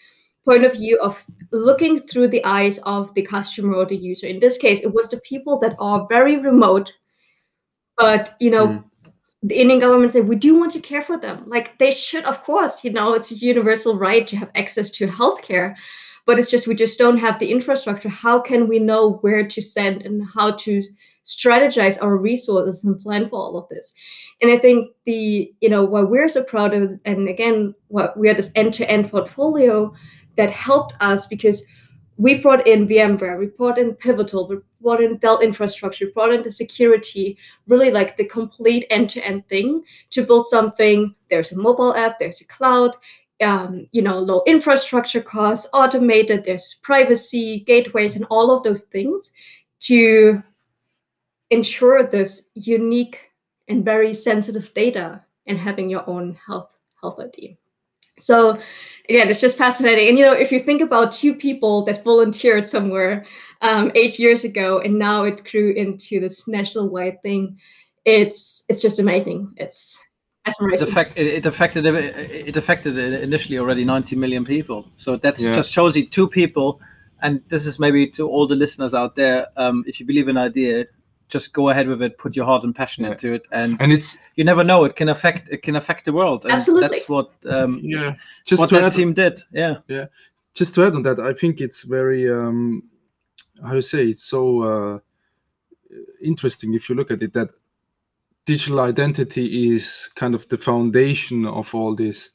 point 0.49 0.65
of 0.65 0.73
view 0.73 0.99
of 1.03 1.23
looking 1.53 1.99
through 2.01 2.29
the 2.29 2.45
eyes 2.45 2.79
of 2.87 3.13
the 3.15 3.23
customer 3.23 3.75
or 3.75 3.87
the 3.87 3.97
user. 3.97 4.27
In 4.27 4.41
this 4.41 4.59
case 4.59 4.85
it 4.85 4.93
was 4.95 5.09
the 5.11 5.21
people 5.21 5.59
that 5.59 5.75
are 5.79 6.07
very 6.09 6.37
remote 6.39 6.93
but 7.99 8.35
you 8.41 8.51
know 8.51 8.67
Mm. 8.69 8.85
the 9.43 9.61
indian 9.61 9.81
government 9.81 10.13
said 10.13 10.29
we 10.29 10.37
do 10.37 10.55
want 10.59 10.73
to 10.73 10.81
care 10.81 11.03
for 11.03 11.19
them. 11.19 11.45
Like 11.47 11.79
they 11.79 11.91
should 11.91 12.25
of 12.25 12.43
course 12.45 12.85
you 12.85 12.93
know 12.93 13.13
it's 13.15 13.33
a 13.33 13.37
universal 13.37 13.99
right 13.99 14.27
to 14.29 14.37
have 14.37 14.51
access 14.55 14.91
to 14.93 15.07
healthcare 15.07 15.75
but 16.27 16.39
it's 16.39 16.51
just 16.51 16.67
we 16.67 16.75
just 16.75 16.99
don't 16.99 17.19
have 17.19 17.39
the 17.39 17.51
infrastructure. 17.53 18.09
How 18.09 18.41
can 18.41 18.67
we 18.69 18.79
know 18.81 19.19
where 19.23 19.47
to 19.47 19.61
send 19.63 20.05
and 20.07 20.23
how 20.35 20.53
to 20.65 20.83
strategize 21.27 22.01
our 22.03 22.17
resources 22.17 22.85
and 22.85 23.01
plan 23.01 23.29
for 23.29 23.37
all 23.37 23.59
of 23.59 23.69
this 23.69 23.95
and 24.41 24.51
i 24.51 24.59
think 24.59 24.91
the 25.05 25.53
you 25.61 25.69
know 25.69 25.85
why 25.85 26.01
we're 26.01 26.29
so 26.29 26.43
proud 26.45 26.73
of 26.73 26.93
and 27.05 27.29
again 27.29 27.75
what 27.89 28.17
we 28.17 28.29
are 28.29 28.35
this 28.35 28.53
end-to-end 28.55 29.11
portfolio 29.11 29.93
that 30.37 30.51
helped 30.51 30.95
us 31.01 31.27
because 31.27 31.67
we 32.19 32.41
brought 32.41 32.67
in 32.67 32.89
VMware, 32.89 33.39
we 33.39 33.47
brought 33.47 33.79
in 33.79 33.95
Pivotal, 33.95 34.49
we 34.49 34.57
brought 34.81 35.03
in 35.03 35.19
Dell 35.19 35.41
infrastructure, 35.41 36.07
brought 36.15 36.33
in 36.33 36.43
the 36.43 36.51
security, 36.51 37.37
really 37.67 37.91
like 37.91 38.17
the 38.17 38.25
complete 38.25 38.87
end-to-end 38.91 39.47
thing 39.49 39.83
to 40.11 40.23
build 40.23 40.47
something. 40.47 41.15
There's 41.29 41.53
a 41.53 41.59
mobile 41.59 41.95
app, 41.95 42.19
there's 42.19 42.41
a 42.41 42.47
cloud, 42.47 42.97
um, 43.43 43.87
you 43.93 44.01
know, 44.01 44.19
low 44.19 44.43
infrastructure 44.47 45.21
costs, 45.21 45.69
automated, 45.75 46.45
there's 46.45 46.77
privacy, 46.83 47.61
gateways, 47.67 48.17
and 48.17 48.25
all 48.31 48.51
of 48.51 48.63
those 48.63 48.85
things 48.85 49.33
to 49.81 50.43
ensure 51.51 52.03
this 52.07 52.51
unique 52.55 53.21
and 53.69 53.85
very 53.85 54.15
sensitive 54.15 54.73
data 54.75 55.23
and 55.47 55.59
having 55.59 55.89
your 55.89 56.09
own 56.09 56.37
health 56.47 56.77
health 57.01 57.21
ID. 57.21 57.57
So 58.19 58.59
again, 59.09 59.29
it's 59.29 59.41
just 59.41 59.59
fascinating. 59.59 60.09
And 60.09 60.19
you 60.19 60.25
know, 60.25 60.33
if 60.33 60.51
you 60.51 60.59
think 60.59 60.81
about 60.81 61.13
two 61.13 61.35
people 61.35 61.85
that 61.85 62.03
volunteered 62.03 62.67
somewhere 62.67 63.27
um, 63.61 63.93
eight 63.95 64.19
years 64.19 64.45
ago, 64.45 64.81
and 64.81 64.99
now 64.99 65.25
it 65.25 65.45
grew 65.51 65.73
into 65.73 66.19
this 66.21 66.49
national-wide 66.49 67.23
thing, 67.23 67.59
it's 68.05 68.65
it's 68.69 68.81
just 68.81 68.99
amazing. 68.99 69.53
It's 69.57 70.03
it, 70.47 70.49
mesmerizing. 70.49 70.89
affect, 70.89 71.19
it, 71.19 71.27
it 71.27 71.47
affected 71.47 71.85
it 71.87 72.57
affected 72.57 72.97
initially 72.97 73.59
already 73.59 73.85
90 73.85 74.17
million 74.17 74.45
people. 74.45 74.89
So 74.97 75.17
that 75.19 75.39
Yeah. 75.39 75.53
just 75.55 75.73
shows 75.73 75.97
you 75.97 76.07
two 76.07 76.29
people. 76.29 76.81
And 77.23 77.43
this 77.49 77.67
is 77.67 77.79
maybe 77.79 78.07
to 78.11 78.29
all 78.29 78.47
the 78.47 78.55
listeners 78.55 78.95
out 78.95 79.15
there. 79.17 79.49
Um, 79.57 79.85
if 79.87 80.01
you 80.01 80.07
believe 80.07 80.29
in 80.29 80.37
an 80.37 80.45
idea, 80.45 80.85
just 81.29 81.53
go 81.53 81.71
ahead 81.71 81.89
with 81.89 82.03
it. 82.03 82.19
Put 82.19 82.37
your 82.37 82.45
heart 82.47 82.65
and 82.65 82.75
passion 82.75 83.05
Yeah. 83.05 83.13
into 83.13 83.33
it, 83.35 83.47
and 83.53 83.77
and 83.81 83.93
it's 83.93 84.17
you 84.37 84.45
never 84.45 84.63
know. 84.65 84.85
It 84.85 84.97
can 84.97 85.09
affect. 85.09 85.49
It 85.51 85.63
can 85.63 85.77
affect 85.77 86.05
the 86.05 86.13
world. 86.13 86.45
And 86.45 86.53
Absolutely. 86.53 86.89
That's 86.89 87.09
what. 87.09 87.31
Um, 87.47 87.81
yeah. 87.83 88.15
Just 88.45 88.61
what 88.61 88.69
to 88.71 88.77
that 88.77 88.85
add, 88.85 88.93
team 88.93 89.13
did. 89.13 89.41
Yeah. 89.53 89.79
just 90.55 90.75
to 90.75 90.87
add 90.87 90.95
on 90.95 91.03
that, 91.03 91.19
I 91.19 91.33
think 91.33 91.61
it's 91.61 91.83
very 91.83 92.31
um, 92.31 92.83
how 93.63 93.75
you 93.75 93.83
say 93.83 94.07
it's 94.07 94.23
so 94.25 94.63
uh, 94.63 94.99
interesting 96.23 96.75
if 96.75 96.89
you 96.89 96.95
look 96.95 97.11
at 97.11 97.23
it 97.23 97.33
that 97.33 97.51
digital 98.47 98.81
identity 98.81 99.73
is 99.75 100.09
kind 100.15 100.35
of 100.35 100.49
the 100.49 100.57
foundation 100.57 101.47
of 101.47 101.75
all 101.75 101.95
this. 101.95 102.31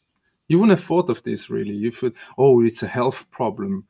You 0.48 0.60
wouldn't 0.60 0.78
have 0.78 0.86
thought 0.86 1.10
of 1.10 1.24
this 1.24 1.50
really. 1.50 1.74
You 1.74 1.92
thought, 1.92 2.16
oh, 2.38 2.62
it's 2.66 2.84
a 2.84 2.88
health 2.88 3.30
problem, 3.32 3.86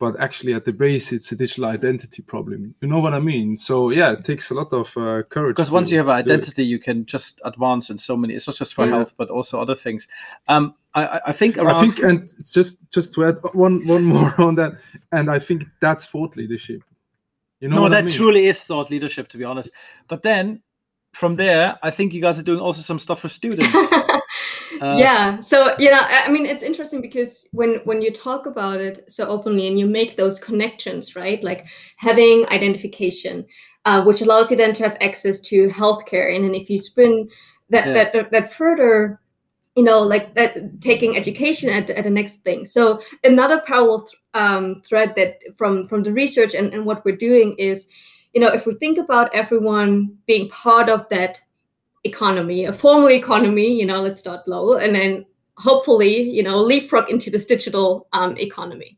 but 0.00 0.18
actually 0.20 0.54
at 0.54 0.64
the 0.64 0.72
base, 0.72 1.10
it's 1.12 1.32
a 1.32 1.36
digital 1.36 1.64
identity 1.66 2.22
problem. 2.22 2.74
You 2.80 2.88
know 2.88 3.00
what 3.00 3.14
I 3.14 3.18
mean? 3.20 3.56
So 3.56 3.90
yeah, 3.90 4.12
it 4.12 4.24
takes 4.24 4.50
a 4.50 4.54
lot 4.54 4.72
of 4.72 4.96
uh, 4.96 5.22
courage. 5.28 5.56
Because 5.56 5.70
once 5.70 5.88
to- 5.88 5.94
you 5.96 5.98
have 5.98 6.08
an 6.08 6.16
to 6.18 6.22
do 6.22 6.30
it. 6.30 6.34
identity, 6.34 6.64
you 6.66 6.78
can 6.78 7.04
just 7.06 7.40
advance 7.44 7.90
in 7.90 7.98
so 7.98 8.16
many. 8.16 8.34
It's 8.34 8.46
not 8.46 8.56
just 8.56 8.74
for 8.74 8.84
Yeah. 8.84 8.92
health, 8.96 9.14
but 9.16 9.28
also 9.28 9.60
other 9.60 9.74
things. 9.74 10.06
Um, 10.46 10.74
I, 10.94 11.20
I- 11.26 11.32
think 11.32 11.58
around. 11.58 11.76
I 11.76 11.80
think, 11.80 11.98
and 11.98 12.32
just 12.44 12.78
just 12.92 13.12
to 13.14 13.24
add 13.26 13.38
one 13.54 13.86
one 13.86 14.04
more 14.14 14.32
on 14.40 14.54
that, 14.54 14.74
and 15.12 15.30
I 15.30 15.38
think 15.38 15.64
that's 15.80 16.06
thought 16.06 16.36
leadership. 16.36 16.82
You 17.60 17.68
know 17.68 17.76
no, 17.76 17.82
what 17.82 17.90
that 17.90 17.98
I 17.98 18.02
mean? 18.02 18.14
truly 18.14 18.46
is 18.46 18.60
thought 18.60 18.90
leadership, 18.90 19.28
to 19.30 19.36
be 19.38 19.44
honest. 19.44 19.72
But 20.06 20.22
then 20.22 20.62
from 21.12 21.34
there, 21.36 21.76
I 21.82 21.90
think 21.90 22.12
you 22.14 22.20
guys 22.20 22.38
are 22.38 22.44
doing 22.44 22.60
also 22.60 22.82
some 22.82 22.98
stuff 23.00 23.20
for 23.20 23.28
students. 23.28 23.68
Uh, 24.80 24.96
yeah 24.98 25.40
so 25.40 25.74
you 25.78 25.90
know 25.90 26.00
i 26.02 26.30
mean 26.30 26.46
it's 26.46 26.62
interesting 26.62 27.00
because 27.00 27.48
when 27.52 27.80
when 27.84 28.00
you 28.02 28.12
talk 28.12 28.46
about 28.46 28.80
it 28.80 29.04
so 29.10 29.26
openly 29.26 29.66
and 29.66 29.78
you 29.78 29.86
make 29.86 30.16
those 30.16 30.38
connections 30.38 31.16
right? 31.16 31.42
Like 31.42 31.66
having 31.96 32.46
identification 32.48 33.44
uh, 33.84 34.04
which 34.04 34.20
allows 34.20 34.50
you 34.50 34.56
then 34.56 34.74
to 34.74 34.82
have 34.82 34.98
access 35.00 35.40
to 35.40 35.68
healthcare. 35.68 36.34
And 36.34 36.44
then 36.44 36.54
if 36.54 36.68
you 36.68 36.76
spin 36.78 37.28
that 37.70 37.86
Yeah. 37.86 37.94
that, 37.94 38.12
that 38.12 38.30
that 38.30 38.52
further 38.52 39.20
you 39.76 39.84
know 39.84 40.00
like 40.00 40.34
that 40.34 40.80
taking 40.80 41.16
education 41.16 41.70
at, 41.70 41.88
at 41.90 42.04
the 42.04 42.10
next 42.10 42.38
thing. 42.40 42.64
So 42.64 43.00
another 43.24 43.62
parallel 43.66 44.00
th- 44.00 44.20
um, 44.34 44.82
thread 44.84 45.14
that 45.16 45.38
from 45.56 45.88
from 45.88 46.02
the 46.02 46.12
research 46.12 46.54
and, 46.54 46.74
and 46.74 46.84
what 46.84 47.04
we're 47.04 47.16
doing 47.16 47.54
is 47.58 47.88
you 48.34 48.40
know 48.40 48.48
if 48.48 48.66
we 48.66 48.74
think 48.74 48.98
about 48.98 49.34
everyone 49.34 50.16
being 50.26 50.48
part 50.50 50.88
of 50.88 51.08
that 51.08 51.40
economy, 52.04 52.64
a 52.64 52.72
formal 52.72 53.10
economy, 53.10 53.78
you 53.78 53.86
know, 53.86 54.00
let's 54.00 54.20
start 54.20 54.46
low, 54.46 54.76
and 54.76 54.94
then 54.94 55.24
hopefully, 55.56 56.22
you 56.22 56.42
know, 56.42 56.58
leapfrog 56.58 57.10
into 57.10 57.30
this 57.30 57.46
digital 57.46 58.08
um, 58.12 58.36
economy. 58.38 58.96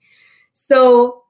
So 0.53 1.25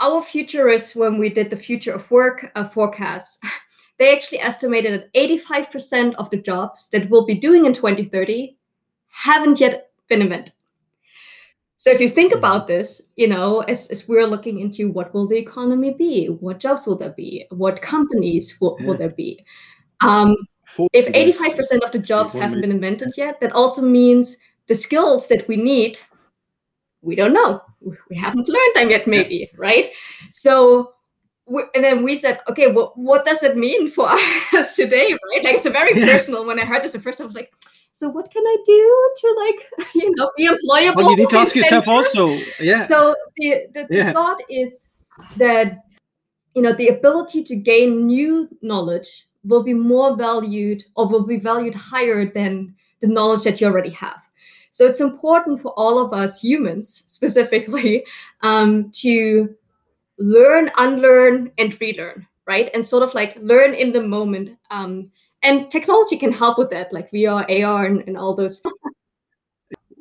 our 0.00 0.22
futurists, 0.22 0.94
when 0.94 1.18
we 1.18 1.30
did 1.30 1.50
the 1.50 1.56
future 1.56 1.92
of 1.92 2.10
work 2.10 2.50
uh, 2.54 2.68
forecast, 2.68 3.44
they 3.98 4.12
actually 4.14 4.40
estimated 4.40 4.92
that 4.92 5.12
85% 5.14 6.14
of 6.16 6.30
the 6.30 6.40
jobs 6.40 6.88
that 6.90 7.08
we'll 7.10 7.26
be 7.26 7.34
doing 7.34 7.66
in 7.66 7.72
2030 7.72 8.56
haven't 9.08 9.60
yet 9.60 9.90
been 10.08 10.22
invented. 10.22 10.54
So 11.78 11.92
if 11.92 12.00
you 12.00 12.08
think 12.08 12.34
about 12.34 12.66
this, 12.66 13.10
you 13.14 13.28
know, 13.28 13.60
as, 13.60 13.88
as 13.90 14.08
we're 14.08 14.26
looking 14.26 14.58
into 14.58 14.90
what 14.90 15.14
will 15.14 15.28
the 15.28 15.36
economy 15.36 15.94
be, 15.96 16.26
what 16.26 16.58
jobs 16.58 16.86
will 16.86 16.96
there 16.96 17.12
be, 17.12 17.46
what 17.50 17.80
companies 17.82 18.58
will, 18.60 18.76
will 18.80 18.96
there 18.96 19.10
be, 19.10 19.44
um, 20.00 20.34
if 20.92 21.06
85% 21.08 21.84
of 21.84 21.92
the 21.92 21.98
jobs 21.98 22.34
haven't 22.34 22.60
been 22.60 22.70
invented 22.70 23.14
yet, 23.16 23.40
that 23.40 23.52
also 23.52 23.82
means 23.82 24.38
the 24.66 24.74
skills 24.74 25.28
that 25.28 25.46
we 25.48 25.56
need, 25.56 25.98
we 27.02 27.14
don't 27.14 27.32
know. 27.32 27.62
We 28.10 28.16
haven't 28.16 28.48
learned 28.48 28.74
them 28.74 28.90
yet, 28.90 29.06
maybe, 29.06 29.50
right? 29.56 29.90
So, 30.30 30.92
and 31.46 31.82
then 31.82 32.02
we 32.02 32.16
said, 32.16 32.40
okay, 32.48 32.70
well, 32.70 32.92
what 32.96 33.24
does 33.24 33.42
it 33.42 33.56
mean 33.56 33.88
for 33.88 34.08
us 34.54 34.76
today, 34.76 35.12
right? 35.12 35.44
Like, 35.44 35.56
it's 35.56 35.66
a 35.66 35.70
very 35.70 35.94
personal. 35.94 36.46
When 36.46 36.60
I 36.60 36.64
heard 36.64 36.82
this 36.82 36.92
the 36.92 37.00
first 37.00 37.18
time, 37.18 37.26
I 37.26 37.28
was 37.28 37.34
like, 37.34 37.52
so 37.92 38.08
what 38.10 38.30
can 38.30 38.44
I 38.46 38.56
do 38.64 39.10
to 39.16 39.44
like, 39.44 39.88
you 39.94 40.14
know, 40.14 40.30
be 40.36 40.48
employable? 40.48 40.96
Well, 40.96 41.10
you 41.10 41.16
need 41.16 41.30
to 41.30 41.38
ask 41.38 41.56
yourself 41.56 41.88
also, 41.88 42.28
yeah. 42.60 42.82
So 42.82 43.16
the 43.36 43.66
the, 43.74 43.86
the 43.88 43.96
yeah. 43.96 44.12
thought 44.12 44.40
is 44.48 44.90
that 45.36 45.78
you 46.54 46.62
know 46.62 46.72
the 46.72 46.88
ability 46.88 47.42
to 47.42 47.56
gain 47.56 48.06
new 48.06 48.48
knowledge 48.62 49.27
will 49.48 49.62
be 49.62 49.74
more 49.74 50.16
valued 50.16 50.84
or 50.94 51.08
will 51.08 51.26
be 51.26 51.38
valued 51.38 51.74
higher 51.74 52.26
than 52.26 52.74
the 53.00 53.06
knowledge 53.06 53.42
that 53.42 53.60
you 53.60 53.66
already 53.66 53.90
have. 53.90 54.20
So 54.70 54.86
it's 54.86 55.00
important 55.00 55.60
for 55.60 55.72
all 55.72 55.98
of 55.98 56.12
us 56.12 56.40
humans 56.40 56.88
specifically 56.88 58.04
um, 58.42 58.90
to 59.02 59.54
learn, 60.18 60.70
unlearn, 60.76 61.50
and 61.58 61.80
relearn, 61.80 62.26
right? 62.46 62.70
And 62.74 62.86
sort 62.86 63.02
of 63.02 63.14
like 63.14 63.36
learn 63.40 63.74
in 63.74 63.92
the 63.92 64.02
moment. 64.02 64.56
Um, 64.70 65.10
and 65.42 65.70
technology 65.70 66.16
can 66.16 66.32
help 66.32 66.58
with 66.58 66.70
that, 66.70 66.92
like 66.92 67.10
VR, 67.10 67.64
AR, 67.64 67.86
and, 67.86 68.02
and 68.06 68.16
all 68.16 68.34
those. 68.34 68.62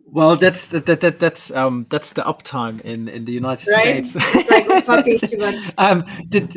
Well, 0.05 0.35
that's 0.35 0.67
that, 0.67 0.87
that, 0.87 1.01
that 1.01 1.19
that's 1.19 1.51
um 1.51 1.85
that's 1.89 2.13
the 2.13 2.23
uptime 2.23 2.81
in 2.81 3.07
in 3.07 3.25
the 3.25 3.33
United 3.33 3.67
right? 3.67 4.07
States. 4.07 4.15
it's 4.35 4.49
like 4.49 4.67
we're 4.67 4.81
talking 4.81 5.19
too 5.19 5.37
much. 5.45 5.55
um, 5.77 6.05
did 6.29 6.55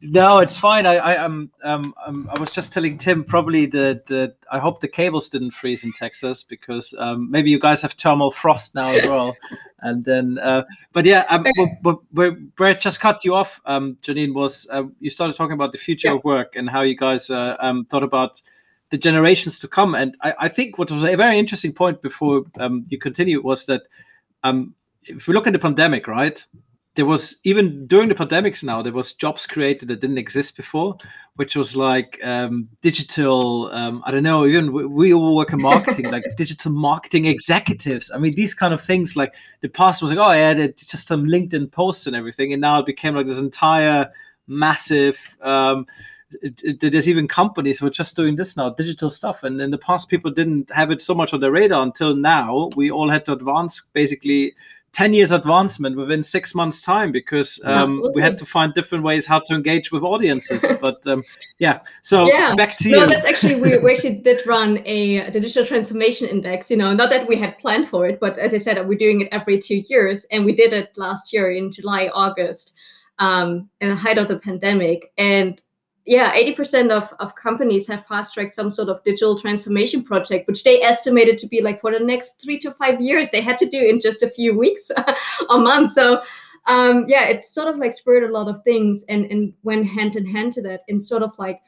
no, 0.00 0.38
it's 0.38 0.58
fine. 0.58 0.84
I, 0.84 0.96
I 0.96 1.16
um, 1.16 1.50
um, 1.64 1.94
um, 2.06 2.28
I 2.30 2.38
was 2.38 2.52
just 2.52 2.70
telling 2.70 2.98
Tim 2.98 3.24
probably 3.24 3.64
the, 3.64 4.02
the 4.06 4.34
I 4.52 4.58
hope 4.58 4.80
the 4.80 4.88
cables 4.88 5.30
didn't 5.30 5.52
freeze 5.52 5.84
in 5.84 5.92
Texas 5.94 6.42
because 6.42 6.94
um, 6.98 7.30
maybe 7.30 7.50
you 7.50 7.58
guys 7.58 7.80
have 7.80 7.92
thermal 7.92 8.30
frost 8.30 8.74
now 8.74 8.90
as 8.90 9.08
well. 9.08 9.34
and 9.80 10.04
then, 10.04 10.38
uh, 10.38 10.64
but 10.92 11.06
yeah, 11.06 11.24
um, 11.30 11.46
but, 11.82 11.98
where, 12.12 12.32
where 12.58 12.70
it 12.70 12.80
just 12.80 13.00
cut 13.00 13.24
you 13.24 13.34
off, 13.34 13.58
um, 13.64 13.96
Janine, 14.02 14.34
was 14.34 14.66
uh, 14.70 14.84
you 15.00 15.08
started 15.08 15.34
talking 15.34 15.54
about 15.54 15.72
the 15.72 15.78
future 15.78 16.08
yeah. 16.08 16.14
of 16.14 16.24
work 16.24 16.56
and 16.56 16.68
how 16.68 16.82
you 16.82 16.94
guys 16.94 17.30
uh, 17.30 17.56
um, 17.60 17.86
thought 17.86 18.02
about 18.02 18.42
the 18.90 18.98
generations 18.98 19.58
to 19.60 19.68
come. 19.68 19.94
And 19.94 20.14
I, 20.20 20.34
I 20.40 20.48
think 20.48 20.76
what 20.76 20.90
was 20.90 21.04
a 21.04 21.16
very 21.16 21.38
interesting 21.38 21.72
point 21.72 22.02
before 22.02 22.44
um, 22.60 22.84
you 22.88 22.98
continue 22.98 23.42
was 23.42 23.64
that 23.66 23.82
um, 24.44 24.74
if 25.04 25.26
we 25.26 25.32
look 25.34 25.46
at 25.46 25.54
the 25.54 25.58
pandemic, 25.58 26.06
right? 26.06 26.44
There 26.96 27.06
was 27.06 27.36
even 27.44 27.86
during 27.86 28.08
the 28.08 28.14
pandemics 28.14 28.64
now 28.64 28.82
there 28.82 28.92
was 28.92 29.12
jobs 29.12 29.46
created 29.46 29.88
that 29.88 30.00
didn't 30.00 30.18
exist 30.18 30.56
before 30.56 30.96
which 31.36 31.54
was 31.54 31.76
like 31.76 32.18
um, 32.24 32.68
digital 32.80 33.70
um, 33.72 34.02
i 34.06 34.10
don't 34.10 34.22
know 34.22 34.46
even 34.46 34.72
we, 34.72 34.86
we, 34.86 35.14
all 35.14 35.36
work 35.36 35.52
in 35.52 35.60
marketing 35.60 36.10
like 36.10 36.24
digital 36.36 36.72
marketing 36.72 37.26
executives. 37.26 38.10
I 38.10 38.18
mean 38.18 38.34
these 38.34 38.54
kind 38.54 38.74
of 38.74 38.82
things 38.82 39.14
like 39.14 39.34
the 39.60 39.68
past 39.68 40.02
was 40.02 40.10
like 40.10 40.18
oh 40.18 40.32
yeah 40.32 40.52
it's 40.52 40.90
just 40.90 41.06
some 41.06 41.26
linkedin 41.26 41.70
posts 41.70 42.06
and 42.06 42.16
everything 42.16 42.52
and 42.52 42.60
now 42.60 42.80
it 42.80 42.86
became 42.86 43.14
like 43.14 43.26
this 43.26 43.38
entire 43.38 44.10
massive 44.48 45.36
um, 45.42 45.86
it, 46.42 46.62
it, 46.64 46.92
there's 46.92 47.08
even 47.08 47.28
companies 47.28 47.78
who 47.78 47.86
are 47.86 47.90
just 47.90 48.16
doing 48.16 48.36
this 48.36 48.56
now 48.56 48.70
digital 48.70 49.10
stuff 49.10 49.42
and 49.44 49.60
in 49.60 49.70
the 49.70 49.78
past 49.78 50.08
people 50.08 50.30
didn't 50.30 50.70
have 50.70 50.90
it 50.90 51.00
so 51.00 51.14
much 51.14 51.32
on 51.32 51.40
their 51.40 51.52
radar 51.52 51.82
until 51.82 52.14
now. 52.16 52.70
We 52.74 52.90
all 52.90 53.08
had 53.08 53.24
to 53.26 53.32
advance 53.32 53.82
basically 53.92 54.54
10 54.92 55.12
years 55.12 55.30
advancement 55.30 55.96
within 55.96 56.22
six 56.22 56.54
months 56.54 56.80
time 56.80 57.12
because 57.12 57.60
um, 57.64 58.02
we 58.14 58.22
had 58.22 58.38
to 58.38 58.46
find 58.46 58.72
different 58.72 59.04
ways 59.04 59.26
how 59.26 59.38
to 59.38 59.54
engage 59.54 59.92
with 59.92 60.02
audiences. 60.02 60.64
But 60.80 61.06
um, 61.06 61.22
yeah. 61.58 61.80
So 62.02 62.26
yeah. 62.26 62.54
back 62.54 62.76
to 62.78 62.88
no, 62.90 62.94
you. 62.94 63.00
no 63.02 63.12
that's 63.12 63.26
actually 63.26 63.56
we, 63.56 63.78
we 63.78 63.92
actually 63.92 64.14
did 64.28 64.46
run 64.46 64.82
a 64.86 65.30
digital 65.30 65.66
transformation 65.66 66.28
index 66.28 66.70
you 66.70 66.76
know 66.76 66.92
not 66.94 67.10
that 67.10 67.26
we 67.26 67.36
had 67.36 67.58
planned 67.58 67.88
for 67.88 68.06
it 68.06 68.20
but 68.20 68.38
as 68.38 68.52
i 68.54 68.58
said 68.58 68.76
we're 68.86 68.98
doing 68.98 69.22
it 69.22 69.28
every 69.32 69.58
two 69.58 69.82
years 69.88 70.24
and 70.30 70.44
we 70.44 70.52
did 70.52 70.72
it 70.72 70.96
last 70.96 71.32
year 71.32 71.50
in 71.50 71.72
july 71.72 72.08
august 72.14 72.78
um, 73.18 73.68
in 73.80 73.88
the 73.88 73.96
height 73.96 74.18
of 74.18 74.28
the 74.28 74.38
pandemic. 74.38 75.12
And 75.18 75.60
yeah, 76.06 76.32
80% 76.34 76.90
of, 76.90 77.12
of 77.18 77.34
companies 77.34 77.88
have 77.88 78.06
fast 78.06 78.34
tracked 78.34 78.54
some 78.54 78.70
sort 78.70 78.88
of 78.88 79.02
digital 79.02 79.36
transformation 79.36 80.02
project, 80.02 80.46
which 80.46 80.62
they 80.62 80.80
estimated 80.80 81.36
to 81.38 81.48
be 81.48 81.60
like 81.60 81.80
for 81.80 81.90
the 81.90 81.98
next 81.98 82.40
three 82.42 82.60
to 82.60 82.70
five 82.70 83.00
years, 83.00 83.30
they 83.30 83.40
had 83.40 83.58
to 83.58 83.66
do 83.66 83.80
in 83.80 83.98
just 83.98 84.22
a 84.22 84.30
few 84.30 84.56
weeks 84.56 84.90
or 85.50 85.58
months. 85.58 85.94
So, 85.94 86.22
um, 86.66 87.06
yeah, 87.08 87.24
it 87.26 87.42
sort 87.42 87.66
of 87.66 87.78
like 87.78 87.92
spurred 87.92 88.22
a 88.22 88.32
lot 88.32 88.46
of 88.48 88.62
things 88.62 89.04
and, 89.08 89.24
and 89.26 89.52
went 89.64 89.86
hand 89.88 90.14
in 90.14 90.26
hand 90.26 90.52
to 90.54 90.62
that 90.62 90.82
and 90.88 91.02
sort 91.02 91.24
of 91.24 91.32
like 91.38 91.60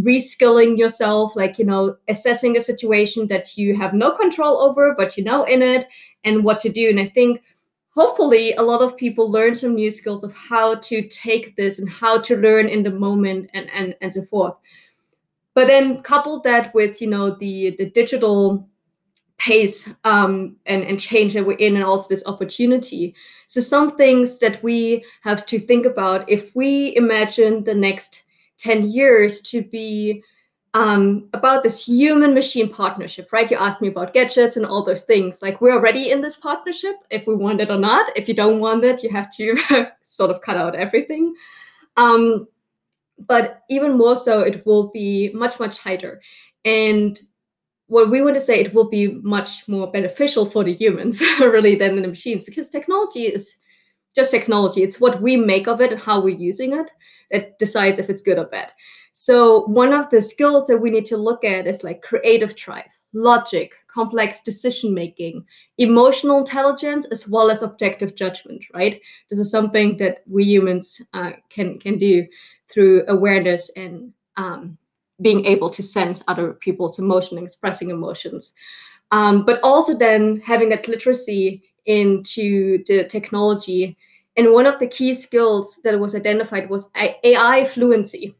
reskilling 0.00 0.76
yourself, 0.76 1.34
like, 1.34 1.58
you 1.58 1.64
know, 1.64 1.96
assessing 2.08 2.58
a 2.58 2.60
situation 2.60 3.26
that 3.28 3.56
you 3.56 3.74
have 3.74 3.94
no 3.94 4.10
control 4.10 4.58
over, 4.58 4.94
but 4.96 5.16
you 5.16 5.24
know 5.24 5.44
in 5.44 5.62
it 5.62 5.88
and 6.24 6.44
what 6.44 6.60
to 6.60 6.68
do. 6.68 6.90
And 6.90 7.00
I 7.00 7.08
think 7.08 7.42
hopefully 7.98 8.52
a 8.54 8.62
lot 8.62 8.80
of 8.80 8.96
people 8.96 9.28
learn 9.28 9.56
some 9.56 9.74
new 9.74 9.90
skills 9.90 10.22
of 10.22 10.32
how 10.32 10.76
to 10.76 11.02
take 11.08 11.56
this 11.56 11.80
and 11.80 11.88
how 11.88 12.20
to 12.20 12.36
learn 12.36 12.68
in 12.68 12.84
the 12.84 12.90
moment 12.90 13.50
and 13.54 13.68
and, 13.70 13.96
and 14.00 14.12
so 14.12 14.22
forth. 14.22 14.54
But 15.54 15.66
then 15.66 16.02
couple 16.02 16.40
that 16.42 16.72
with 16.74 17.02
you 17.02 17.08
know 17.08 17.30
the 17.30 17.70
the 17.70 17.90
digital 17.90 18.68
pace 19.38 19.88
um, 20.04 20.56
and, 20.66 20.82
and 20.82 21.00
change 21.00 21.34
that 21.34 21.46
we're 21.46 21.64
in 21.66 21.76
and 21.76 21.84
also 21.84 22.08
this 22.08 22.26
opportunity. 22.26 23.14
So 23.46 23.60
some 23.60 23.96
things 23.96 24.38
that 24.40 24.62
we 24.62 25.04
have 25.22 25.46
to 25.46 25.58
think 25.58 25.86
about 25.86 26.28
if 26.28 26.54
we 26.56 26.94
imagine 26.96 27.62
the 27.62 27.74
next 27.74 28.24
10 28.58 28.90
years 28.90 29.40
to 29.42 29.62
be 29.62 30.24
um, 30.74 31.28
about 31.32 31.62
this 31.62 31.86
human 31.86 32.34
machine 32.34 32.68
partnership, 32.68 33.32
right? 33.32 33.50
You 33.50 33.56
asked 33.56 33.80
me 33.80 33.88
about 33.88 34.12
gadgets 34.12 34.56
and 34.56 34.66
all 34.66 34.82
those 34.82 35.04
things. 35.04 35.40
Like, 35.40 35.60
we're 35.60 35.74
already 35.74 36.10
in 36.10 36.20
this 36.20 36.36
partnership 36.36 36.96
if 37.10 37.26
we 37.26 37.34
want 37.34 37.60
it 37.60 37.70
or 37.70 37.78
not. 37.78 38.10
If 38.16 38.28
you 38.28 38.34
don't 38.34 38.60
want 38.60 38.84
it, 38.84 39.02
you 39.02 39.10
have 39.10 39.34
to 39.36 39.90
sort 40.02 40.30
of 40.30 40.40
cut 40.42 40.56
out 40.56 40.74
everything. 40.74 41.34
Um, 41.96 42.46
but 43.26 43.62
even 43.70 43.96
more 43.96 44.16
so, 44.16 44.40
it 44.40 44.64
will 44.66 44.88
be 44.90 45.30
much, 45.32 45.58
much 45.58 45.78
tighter. 45.78 46.20
And 46.64 47.18
what 47.86 48.10
we 48.10 48.22
want 48.22 48.34
to 48.34 48.40
say, 48.40 48.60
it 48.60 48.74
will 48.74 48.88
be 48.88 49.18
much 49.22 49.66
more 49.68 49.90
beneficial 49.90 50.44
for 50.44 50.62
the 50.62 50.74
humans, 50.74 51.22
really, 51.40 51.74
than 51.74 52.00
the 52.00 52.08
machines, 52.08 52.44
because 52.44 52.68
technology 52.68 53.22
is 53.22 53.56
just 54.14 54.30
technology. 54.30 54.82
It's 54.82 55.00
what 55.00 55.22
we 55.22 55.36
make 55.36 55.66
of 55.66 55.80
it 55.80 55.92
and 55.92 56.00
how 56.00 56.20
we're 56.20 56.36
using 56.36 56.74
it 56.74 56.90
that 57.30 57.58
decides 57.58 57.98
if 57.98 58.10
it's 58.10 58.22
good 58.22 58.38
or 58.38 58.46
bad. 58.46 58.68
So 59.20 59.62
one 59.62 59.92
of 59.92 60.08
the 60.10 60.20
skills 60.20 60.68
that 60.68 60.78
we 60.78 60.90
need 60.90 61.04
to 61.06 61.16
look 61.16 61.42
at 61.42 61.66
is 61.66 61.82
like 61.82 62.02
creative 62.02 62.54
drive, 62.54 62.86
logic, 63.12 63.74
complex 63.88 64.42
decision 64.42 64.94
making, 64.94 65.44
emotional 65.76 66.38
intelligence, 66.38 67.04
as 67.06 67.28
well 67.28 67.50
as 67.50 67.64
objective 67.64 68.14
judgment. 68.14 68.64
Right? 68.72 69.02
This 69.28 69.40
is 69.40 69.50
something 69.50 69.96
that 69.96 70.22
we 70.28 70.44
humans 70.44 71.02
uh, 71.14 71.32
can 71.48 71.80
can 71.80 71.98
do 71.98 72.28
through 72.68 73.06
awareness 73.08 73.70
and 73.70 74.12
um, 74.36 74.78
being 75.20 75.44
able 75.46 75.70
to 75.70 75.82
sense 75.82 76.22
other 76.28 76.52
people's 76.52 77.00
emotion, 77.00 77.38
expressing 77.38 77.90
emotions, 77.90 78.52
um, 79.10 79.44
but 79.44 79.58
also 79.64 79.98
then 79.98 80.40
having 80.46 80.68
that 80.68 80.86
literacy 80.86 81.60
into 81.86 82.84
the 82.84 83.02
technology. 83.02 83.96
And 84.36 84.52
one 84.52 84.66
of 84.66 84.78
the 84.78 84.86
key 84.86 85.12
skills 85.12 85.80
that 85.82 85.98
was 85.98 86.14
identified 86.14 86.70
was 86.70 86.88
AI 86.94 87.64
fluency. 87.64 88.36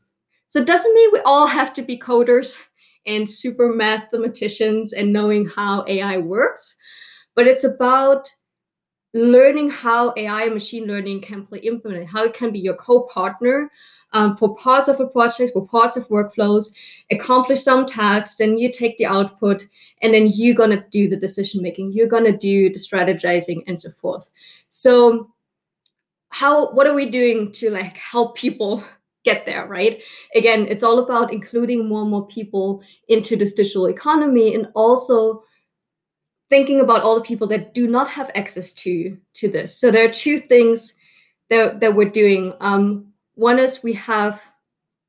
So 0.49 0.61
it 0.61 0.66
doesn't 0.66 0.94
mean 0.94 1.11
we 1.12 1.20
all 1.20 1.46
have 1.46 1.72
to 1.74 1.82
be 1.82 1.99
coders 1.99 2.59
and 3.07 3.28
super 3.28 3.72
mathematicians 3.72 4.92
and 4.92 5.12
knowing 5.12 5.46
how 5.46 5.84
AI 5.86 6.18
works, 6.18 6.76
but 7.34 7.46
it's 7.46 7.64
about 7.64 8.28
learning 9.14 9.70
how 9.70 10.12
AI 10.16 10.44
and 10.44 10.55
machine 10.55 10.84
learning 10.86 11.20
can 11.20 11.46
play 11.46 11.61
implement, 11.61 12.09
how 12.09 12.24
it 12.24 12.34
can 12.34 12.51
be 12.51 12.59
your 12.59 12.74
co-partner 12.74 13.70
um, 14.12 14.36
for 14.36 14.55
parts 14.57 14.88
of 14.88 15.01
a 15.01 15.07
project, 15.07 15.53
for 15.53 15.66
parts 15.66 15.96
of 15.96 16.09
workflows, 16.09 16.74
accomplish 17.11 17.62
some 17.62 17.86
tasks, 17.86 18.36
then 18.36 18.57
you 18.57 18.70
take 18.70 18.96
the 18.96 19.07
output, 19.07 19.66
and 20.03 20.14
then 20.14 20.30
you're 20.32 20.55
gonna 20.55 20.84
do 20.90 21.09
the 21.09 21.16
decision 21.16 21.62
making, 21.62 21.92
you're 21.92 22.07
gonna 22.07 22.36
do 22.36 22.70
the 22.70 22.78
strategizing 22.78 23.62
and 23.66 23.80
so 23.80 23.90
forth. 23.90 24.30
So 24.70 25.30
how 26.30 26.72
what 26.72 26.86
are 26.86 26.94
we 26.94 27.11
doing 27.11 27.53
to 27.53 27.70
like 27.70 27.96
help 27.96 28.36
people 28.36 28.82
get 29.30 29.46
there, 29.46 29.64
right? 29.66 29.94
Again, 30.34 30.60
it's 30.72 30.82
all 30.86 30.98
about 30.98 31.32
including 31.32 31.88
more 31.88 32.02
and 32.02 32.10
more 32.10 32.26
people 32.26 32.66
into 33.08 33.36
this 33.36 33.54
digital 33.54 33.86
economy 33.86 34.54
and 34.54 34.64
also 34.74 35.42
thinking 36.50 36.80
about 36.80 37.02
all 37.02 37.16
the 37.16 37.28
people 37.30 37.48
that 37.48 37.74
do 37.74 37.84
not 37.96 38.08
have 38.08 38.30
access 38.34 38.68
to 38.82 38.92
to 39.40 39.46
this. 39.48 39.68
So 39.80 39.90
there 39.90 40.06
are 40.08 40.20
two 40.26 40.38
things 40.52 40.78
that, 41.50 41.80
that 41.80 41.94
we're 41.94 42.16
doing. 42.22 42.42
Um, 42.60 43.12
one 43.34 43.58
is 43.58 43.82
we 43.82 43.94
have 43.94 44.34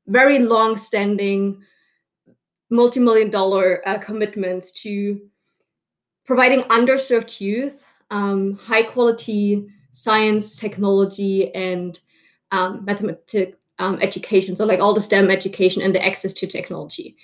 very 0.06 0.38
long-standing 0.38 1.40
multi-million 2.70 3.30
dollar 3.30 3.66
uh, 3.88 3.98
commitments 3.98 4.72
to 4.82 5.20
providing 6.24 6.62
underserved 6.78 7.40
youth 7.40 7.86
um, 8.10 8.56
high 8.56 8.82
quality 8.82 9.68
science, 9.92 10.56
technology, 10.56 11.52
and 11.54 11.98
um, 12.52 12.84
mathematics 12.84 13.56
um, 13.80 13.98
education. 14.00 14.54
So 14.54 14.64
like 14.64 14.78
all 14.78 14.94
the 14.94 15.00
STEM 15.00 15.30
education 15.30 15.82
and 15.82 15.94
the 15.94 16.04
access 16.04 16.32
to 16.34 16.46
technology. 16.46 17.16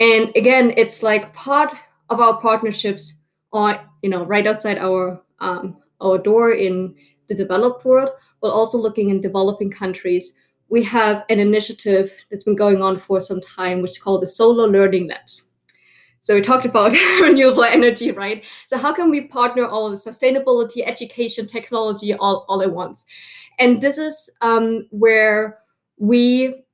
And 0.00 0.30
again, 0.36 0.74
it's 0.76 1.02
like 1.02 1.32
part 1.32 1.72
of 2.10 2.20
our 2.20 2.38
partnerships 2.40 3.20
are 3.52 3.80
you 4.02 4.10
know 4.10 4.24
right 4.24 4.46
outside 4.46 4.78
our 4.78 5.22
um, 5.38 5.76
our 6.00 6.18
door 6.18 6.52
in 6.52 6.94
the 7.28 7.34
developed 7.34 7.84
world, 7.84 8.10
but 8.42 8.48
also 8.48 8.76
looking 8.76 9.10
in 9.10 9.20
developing 9.20 9.70
countries. 9.70 10.36
We 10.68 10.82
have 10.84 11.24
an 11.28 11.40
initiative 11.40 12.14
that's 12.30 12.44
been 12.44 12.56
going 12.56 12.82
on 12.82 12.98
for 12.98 13.20
some 13.20 13.40
time, 13.40 13.82
which 13.82 13.92
is 13.92 13.98
called 13.98 14.22
the 14.22 14.26
Solar 14.26 14.68
Learning 14.68 15.08
Labs. 15.08 15.50
So 16.20 16.34
we 16.34 16.42
talked 16.42 16.66
about 16.66 16.92
renewable 17.20 17.64
energy, 17.64 18.12
right? 18.12 18.44
So 18.66 18.76
how 18.76 18.92
can 18.92 19.10
we 19.10 19.22
partner 19.22 19.66
all 19.66 19.90
the 19.90 19.96
sustainability, 19.96 20.86
education, 20.86 21.46
technology 21.46 22.14
all, 22.14 22.44
all 22.48 22.62
at 22.62 22.72
once? 22.72 23.06
And 23.58 23.80
this 23.80 23.98
is 23.98 24.30
um, 24.42 24.86
where 24.90 25.59
we 26.00 26.64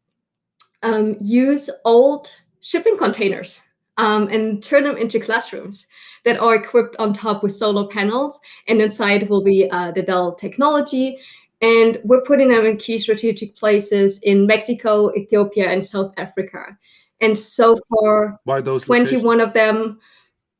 um, 0.82 1.16
use 1.20 1.68
old 1.84 2.30
shipping 2.60 2.96
containers 2.96 3.60
um, 3.98 4.28
and 4.28 4.62
turn 4.62 4.84
them 4.84 4.96
into 4.96 5.18
classrooms 5.20 5.86
that 6.24 6.38
are 6.38 6.54
equipped 6.54 6.96
on 6.98 7.12
top 7.12 7.42
with 7.42 7.54
solar 7.54 7.88
panels. 7.88 8.40
And 8.68 8.80
inside 8.80 9.28
will 9.28 9.42
be 9.42 9.68
uh, 9.70 9.90
the 9.92 10.02
Dell 10.02 10.34
technology. 10.34 11.18
And 11.60 11.98
we're 12.04 12.22
putting 12.22 12.48
them 12.48 12.66
in 12.66 12.76
key 12.76 12.98
strategic 12.98 13.56
places 13.56 14.22
in 14.22 14.46
Mexico, 14.46 15.12
Ethiopia, 15.14 15.70
and 15.70 15.82
South 15.82 16.12
Africa. 16.18 16.76
And 17.20 17.36
so 17.36 17.78
far, 17.90 18.38
Why 18.44 18.60
those 18.60 18.84
21 18.84 19.38
locations? 19.38 19.48
of 19.48 19.54
them 19.54 19.98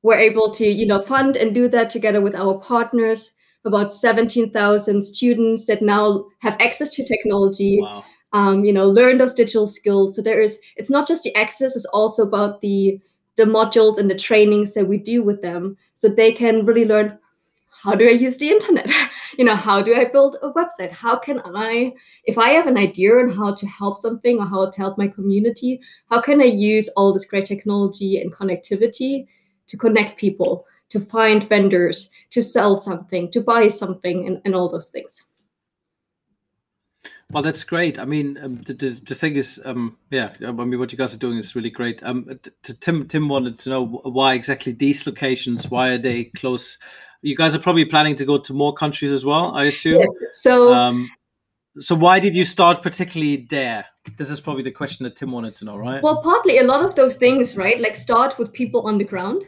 were 0.03 0.17
able 0.17 0.51
to, 0.53 0.67
you 0.67 0.87
know, 0.87 1.01
fund 1.01 1.37
and 1.37 1.55
do 1.55 1.69
that 1.69 1.91
together 1.91 2.21
with 2.21 2.35
our 2.35 2.59
partners. 2.59 3.33
About 3.65 3.93
17,000 3.93 5.03
students 5.03 5.67
that 5.67 5.83
now 5.83 6.27
have 6.41 6.57
access 6.61 6.89
to 6.91 7.05
technology 7.05 7.81
Wow. 7.83 8.05
Um, 8.33 8.65
you 8.65 8.73
know 8.73 8.87
learn 8.87 9.19
those 9.19 9.35
digital 9.35 9.67
skills. 9.67 10.17
So 10.17 10.23
there 10.23 10.41
is 10.41 10.61
it's 10.77 10.91
not 10.91 11.09
just 11.09 11.25
the 11.25 11.35
access 11.35 11.77
it's 11.77 11.87
also 11.87 12.23
about 12.23 12.61
the 12.61 13.01
the 13.37 13.45
modules 13.45 13.99
and 13.99 14.11
the 14.11 14.15
trainings 14.15 14.75
that 14.75 14.89
we 14.89 14.99
do 14.99 15.23
with 15.23 15.43
them. 15.43 15.77
So 15.95 16.09
they 16.09 16.33
can 16.33 16.65
really 16.65 16.85
learn 16.85 17.19
how 17.83 17.95
do 17.95 18.09
i 18.09 18.13
use 18.13 18.39
the 18.39 18.51
internet? 18.51 18.91
You 19.39 19.45
know 19.45 19.55
how 19.55 19.83
do 19.83 19.95
i 19.95 20.05
build 20.05 20.37
a 20.43 20.51
website? 20.53 20.93
How 20.93 21.17
can 21.17 21.43
i 21.45 21.93
if 22.25 22.39
i 22.39 22.51
have 22.51 22.67
an 22.67 22.79
idea 22.79 23.17
on 23.17 23.29
how 23.29 23.55
to 23.55 23.67
help 23.67 23.99
something 23.99 24.39
or 24.39 24.47
how 24.47 24.71
to 24.71 24.79
help 24.81 24.97
my 24.97 25.09
community 25.09 25.81
how 26.11 26.21
can 26.21 26.41
i 26.41 26.45
use 26.45 26.89
all 26.97 27.13
this 27.13 27.27
great 27.27 27.45
technology 27.45 28.21
and 28.21 28.35
connectivity 28.35 29.27
to 29.67 29.77
connect 29.77 30.19
people 30.19 30.65
to 30.89 31.01
find 31.01 31.49
vendors 31.49 32.09
to 32.31 32.41
sell 32.41 32.77
something 32.77 33.31
to 33.31 33.41
buy 33.41 33.69
something 33.69 34.27
and, 34.27 34.41
and 34.45 34.55
all 34.55 34.69
those 34.71 34.91
things 34.91 35.26
Well, 37.33 37.43
that's 37.43 37.65
great. 37.65 37.99
I 37.99 38.05
mean, 38.05 38.39
um, 38.41 38.61
the, 38.63 38.75
the 38.75 38.89
the 39.05 39.15
thing 39.15 39.35
is, 39.35 39.61
um, 39.65 39.99
yeah, 40.11 40.35
I 40.47 40.53
mean, 40.53 40.79
what 40.79 40.93
you 40.93 40.99
guys 40.99 41.15
are 41.15 41.19
doing 41.19 41.39
is 41.39 41.57
really 41.57 41.71
great. 41.71 42.03
Um, 42.03 42.29
Tim 42.81 43.09
Tim 43.09 43.29
wanted 43.29 43.59
to 43.61 43.71
know 43.71 43.85
why 43.85 44.35
exactly 44.35 44.73
these 44.73 45.07
locations. 45.07 45.69
Why 45.69 45.89
are 45.89 45.99
they 45.99 46.25
close? 46.37 46.79
You 47.23 47.35
guys 47.35 47.57
are 47.57 47.59
probably 47.59 47.85
planning 47.85 48.15
to 48.17 48.25
go 48.25 48.39
to 48.39 48.53
more 48.53 48.75
countries 48.75 49.11
as 49.11 49.25
well, 49.25 49.53
I 49.57 49.65
assume. 49.65 49.99
yes 49.99 50.09
so 50.33 50.73
Um, 50.73 51.11
so 51.81 51.95
why 51.95 52.21
did 52.21 52.37
you 52.37 52.45
start 52.45 52.83
particularly 52.83 53.47
there? 53.51 53.85
This 54.17 54.31
is 54.31 54.41
probably 54.41 54.63
the 54.63 54.71
question 54.71 55.05
that 55.05 55.17
Tim 55.17 55.33
wanted 55.33 55.57
to 55.57 55.65
know, 55.65 55.77
right? 55.77 56.03
Well, 56.03 56.23
partly 56.23 56.59
a 56.59 56.65
lot 56.65 56.85
of 56.85 56.95
those 56.95 57.17
things, 57.17 57.57
right? 57.57 57.81
Like 57.81 57.97
start 57.97 58.39
with 58.39 58.53
people 58.53 58.83
on 58.87 58.99
the 58.99 59.05
ground. 59.05 59.43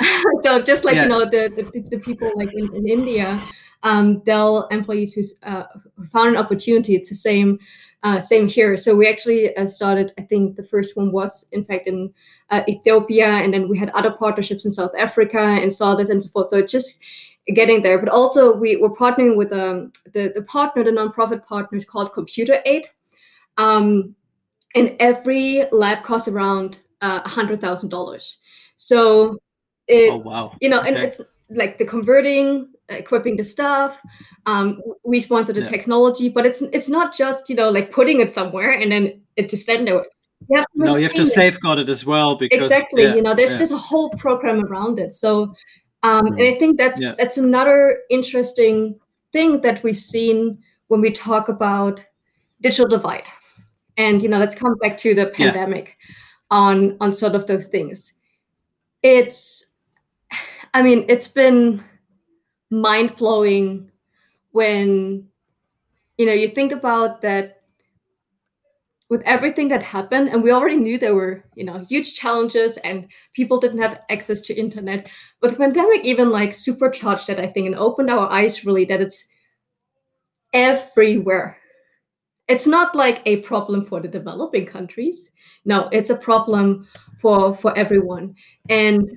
so 0.42 0.62
just 0.62 0.84
like 0.84 0.94
Yeah. 0.96 1.04
you 1.04 1.08
know 1.08 1.24
the 1.24 1.50
the, 1.56 1.80
the 1.90 1.98
people 1.98 2.30
like 2.36 2.52
in, 2.54 2.74
in 2.74 2.88
India, 2.88 3.40
um, 3.82 4.20
Dell 4.20 4.66
employees 4.68 5.14
who 5.14 5.22
uh, 5.48 5.64
found 6.12 6.30
an 6.30 6.36
opportunity. 6.36 6.94
It's 6.94 7.08
the 7.08 7.14
same 7.14 7.58
uh, 8.02 8.20
same 8.20 8.46
here. 8.46 8.76
So 8.76 8.94
we 8.94 9.08
actually 9.08 9.56
uh, 9.56 9.66
started. 9.66 10.12
I 10.18 10.22
think 10.22 10.56
the 10.56 10.62
first 10.62 10.96
one 10.96 11.12
was 11.12 11.48
in 11.52 11.64
fact 11.64 11.86
in 11.86 12.12
uh, 12.50 12.62
Ethiopia, 12.68 13.26
and 13.26 13.52
then 13.52 13.68
we 13.68 13.78
had 13.78 13.90
other 13.90 14.10
partnerships 14.12 14.64
in 14.64 14.70
South 14.70 14.92
Africa 14.98 15.40
and 15.40 15.72
saw 15.72 15.94
this 15.94 16.10
and 16.10 16.22
so 16.22 16.28
forth. 16.28 16.50
So 16.50 16.62
just 16.62 17.02
getting 17.54 17.82
there, 17.82 17.98
but 17.98 18.08
also 18.08 18.54
we 18.54 18.76
were 18.76 18.94
partnering 18.94 19.36
with 19.36 19.52
um, 19.52 19.92
the 20.12 20.32
the 20.34 20.42
partner, 20.42 20.84
the 20.84 20.90
nonprofit 20.90 21.46
partner 21.46 21.78
is 21.78 21.84
called 21.84 22.12
Computer 22.12 22.60
Aid. 22.66 22.86
Um, 23.58 24.14
and 24.74 24.94
every 25.00 25.64
lab 25.72 26.02
costs 26.02 26.28
around 26.28 26.80
uh, 27.00 27.22
a 27.24 27.28
hundred 27.28 27.60
thousand 27.60 27.88
dollars. 27.88 28.38
So 28.76 29.38
it's 29.88 30.24
wow. 30.24 30.52
you 30.60 30.68
know, 30.68 30.80
and 30.80 30.96
it's 30.96 31.20
like 31.50 31.78
the 31.78 31.84
converting, 31.84 32.68
equipping 32.88 33.36
the 33.36 33.44
staff. 33.44 34.00
Um, 34.46 34.80
we 35.04 35.20
sponsor 35.20 35.52
the 35.52 35.60
Yeah. 35.60 35.66
technology, 35.66 36.28
but 36.28 36.44
it's 36.46 36.62
it's 36.62 36.88
not 36.88 37.14
just 37.16 37.48
you 37.48 37.56
know 37.56 37.70
like 37.70 37.90
putting 37.92 38.20
it 38.20 38.32
somewhere 38.32 38.72
and 38.72 38.90
then 38.92 39.20
it 39.36 39.48
just 39.48 39.62
stand 39.62 39.86
there. 39.86 40.04
You 40.50 40.58
to 40.60 40.66
no, 40.74 40.96
you 40.96 41.02
have 41.04 41.14
to 41.14 41.22
it. 41.22 41.28
safeguard 41.28 41.78
it 41.78 41.88
as 41.88 42.04
well 42.04 42.36
because 42.36 42.58
exactly 42.66 43.04
yeah, 43.04 43.14
you 43.14 43.22
know 43.22 43.34
there's 43.34 43.52
yeah. 43.52 43.56
there's 43.58 43.70
a 43.70 43.76
whole 43.78 44.10
program 44.10 44.64
around 44.66 44.98
it 44.98 45.14
so 45.14 45.54
um 46.02 46.26
and 46.26 46.36
Mm. 46.36 46.54
i 46.54 46.58
think 46.58 46.76
that's 46.76 47.02
Yeah. 47.02 47.14
that's 47.18 47.38
another 47.38 48.00
interesting 48.10 49.00
thing 49.32 49.62
that 49.62 49.82
we've 49.82 49.98
seen 49.98 50.58
when 50.88 51.00
we 51.00 51.10
talk 51.10 51.48
about 51.48 52.04
digital 52.60 52.86
divide 52.86 53.26
and 53.96 54.22
you 54.22 54.28
know 54.28 54.36
let's 54.38 54.54
come 54.54 54.76
back 54.82 54.98
to 54.98 55.14
the 55.14 55.22
Yeah. 55.22 55.30
pandemic 55.52 55.96
on 56.50 56.98
on 57.00 57.12
sort 57.12 57.34
of 57.34 57.46
those 57.46 57.66
things 57.66 58.12
it's 59.02 59.74
i 60.76 60.82
mean 60.82 61.04
it's 61.08 61.28
been 61.28 61.82
mind-blowing 62.70 63.90
when 64.52 65.26
you 66.18 66.26
know 66.26 66.32
you 66.32 66.48
think 66.48 66.72
about 66.72 67.22
that 67.22 67.62
with 69.08 69.22
everything 69.22 69.68
that 69.68 69.82
happened 69.82 70.28
and 70.28 70.42
we 70.42 70.50
already 70.50 70.76
knew 70.76 70.98
there 70.98 71.14
were 71.14 71.44
you 71.54 71.64
know 71.64 71.78
huge 71.88 72.14
challenges 72.14 72.76
and 72.78 73.08
people 73.32 73.58
didn't 73.58 73.78
have 73.78 74.04
access 74.10 74.40
to 74.42 74.54
internet. 74.54 75.08
But 75.40 75.52
the 75.52 75.56
pandemic 75.56 76.04
even 76.04 76.30
like 76.30 76.52
supercharged 76.52 77.28
that 77.28 77.40
i 77.40 77.46
think 77.46 77.66
and 77.66 77.76
opened 77.76 78.10
our 78.10 78.30
eyes 78.30 78.64
really 78.66 78.84
that 78.86 79.00
it's 79.00 79.28
everywhere. 80.52 81.58
It's 82.48 82.66
not 82.66 82.94
like 82.94 83.22
a 83.26 83.42
problem 83.42 83.84
for 83.84 84.00
the 84.00 84.08
developing 84.08 84.66
countries. 84.66 85.30
No 85.64 85.88
it's 85.92 86.10
a 86.10 86.16
problem 86.18 86.86
for 87.18 87.54
for 87.54 87.76
everyone. 87.78 88.34
And 88.68 89.10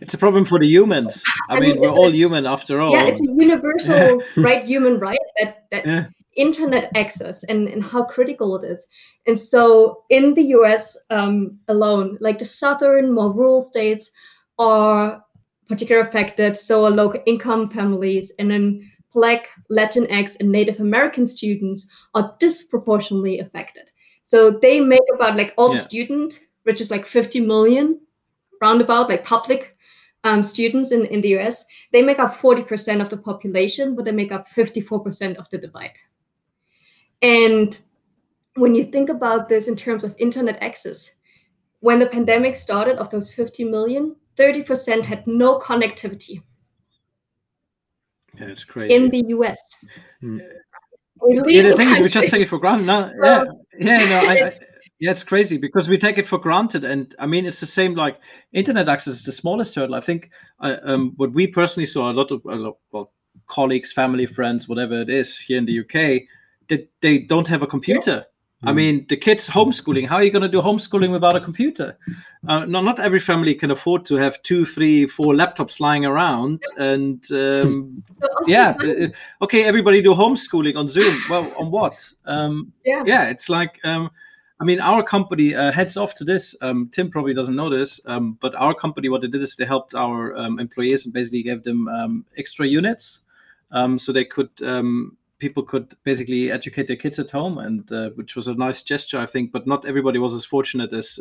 It's 0.00 0.14
a 0.14 0.18
problem 0.18 0.44
for 0.44 0.58
the 0.58 0.66
humans. 0.66 1.22
I, 1.48 1.56
I 1.56 1.60
mean, 1.60 1.70
mean, 1.72 1.80
we're 1.80 1.90
all 1.90 2.08
a- 2.08 2.12
human 2.12 2.46
after 2.46 2.80
all. 2.80 2.92
yeah 2.92 3.06
it's 3.06 3.20
a 3.20 3.30
universal 3.46 4.22
right 4.36 4.64
human 4.64 4.98
right 4.98 5.18
that 5.38 5.66
that 5.72 5.86
Yeah. 5.86 6.06
internet 6.36 6.90
access 6.94 7.44
and, 7.44 7.68
and 7.68 7.82
how 7.84 8.04
critical 8.04 8.56
it 8.58 8.64
is 8.72 8.86
and 9.26 9.38
so 9.38 10.04
in 10.10 10.34
the 10.34 10.42
us 10.42 10.84
um, 11.10 11.58
alone 11.68 12.16
like 12.20 12.38
the 12.38 12.44
southern 12.44 13.12
more 13.12 13.32
rural 13.32 13.62
states 13.62 14.10
are 14.58 15.22
particularly 15.68 16.08
affected 16.08 16.56
so 16.56 16.84
are 16.86 16.90
low 16.90 17.12
income 17.26 17.68
families 17.70 18.32
and 18.38 18.50
then 18.50 18.64
black 19.12 19.48
latinx 19.70 20.38
and 20.40 20.50
native 20.50 20.78
american 20.80 21.26
students 21.26 21.88
are 22.14 22.34
disproportionately 22.38 23.38
affected 23.40 23.84
so 24.22 24.50
they 24.50 24.80
make 24.80 25.08
about 25.14 25.36
like 25.36 25.52
all 25.58 25.70
the 25.70 25.76
Yeah. 25.76 25.82
student 25.90 26.40
which 26.62 26.80
is 26.80 26.90
like 26.90 27.06
50 27.06 27.40
million 27.40 28.00
roundabout 28.62 29.08
like 29.08 29.24
public 29.24 29.76
um, 30.24 30.42
students 30.42 30.92
in, 30.92 31.06
in 31.06 31.20
the 31.20 31.36
US, 31.38 31.66
they 31.92 32.02
make 32.02 32.18
up 32.18 32.34
40% 32.34 33.00
of 33.00 33.08
the 33.08 33.16
population, 33.16 33.94
but 33.94 34.04
they 34.04 34.12
make 34.12 34.32
up 34.32 34.48
54% 34.48 35.36
of 35.36 35.48
the 35.50 35.58
divide. 35.58 35.96
And 37.22 37.78
when 38.56 38.74
you 38.74 38.84
think 38.84 39.08
about 39.08 39.48
this 39.48 39.68
in 39.68 39.76
terms 39.76 40.04
of 40.04 40.14
internet 40.18 40.58
access, 40.62 41.14
when 41.80 41.98
the 41.98 42.06
pandemic 42.06 42.56
started, 42.56 42.98
of 42.98 43.10
those 43.10 43.32
50 43.32 43.64
million, 43.64 44.16
30% 44.36 45.04
had 45.04 45.26
no 45.26 45.58
connectivity 45.58 46.42
Yeah, 48.38 48.46
it's 48.46 48.64
crazy. 48.64 48.94
in 48.94 49.08
the 49.10 49.24
US. 49.28 49.58
Mm. 50.22 50.40
yeah, 51.28 51.62
the 51.62 51.76
thing 51.76 51.88
is, 51.88 52.00
we 52.00 52.08
just 52.08 52.30
take 52.30 52.42
it 52.42 52.48
for 52.48 52.58
granted. 52.58 52.86
No, 52.86 53.06
So, 53.22 53.64
yeah, 53.78 54.00
yeah, 54.00 54.08
no, 54.08 54.28
I, 54.28 54.50
yeah, 55.00 55.10
it's 55.10 55.24
crazy 55.24 55.56
because 55.56 55.88
we 55.88 55.98
take 55.98 56.18
it 56.18 56.28
for 56.28 56.38
granted, 56.38 56.84
and 56.84 57.14
I 57.18 57.26
mean, 57.26 57.46
it's 57.46 57.60
the 57.60 57.66
same. 57.66 57.94
Like 57.94 58.20
internet 58.52 58.88
access 58.88 59.14
is 59.14 59.24
the 59.24 59.32
smallest 59.32 59.74
hurdle. 59.74 59.94
I 59.96 60.00
think 60.00 60.30
uh, 60.60 60.76
um, 60.84 61.12
what 61.16 61.32
we 61.32 61.46
personally 61.46 61.86
saw 61.86 62.10
a 62.10 62.14
lot 62.14 62.30
of 62.30 62.44
a 62.44 62.54
lot, 62.54 62.76
well, 62.92 63.10
colleagues, 63.46 63.92
family, 63.92 64.26
friends, 64.26 64.68
whatever 64.68 65.00
it 65.00 65.08
is 65.10 65.38
here 65.38 65.58
in 65.58 65.64
the 65.66 65.80
UK, 65.80 66.22
that 66.68 66.88
they 67.00 67.18
don't 67.18 67.46
have 67.48 67.62
a 67.62 67.66
computer. 67.66 68.26
I 68.62 68.72
Mm. 68.72 68.74
mean, 68.76 69.06
the 69.08 69.16
kids 69.16 69.48
homeschooling. 69.48 70.06
How 70.06 70.16
are 70.16 70.22
you 70.22 70.30
going 70.30 70.42
to 70.42 70.48
do 70.48 70.60
homeschooling 70.60 71.10
without 71.12 71.34
a 71.34 71.40
computer? 71.40 71.96
Uh, 72.46 72.66
no, 72.66 72.82
not 72.82 73.00
every 73.00 73.18
family 73.18 73.54
can 73.54 73.70
afford 73.70 74.04
to 74.04 74.16
have 74.16 74.42
two, 74.42 74.66
three, 74.66 75.06
four 75.06 75.32
laptops 75.32 75.80
lying 75.80 76.04
around, 76.04 76.62
and 76.76 77.24
um, 77.32 78.02
yeah 78.46 78.74
uh, 78.82 79.04
uh, 79.04 79.08
okay 79.40 79.64
everybody 79.64 80.02
do 80.02 80.14
homeschooling 80.14 80.76
on 80.76 80.88
zoom 80.88 81.14
well 81.30 81.46
on 81.58 81.70
what 81.70 82.10
um 82.24 82.72
Yeah. 82.84 83.02
yeah 83.06 83.24
it's 83.28 83.48
like 83.48 83.78
um 83.84 84.10
I 84.60 84.64
mean, 84.64 84.78
our 84.78 85.02
company, 85.02 85.54
uh, 85.54 85.72
heads 85.72 85.96
off 85.96 86.14
to 86.16 86.24
this. 86.24 86.54
Um, 86.60 86.90
Tim 86.92 87.10
probably 87.10 87.32
doesn't 87.32 87.56
know 87.56 87.70
this, 87.70 87.98
um, 88.04 88.36
but 88.40 88.54
our 88.54 88.74
company, 88.74 89.08
what 89.08 89.22
they 89.22 89.28
did 89.28 89.42
is 89.42 89.56
they 89.56 89.64
helped 89.64 89.94
our 89.94 90.36
um, 90.36 90.60
employees 90.60 91.06
and 91.06 91.14
basically 91.14 91.42
gave 91.42 91.64
them 91.64 91.88
um, 91.88 92.26
extra 92.36 92.66
units, 92.66 93.20
um, 93.72 93.98
so 93.98 94.12
they 94.12 94.26
could 94.26 94.50
um, 94.62 95.16
people 95.38 95.62
could 95.62 95.94
basically 96.04 96.52
educate 96.52 96.88
their 96.88 96.96
kids 96.96 97.18
at 97.18 97.30
home, 97.30 97.56
and 97.56 97.90
uh, 97.90 98.10
which 98.10 98.36
was 98.36 98.48
a 98.48 98.54
nice 98.54 98.82
gesture, 98.82 99.18
I 99.18 99.24
think. 99.24 99.50
But 99.50 99.66
not 99.66 99.86
everybody 99.86 100.18
was 100.18 100.34
as 100.34 100.44
fortunate 100.44 100.92
as 100.92 101.18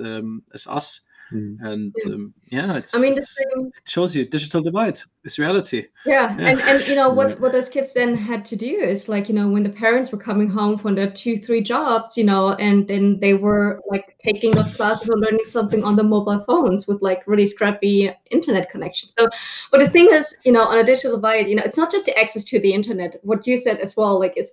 as 0.54 0.68
us. 0.68 1.02
Mm. 1.32 1.58
And 1.62 1.94
Yeah. 1.98 2.14
um, 2.14 2.34
yeah, 2.52 2.78
it's, 2.78 2.96
I 2.96 3.00
mean, 3.00 3.14
the 3.16 3.22
same. 3.24 3.68
it 3.68 3.90
shows 3.90 4.16
you 4.16 4.26
digital 4.26 4.62
divide 4.62 5.00
It's 5.24 5.38
reality. 5.38 5.86
Yeah, 6.06 6.36
Yeah. 6.40 6.50
and 6.50 6.60
and 6.62 6.88
you 6.88 6.96
know 6.96 7.10
what 7.10 7.30
Yeah. 7.30 7.36
what 7.42 7.52
those 7.52 7.70
kids 7.70 7.94
then 7.94 8.16
had 8.16 8.46
to 8.46 8.56
do 8.56 8.66
is 8.94 9.08
like 9.10 9.30
you 9.30 9.36
know 9.36 9.48
when 9.50 9.64
the 9.64 9.70
parents 9.70 10.12
were 10.12 10.18
coming 10.30 10.50
home 10.50 10.78
from 10.78 10.96
their 10.96 11.12
two 11.12 11.36
three 11.38 11.62
jobs, 11.62 12.18
you 12.18 12.24
know, 12.24 12.54
and 12.68 12.88
then 12.88 13.20
they 13.20 13.34
were 13.36 13.80
like 13.92 14.16
taking 14.18 14.52
those 14.56 14.74
classes 14.76 15.08
or 15.10 15.18
learning 15.18 15.46
something 15.46 15.84
on 15.84 15.96
the 15.96 16.04
mobile 16.04 16.40
phones 16.40 16.88
with 16.88 17.02
like 17.02 17.22
really 17.28 17.46
scrappy 17.46 18.12
internet 18.32 18.70
connection. 18.70 19.10
So, 19.10 19.28
but 19.72 19.80
the 19.82 19.90
thing 19.90 20.08
is, 20.12 20.36
you 20.46 20.52
know, 20.52 20.64
on 20.64 20.78
a 20.78 20.84
digital 20.84 21.16
divide, 21.18 21.48
you 21.48 21.56
know, 21.56 21.64
it's 21.66 21.78
not 21.78 21.92
just 21.92 22.06
the 22.06 22.18
access 22.18 22.44
to 22.46 22.60
the 22.60 22.74
internet. 22.74 23.20
What 23.24 23.46
you 23.46 23.58
said 23.58 23.80
as 23.80 23.96
well, 23.98 24.18
like 24.20 24.34
it's 24.36 24.52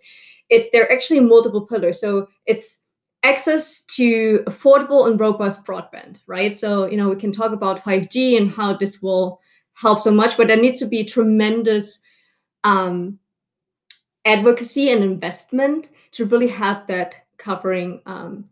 it's 0.50 0.68
there 0.72 0.82
are 0.84 0.92
actually 0.92 1.20
multiple 1.20 1.66
pillars. 1.66 2.00
So 2.00 2.28
it's 2.46 2.82
access 3.26 3.84
to 3.84 4.42
affordable 4.46 5.08
and 5.08 5.18
robust 5.18 5.66
broadband, 5.66 6.20
right? 6.26 6.56
So 6.58 6.86
you 6.86 6.96
know 6.96 7.08
we 7.08 7.16
can 7.16 7.32
talk 7.32 7.52
about 7.52 7.82
5G 7.82 8.36
and 8.36 8.50
how 8.50 8.76
this 8.76 9.02
will 9.02 9.40
help 9.74 10.00
so 10.00 10.10
much, 10.10 10.36
but 10.36 10.48
there 10.48 10.56
needs 10.56 10.78
to 10.78 10.86
be 10.86 11.04
tremendous 11.04 12.00
um, 12.64 13.18
advocacy 14.24 14.90
and 14.90 15.02
investment 15.02 15.90
to 16.12 16.24
really 16.24 16.48
have 16.48 16.86
that 16.86 17.26
covering 17.36 18.00
um, 18.06 18.48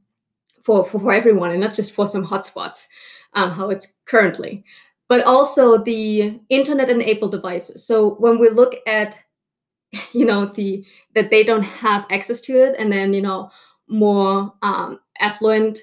for, 0.63 0.85
for 0.85 0.99
for 1.01 1.13
everyone 1.13 1.51
and 1.51 1.61
not 1.61 1.75
just 1.75 1.95
for 1.95 2.07
some 2.07 2.27
hotspots, 2.27 2.87
um, 3.35 3.51
how 3.51 3.71
it's 3.71 3.95
currently, 4.07 4.65
but 5.09 5.25
also 5.25 5.79
the 5.79 6.41
internet-enabled 6.49 7.31
devices. 7.31 7.87
So 7.87 8.15
when 8.17 8.39
we 8.39 8.49
look 8.51 8.75
at 8.87 9.23
you 10.13 10.25
know 10.25 10.47
the 10.47 10.85
that 11.15 11.31
they 11.31 11.45
don't 11.45 11.63
have 11.63 12.07
access 12.11 12.41
to 12.43 12.53
it, 12.65 12.75
and 12.79 12.93
then 12.93 13.15
you 13.15 13.23
know 13.23 13.51
more 13.95 14.53
um, 14.63 15.01
affluent 15.21 15.81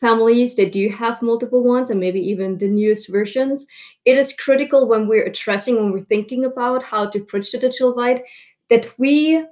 families 0.00 0.56
they 0.56 0.68
do 0.68 0.88
have 0.88 1.22
multiple 1.22 1.62
ones 1.64 1.90
and 1.90 2.00
maybe 2.00 2.20
even 2.20 2.58
the 2.58 2.68
newest 2.68 3.08
versions 3.08 3.66
it 4.04 4.16
is 4.18 4.32
critical 4.34 4.88
when 4.88 5.06
we're 5.06 5.24
addressing 5.26 5.76
when 5.76 5.92
we're 5.92 6.00
thinking 6.00 6.44
about 6.44 6.82
how 6.82 7.06
to 7.08 7.20
bridge 7.20 7.52
the 7.52 7.58
digital 7.58 7.92
divide 7.92 8.22
that 8.70 8.98
we 8.98 9.44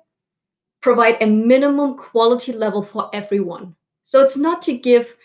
provide 0.80 1.16
a 1.20 1.26
minimum 1.26 1.96
quality 1.96 2.52
level 2.52 2.82
for 2.82 3.10
everyone. 3.12 3.74
So 4.02 4.22
it's 4.22 4.36
not 4.36 4.62
to 4.62 4.76
give 4.76 5.16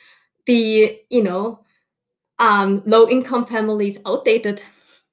the 0.45 0.99
you 1.09 1.23
know 1.23 1.61
um, 2.39 2.83
low 2.85 3.09
income 3.09 3.45
families 3.45 3.99
outdated 4.05 4.63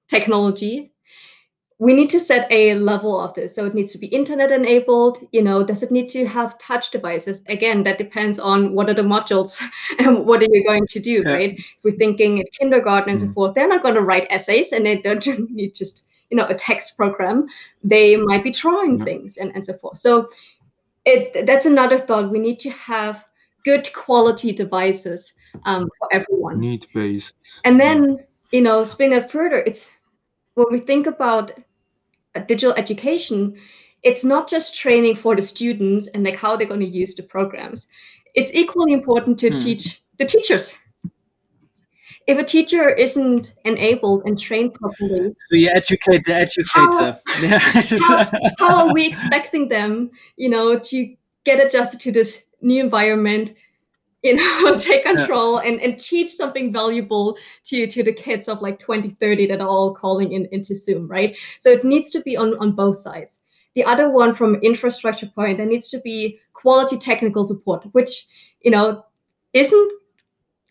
technology 0.08 0.91
we 1.84 1.92
need 1.98 2.10
to 2.10 2.18
set 2.20 2.46
a 2.56 2.74
level 2.88 3.14
of 3.20 3.30
this 3.36 3.54
so 3.56 3.64
it 3.68 3.74
needs 3.76 3.92
to 3.92 3.98
be 4.02 4.06
internet 4.18 4.52
enabled 4.56 5.18
you 5.36 5.42
know 5.46 5.62
does 5.70 5.82
it 5.86 5.90
need 5.96 6.08
to 6.14 6.24
have 6.34 6.56
touch 6.64 6.90
devices 6.96 7.42
again 7.54 7.82
that 7.86 7.98
depends 8.02 8.38
on 8.50 8.66
what 8.76 8.90
are 8.90 8.94
the 8.98 9.08
modules 9.14 9.54
and 9.98 10.26
what 10.26 10.42
are 10.42 10.52
you 10.56 10.62
going 10.68 10.86
to 10.86 11.00
do 11.00 11.16
Yeah. 11.24 11.32
right 11.32 11.54
if 11.58 11.66
we're 11.82 11.98
thinking 12.02 12.38
at 12.40 12.52
kindergarten 12.60 13.10
and 13.14 13.20
so 13.20 13.26
Mm. 13.26 13.34
forth 13.34 13.54
they're 13.54 13.72
not 13.74 13.82
going 13.82 13.94
to 14.00 14.06
write 14.10 14.28
essays 14.38 14.72
and 14.72 14.86
they 14.86 14.96
don't 15.08 15.26
need 15.58 15.74
just 15.74 16.06
you 16.30 16.36
know 16.36 16.46
a 16.54 16.54
text 16.54 16.96
program 16.96 17.46
they 17.94 18.06
might 18.16 18.44
be 18.44 18.52
drawing 18.52 18.98
Yeah. 18.98 19.04
things 19.10 19.36
and, 19.38 19.52
and 19.54 19.64
so 19.64 19.74
forth 19.82 19.98
so 19.98 20.28
it 21.04 21.46
that's 21.46 21.66
another 21.66 21.98
thought 21.98 22.30
we 22.30 22.38
need 22.38 22.60
to 22.60 22.70
have 22.70 23.24
good 23.64 23.92
quality 23.92 24.52
devices 24.52 25.32
um, 25.64 25.88
for 25.98 26.08
everyone 26.12 26.60
Need 26.60 26.86
based. 26.94 27.36
and 27.64 27.78
then, 27.80 28.18
you 28.52 28.62
know, 28.62 28.84
spin 28.84 29.12
it 29.12 29.30
further, 29.30 29.56
it's 29.66 29.96
when 30.54 30.66
we 30.70 30.78
think 30.78 31.06
about 31.06 31.52
digital 32.40 32.74
education, 32.74 33.54
it's 34.02 34.24
not 34.24 34.48
just 34.48 34.74
training 34.74 35.16
for 35.16 35.36
the 35.36 35.42
students 35.42 36.08
and 36.08 36.24
like 36.24 36.36
how 36.36 36.56
they're 36.56 36.66
going 36.66 36.80
to 36.80 36.86
use 36.86 37.14
the 37.14 37.22
programs. 37.22 37.88
It's 38.34 38.52
equally 38.54 38.92
important 38.92 39.38
to 39.40 39.50
Hmm. 39.50 39.58
teach 39.58 40.02
the 40.18 40.24
teachers. 40.24 40.74
If 42.28 42.38
a 42.38 42.44
teacher 42.44 42.88
isn't 42.88 43.54
enabled 43.64 44.22
and 44.26 44.38
trained 44.38 44.74
properly, 44.74 45.34
So 45.48 45.56
you 45.56 45.68
educate 45.70 46.24
the 46.24 46.34
educator. 46.34 47.18
yeah, 47.42 47.82
just- 47.82 48.08
how 48.58 48.86
are 48.86 48.92
we 48.92 49.06
expecting 49.06 49.68
them, 49.68 50.10
you 50.36 50.48
know, 50.48 50.78
to 50.78 51.14
get 51.44 51.64
adjusted 51.64 52.00
to 52.00 52.12
this 52.12 52.44
new 52.60 52.82
environment, 52.82 53.54
you 54.24 54.36
know, 54.36 54.78
take 54.78 55.04
control 55.04 55.58
and, 55.58 55.80
and 55.80 55.98
teach 55.98 56.30
something 56.30 56.72
valuable 56.72 57.36
to 57.64 57.88
to 57.88 58.04
the 58.04 58.12
kids 58.12 58.46
of 58.46 58.62
like 58.62 58.78
20, 58.78 59.10
30 59.10 59.48
that 59.48 59.60
are 59.60 59.68
all 59.68 59.92
calling 59.92 60.32
in 60.32 60.46
into 60.52 60.76
Zoom, 60.76 61.08
right? 61.08 61.36
So 61.58 61.70
it 61.70 61.84
needs 61.84 62.10
to 62.10 62.20
be 62.20 62.36
on, 62.36 62.56
on 62.58 62.72
both 62.72 62.96
sides. 62.96 63.42
The 63.74 63.82
other 63.84 64.10
one 64.10 64.32
from 64.34 64.56
infrastructure 64.56 65.26
point, 65.26 65.58
there 65.58 65.66
needs 65.66 65.90
to 65.90 66.00
be 66.00 66.38
quality 66.52 66.98
technical 66.98 67.44
support, 67.44 67.84
which, 67.92 68.26
you 68.60 68.70
know, 68.70 69.04
isn't 69.54 69.92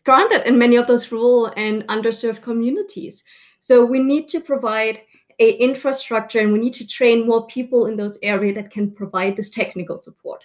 granted 0.04 0.48
in 0.48 0.58
many 0.58 0.76
of 0.76 0.86
those 0.86 1.12
rural 1.12 1.52
and 1.56 1.86
underserved 1.88 2.40
communities. 2.40 3.22
So 3.60 3.84
we 3.84 3.98
need 3.98 4.28
to 4.30 4.40
provide 4.40 5.02
a 5.38 5.52
infrastructure 5.56 6.40
and 6.40 6.52
we 6.52 6.58
need 6.58 6.74
to 6.74 6.86
train 6.86 7.26
more 7.26 7.46
people 7.46 7.86
in 7.86 7.96
those 7.96 8.18
areas 8.22 8.54
that 8.56 8.70
can 8.70 8.90
provide 8.90 9.36
this 9.36 9.50
technical 9.50 9.98
support. 9.98 10.44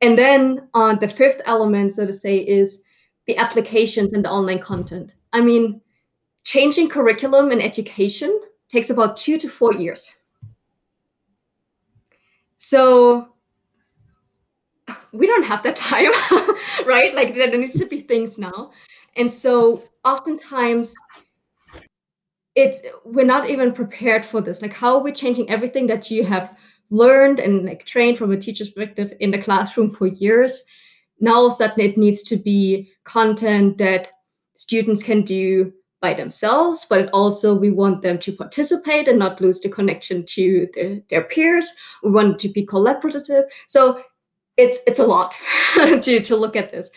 And 0.00 0.16
then 0.16 0.68
uh, 0.74 0.94
the 0.94 1.08
fifth 1.08 1.40
element, 1.44 1.92
so 1.92 2.06
to 2.06 2.12
say, 2.12 2.38
is 2.38 2.84
the 3.26 3.36
applications 3.36 4.12
and 4.12 4.24
the 4.24 4.30
online 4.30 4.60
content. 4.60 5.14
I 5.32 5.40
mean, 5.40 5.80
changing 6.44 6.88
curriculum 6.88 7.50
and 7.50 7.62
education 7.62 8.40
takes 8.68 8.90
about 8.90 9.16
two 9.16 9.38
to 9.38 9.48
four 9.48 9.74
years. 9.74 10.14
So 12.56 13.28
we 15.12 15.26
don't 15.26 15.44
have 15.44 15.62
that 15.62 15.76
time, 15.76 16.12
right? 16.86 17.14
Like 17.14 17.34
there 17.34 17.56
needs 17.56 17.78
to 17.78 17.86
be 17.86 18.00
things 18.00 18.38
now. 18.38 18.70
And 19.16 19.30
so 19.30 19.82
oftentimes 20.04 20.94
it's 22.54 22.82
we're 23.04 23.26
not 23.26 23.48
even 23.50 23.72
prepared 23.72 24.24
for 24.24 24.40
this. 24.40 24.62
Like 24.62 24.72
how 24.72 24.96
are 24.96 25.02
we 25.02 25.12
changing 25.12 25.48
everything 25.50 25.86
that 25.88 26.10
you 26.10 26.24
have 26.24 26.56
learned 26.90 27.38
and 27.38 27.66
like 27.66 27.84
trained 27.84 28.18
from 28.18 28.32
a 28.32 28.36
teacher's 28.36 28.70
perspective 28.70 29.12
in 29.20 29.30
the 29.30 29.38
classroom 29.38 29.90
for 29.90 30.06
years? 30.06 30.64
Now 31.20 31.34
all 31.34 31.46
of 31.46 31.52
a 31.52 31.56
sudden 31.56 31.80
it 31.80 31.98
needs 31.98 32.22
to 32.24 32.36
be 32.36 32.90
content 33.04 33.78
that 33.78 34.10
students 34.54 35.02
can 35.02 35.22
do 35.22 35.72
by 36.00 36.14
themselves, 36.14 36.86
but 36.88 37.10
also 37.12 37.54
we 37.54 37.70
want 37.70 38.02
them 38.02 38.18
to 38.18 38.32
participate 38.32 39.08
and 39.08 39.18
not 39.18 39.40
lose 39.40 39.60
the 39.60 39.68
connection 39.68 40.24
to 40.26 40.68
their, 40.74 41.00
their 41.10 41.24
peers. 41.24 41.72
We 42.04 42.10
want 42.10 42.38
to 42.40 42.48
be 42.48 42.64
collaborative. 42.64 43.44
So 43.66 44.02
it's 44.56 44.80
it's 44.86 44.98
a 44.98 45.06
lot 45.06 45.36
to 45.76 46.20
to 46.20 46.36
look 46.36 46.56
at 46.56 46.70
this 46.70 46.90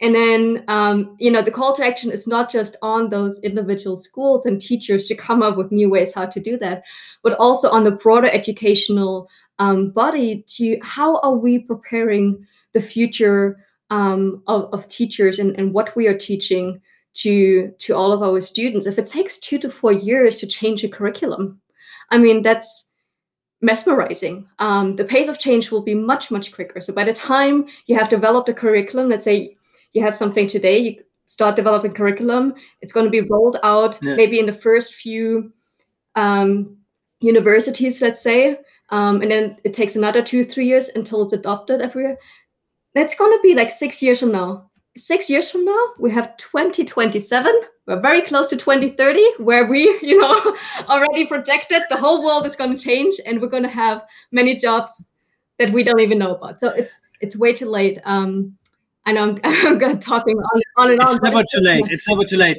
and 0.00 0.14
then 0.14 0.64
um, 0.68 1.16
you 1.18 1.30
know 1.30 1.42
the 1.42 1.50
call 1.50 1.74
to 1.74 1.84
action 1.84 2.10
is 2.10 2.26
not 2.26 2.50
just 2.50 2.76
on 2.82 3.08
those 3.08 3.42
individual 3.42 3.96
schools 3.96 4.46
and 4.46 4.60
teachers 4.60 5.06
to 5.06 5.14
come 5.14 5.42
up 5.42 5.56
with 5.56 5.72
new 5.72 5.88
ways 5.88 6.14
how 6.14 6.26
to 6.26 6.40
do 6.40 6.56
that 6.56 6.82
but 7.22 7.34
also 7.34 7.70
on 7.70 7.84
the 7.84 7.90
broader 7.90 8.28
educational 8.28 9.28
um, 9.58 9.90
body 9.90 10.44
to 10.48 10.78
how 10.82 11.18
are 11.20 11.34
we 11.34 11.58
preparing 11.58 12.46
the 12.72 12.80
future 12.80 13.58
um, 13.90 14.42
of, 14.48 14.68
of 14.72 14.88
teachers 14.88 15.38
and, 15.38 15.56
and 15.58 15.72
what 15.72 15.94
we 15.96 16.06
are 16.06 16.18
teaching 16.18 16.80
to 17.14 17.72
to 17.78 17.94
all 17.94 18.12
of 18.12 18.22
our 18.22 18.40
students 18.40 18.86
if 18.86 18.98
it 18.98 19.06
takes 19.06 19.38
two 19.38 19.58
to 19.58 19.70
four 19.70 19.92
years 19.92 20.38
to 20.38 20.46
change 20.46 20.84
a 20.84 20.88
curriculum 20.88 21.60
i 22.10 22.18
mean 22.18 22.42
that's 22.42 22.86
mesmerizing. 23.62 24.46
Um, 24.58 24.96
the 24.96 25.04
pace 25.04 25.28
of 25.28 25.38
change 25.38 25.70
will 25.70 25.80
be 25.80 25.94
much, 25.94 26.30
much 26.30 26.52
quicker. 26.52 26.80
So 26.80 26.92
by 26.92 27.04
the 27.04 27.14
time 27.14 27.66
you 27.86 27.96
have 27.96 28.08
developed 28.08 28.48
a 28.48 28.54
curriculum, 28.54 29.08
let's 29.08 29.24
say 29.24 29.56
you 29.96 30.02
have 30.02 30.16
something 30.16 30.46
today, 30.46 30.78
you 30.78 31.02
start 31.26 31.56
developing 31.56 31.92
curriculum, 31.92 32.54
it's 32.82 32.92
going 32.92 33.04
to 33.06 33.10
be 33.10 33.20
rolled 33.22 33.56
out 33.64 33.98
Yeah. 34.02 34.14
maybe 34.16 34.38
in 34.38 34.46
the 34.46 34.52
first 34.52 34.94
few 34.94 35.52
um, 36.14 36.76
universities, 37.20 38.00
let's 38.00 38.20
say, 38.22 38.58
um, 38.90 39.22
and 39.22 39.30
then 39.30 39.56
it 39.64 39.74
takes 39.74 39.96
another 39.96 40.22
two, 40.22 40.44
three 40.44 40.66
years 40.66 40.88
until 40.94 41.22
it's 41.22 41.32
adopted 41.32 41.80
everywhere. 41.80 42.16
That's 42.94 43.16
going 43.18 43.32
to 43.36 43.40
be 43.42 43.54
like 43.54 43.70
six 43.70 44.02
years 44.02 44.20
from 44.20 44.32
now. 44.32 44.70
Six 44.96 45.28
years 45.28 45.50
from 45.50 45.64
now, 45.64 45.82
we 45.98 46.10
have 46.12 46.36
2027. 46.38 47.52
We're 47.86 48.00
very 48.00 48.22
close 48.22 48.48
to 48.48 48.56
2030, 48.56 49.22
where 49.38 49.64
we, 49.66 49.98
you 50.02 50.20
know, 50.20 50.56
already 50.88 51.26
projected 51.26 51.82
the 51.88 51.96
whole 51.96 52.24
world 52.24 52.46
is 52.46 52.56
going 52.56 52.74
to 52.74 52.82
change, 52.82 53.16
and 53.26 53.40
we're 53.40 53.48
going 53.48 53.62
to 53.62 53.68
have 53.68 54.04
many 54.32 54.56
jobs 54.56 55.12
that 55.58 55.70
we 55.70 55.82
don't 55.82 56.00
even 56.00 56.18
know 56.18 56.34
about. 56.36 56.60
So 56.60 56.70
it's 56.70 57.00
it's 57.20 57.36
way 57.36 57.52
too 57.52 57.66
late. 57.68 57.98
Um, 58.04 58.56
I 59.06 59.12
know 59.12 59.22
I'm, 59.22 59.36
I'm 59.82 59.98
talking 59.98 60.36
on, 60.36 60.62
on 60.76 60.90
and 60.90 61.00
on. 61.00 61.08
it's 61.10 61.22
never 61.22 61.42
too 61.54 61.60
late. 61.60 61.84
It's 61.88 62.08
never 62.08 62.24
too 62.24 62.36
late. 62.36 62.58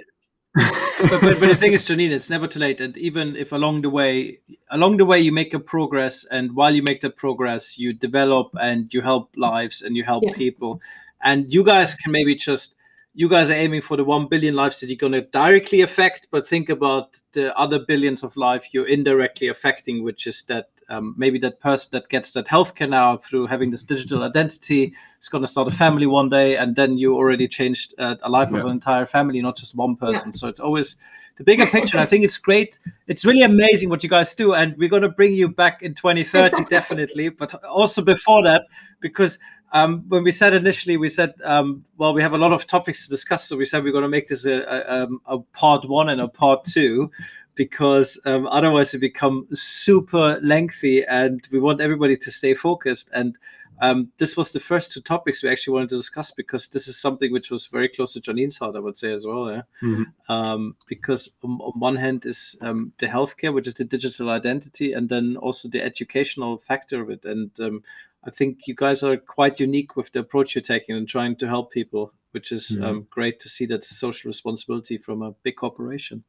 but, 0.56 1.22
but, 1.22 1.40
but 1.40 1.48
the 1.50 1.56
thing 1.56 1.74
is, 1.74 1.86
Janine, 1.86 2.10
it's 2.12 2.30
never 2.30 2.48
too 2.48 2.60
late. 2.60 2.82
And 2.82 2.98
even 2.98 3.36
if 3.36 3.52
along 3.52 3.82
the 3.82 3.90
way, 3.90 4.40
along 4.72 4.98
the 4.98 5.06
way, 5.06 5.20
you 5.20 5.32
make 5.32 5.54
a 5.54 5.60
progress, 5.60 6.26
and 6.32 6.56
while 6.56 6.74
you 6.74 6.82
make 6.82 7.02
that 7.02 7.16
progress, 7.16 7.78
you 7.78 7.94
develop 7.94 8.50
and 8.60 8.92
you 8.94 9.02
help 9.02 9.30
lives 9.36 9.82
and 9.84 9.96
you 9.96 10.04
help 10.04 10.24
Yeah. 10.26 10.34
people. 10.34 10.82
and 11.22 11.52
you 11.54 11.64
guys 11.64 11.96
can 11.96 12.12
maybe 12.12 12.36
just 12.36 12.76
you 13.16 13.28
guys 13.28 13.50
are 13.50 13.56
aiming 13.56 13.82
for 13.82 13.98
the 13.98 14.04
1 14.04 14.28
billion 14.28 14.54
lives 14.56 14.80
that 14.80 14.88
you're 14.88 14.96
going 14.96 15.14
to 15.14 15.22
directly 15.22 15.82
affect 15.82 16.28
but 16.30 16.48
think 16.48 16.70
about 16.70 17.18
the 17.32 17.46
other 17.58 17.80
billions 17.80 18.22
of 18.24 18.38
life 18.38 18.68
you're 18.72 18.88
indirectly 18.88 19.48
affecting 19.48 20.04
which 20.04 20.28
is 20.28 20.44
that 20.44 20.70
um, 20.90 21.14
maybe 21.18 21.40
that 21.40 21.60
person 21.60 21.90
that 21.92 22.10
gets 22.10 22.32
that 22.32 22.48
healthcare 22.48 22.90
now 22.90 23.18
through 23.18 23.48
having 23.48 23.72
this 23.72 23.84
digital 23.84 24.24
identity 24.24 24.94
is 25.22 25.30
going 25.30 25.44
to 25.44 25.48
start 25.48 25.68
a 25.68 25.76
family 25.76 26.08
one 26.08 26.30
day 26.30 26.56
and 26.56 26.76
then 26.76 26.98
you 26.98 27.16
already 27.16 27.48
changed 27.48 27.94
uh, 27.98 28.16
a 28.22 28.30
life 28.30 28.50
Yeah. 28.52 28.60
of 28.60 28.66
an 28.66 28.72
entire 28.72 29.06
family 29.06 29.42
not 29.42 29.58
just 29.58 29.76
one 29.76 29.96
person 29.96 30.34
so 30.34 30.48
it's 30.48 30.60
always 30.60 30.96
the 31.38 31.44
bigger 31.44 31.66
picture 31.66 32.00
i 32.00 32.06
think 32.06 32.24
it's 32.24 32.38
great 32.38 32.80
it's 33.08 33.26
really 33.26 33.44
amazing 33.44 33.90
what 33.90 34.04
you 34.04 34.10
guys 34.10 34.34
do 34.34 34.54
and 34.54 34.76
we're 34.78 34.90
going 34.90 35.02
to 35.02 35.10
bring 35.10 35.34
you 35.34 35.50
back 35.50 35.82
in 35.82 35.94
2030 35.94 36.64
definitely 36.70 37.30
but 37.30 37.54
also 37.66 38.02
before 38.02 38.44
that 38.44 38.64
because 39.00 39.38
um, 39.74 40.06
when 40.08 40.24
we 40.24 40.32
said 40.32 40.54
initially, 40.54 40.96
we 40.96 41.10
said, 41.10 41.34
um, 41.44 41.84
well, 41.98 42.14
we 42.14 42.22
have 42.22 42.32
a 42.32 42.38
lot 42.38 42.54
of 42.54 42.66
topics 42.68 43.04
to 43.04 43.10
discuss. 43.10 43.44
So 43.44 43.58
we 43.58 43.66
said 43.66 43.84
we're 43.84 43.92
going 43.92 44.04
to 44.04 44.08
make 44.08 44.30
this 44.30 44.46
a, 44.46 44.62
a, 44.62 45.04
um, 45.04 45.22
a 45.26 45.40
part 45.40 45.84
one 45.90 46.08
and 46.08 46.22
a 46.22 46.28
part 46.30 46.64
two 46.64 47.12
because 47.58 48.20
um, 48.26 48.48
otherwise 48.48 48.94
it 48.94 49.00
become 49.00 49.48
super 49.54 50.40
lengthy 50.42 51.04
and 51.04 51.46
we 51.52 51.60
want 51.60 51.82
everybody 51.82 52.16
to 52.16 52.32
stay 52.32 52.54
focused. 52.54 53.10
And 53.14 53.36
um, 53.82 54.12
this 54.18 54.38
was 54.38 54.52
the 54.52 54.60
first 54.60 54.92
two 54.92 55.02
topics 55.02 55.44
we 55.44 55.50
actually 55.50 55.74
wanted 55.74 55.90
to 55.90 55.98
discuss 55.98 56.32
because 56.32 56.68
this 56.70 56.88
is 56.88 56.98
something 56.98 57.32
which 57.34 57.52
was 57.52 57.68
very 57.68 57.90
close 57.90 58.14
to 58.14 58.22
Janine's 58.22 58.58
heart, 58.58 58.76
I 58.76 58.80
would 58.80 58.98
say 58.98 59.12
as 59.14 59.26
well. 59.26 59.52
Yeah? 59.52 59.62
Mhm. 59.82 60.06
Um, 60.30 60.76
because 60.88 61.30
on, 61.44 61.60
on 61.62 61.80
one 61.80 61.96
hand 61.96 62.26
is 62.26 62.56
um, 62.62 62.94
the 63.00 63.08
healthcare, 63.08 63.54
which 63.54 63.68
is 63.68 63.74
the 63.76 63.84
digital 63.84 64.30
identity, 64.30 64.94
and 64.94 65.10
then 65.10 65.38
also 65.38 65.68
the 65.68 65.84
educational 65.84 66.58
factor 66.58 67.02
of 67.02 67.10
it. 67.10 67.26
And 67.26 67.52
um, 67.60 67.84
I 68.24 68.32
think 68.32 68.68
you 68.68 68.76
guys 68.76 69.04
are 69.04 69.18
quite 69.18 69.60
unique 69.60 69.96
with 69.96 70.12
the 70.12 70.20
approach 70.20 70.56
you're 70.56 70.62
taking 70.62 70.96
and 70.96 71.08
trying 71.08 71.36
to 71.38 71.48
help 71.48 71.72
people, 71.72 72.14
which 72.32 72.52
is 72.52 72.76
Mhm. 72.76 72.84
um, 72.84 73.08
great 73.10 73.40
to 73.42 73.50
see 73.50 73.66
that 73.68 73.84
social 73.84 74.28
responsibility 74.30 74.98
from 74.98 75.22
a 75.22 75.32
big 75.44 75.56
corporation. 75.56 76.24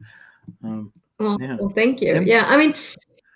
Well, 1.19 1.37
Yeah. 1.41 1.57
well, 1.59 1.73
thank 1.75 2.01
you. 2.01 2.13
Tim? 2.13 2.27
Yeah, 2.27 2.45
I 2.47 2.57
mean, 2.57 2.75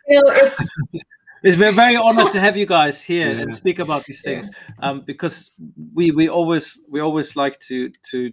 you 0.06 0.22
know, 0.22 0.32
it's 0.34 0.68
it's 1.42 1.56
we're 1.56 1.72
very 1.72 1.96
honored 1.96 2.32
to 2.32 2.40
have 2.46 2.56
you 2.56 2.66
guys 2.66 3.02
here 3.02 3.32
Yeah. 3.34 3.42
and 3.42 3.54
speak 3.54 3.78
about 3.78 4.04
these 4.04 4.22
Yeah. 4.24 4.30
things 4.30 4.50
um, 4.78 5.02
because 5.04 5.50
we 5.94 6.10
we 6.12 6.28
always 6.28 6.78
we 6.88 7.00
always 7.00 7.36
like 7.36 7.58
to 7.60 7.90
to 8.10 8.32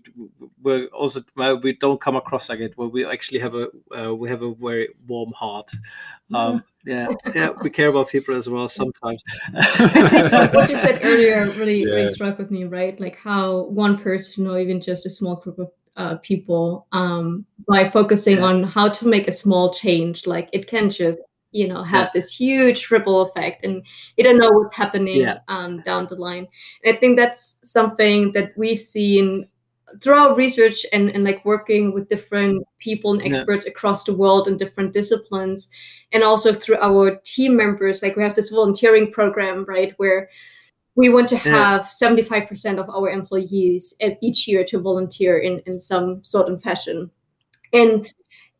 we're 0.61 0.85
also 0.87 1.21
we 1.63 1.73
don't 1.73 1.99
come 1.99 2.15
across 2.15 2.49
like 2.49 2.59
it 2.59 2.77
where 2.77 2.87
we 2.87 3.05
actually 3.05 3.39
have 3.39 3.55
a 3.55 3.67
uh, 3.97 4.13
we 4.13 4.29
have 4.29 4.43
a 4.43 4.53
very 4.53 4.89
warm 5.07 5.31
heart 5.33 5.71
um, 6.33 6.63
yeah 6.85 7.07
yeah 7.33 7.49
we 7.63 7.69
care 7.69 7.89
about 7.89 8.09
people 8.09 8.35
as 8.35 8.47
well 8.47 8.69
sometimes 8.69 9.23
what, 9.53 10.53
what 10.53 10.69
you 10.69 10.75
said 10.75 10.99
earlier 11.03 11.49
really, 11.57 11.85
Yeah. 11.85 11.93
really 11.93 12.13
struck 12.13 12.37
with 12.37 12.51
me, 12.51 12.65
right? 12.65 12.99
Like 12.99 13.15
how 13.17 13.63
one 13.63 13.97
person 13.97 14.47
or 14.47 14.59
even 14.59 14.81
just 14.81 15.05
a 15.05 15.09
small 15.09 15.35
group 15.35 15.59
of 15.59 15.71
uh, 15.99 16.15
people, 16.23 16.87
um, 16.93 17.45
by 17.67 17.89
focusing 17.89 18.37
Yeah. 18.37 18.45
on 18.49 18.63
how 18.63 18.87
to 18.89 19.07
make 19.07 19.27
a 19.27 19.31
small 19.43 19.69
change, 19.81 20.25
like 20.25 20.47
it 20.53 20.65
can 20.67 20.89
just, 20.89 21.19
you 21.51 21.67
know, 21.67 21.83
have 21.83 22.07
Yeah. 22.07 22.11
this 22.13 22.33
huge 22.33 22.89
ripple 22.91 23.21
effect, 23.21 23.65
and 23.65 23.83
you 24.15 24.23
don't 24.23 24.37
know 24.37 24.49
what's 24.57 24.75
happening 24.75 25.17
Yeah. 25.21 25.39
um, 25.49 25.81
down 25.85 26.07
the 26.07 26.15
line. 26.15 26.47
And 26.83 26.95
I 26.95 26.99
think 26.99 27.17
that's 27.17 27.59
something 27.63 28.31
that 28.31 28.53
we've 28.57 28.79
seen 28.79 29.47
throughout 30.01 30.37
research 30.37 30.85
and, 30.93 31.09
and 31.09 31.23
like 31.23 31.43
working 31.45 31.93
with 31.93 32.07
different 32.09 32.63
people 32.77 33.11
and 33.11 33.21
Yeah. 33.21 33.27
experts 33.37 33.65
across 33.65 34.03
the 34.03 34.13
world 34.15 34.47
in 34.47 34.55
different 34.57 34.93
disciplines 34.93 35.69
and 36.13 36.23
also 36.23 36.53
through 36.53 36.77
our 36.77 37.19
team 37.25 37.55
members 37.57 38.01
like 38.03 38.15
we 38.15 38.21
have 38.23 38.35
this 38.35 38.51
volunteering 38.51 39.11
program 39.11 39.65
right 39.67 39.93
where 39.97 40.29
we 40.99 41.07
want 41.07 41.29
to 41.29 41.37
have 41.37 41.81
75% 41.83 42.77
of 42.77 42.89
our 42.89 43.09
employees 43.09 43.95
each 44.21 44.47
year 44.49 44.65
to 44.65 44.81
volunteer 44.81 45.39
in, 45.39 45.59
in 45.65 45.79
some 45.79 46.21
sort 46.23 46.51
of 46.51 46.61
fashion. 46.61 47.09
And 47.71 48.11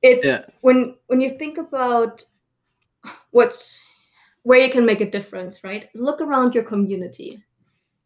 it's 0.01 0.25
Yeah. 0.25 0.41
when 0.61 0.95
when 1.07 1.19
you 1.21 1.31
think 1.37 1.57
about 1.57 2.23
what's 3.31 3.81
where 4.43 4.61
you 4.65 4.71
can 4.71 4.85
make 4.85 5.01
a 5.01 5.11
difference 5.17 5.63
right? 5.63 5.89
Look 5.93 6.21
around 6.21 6.55
your 6.55 6.63
community. 6.63 7.43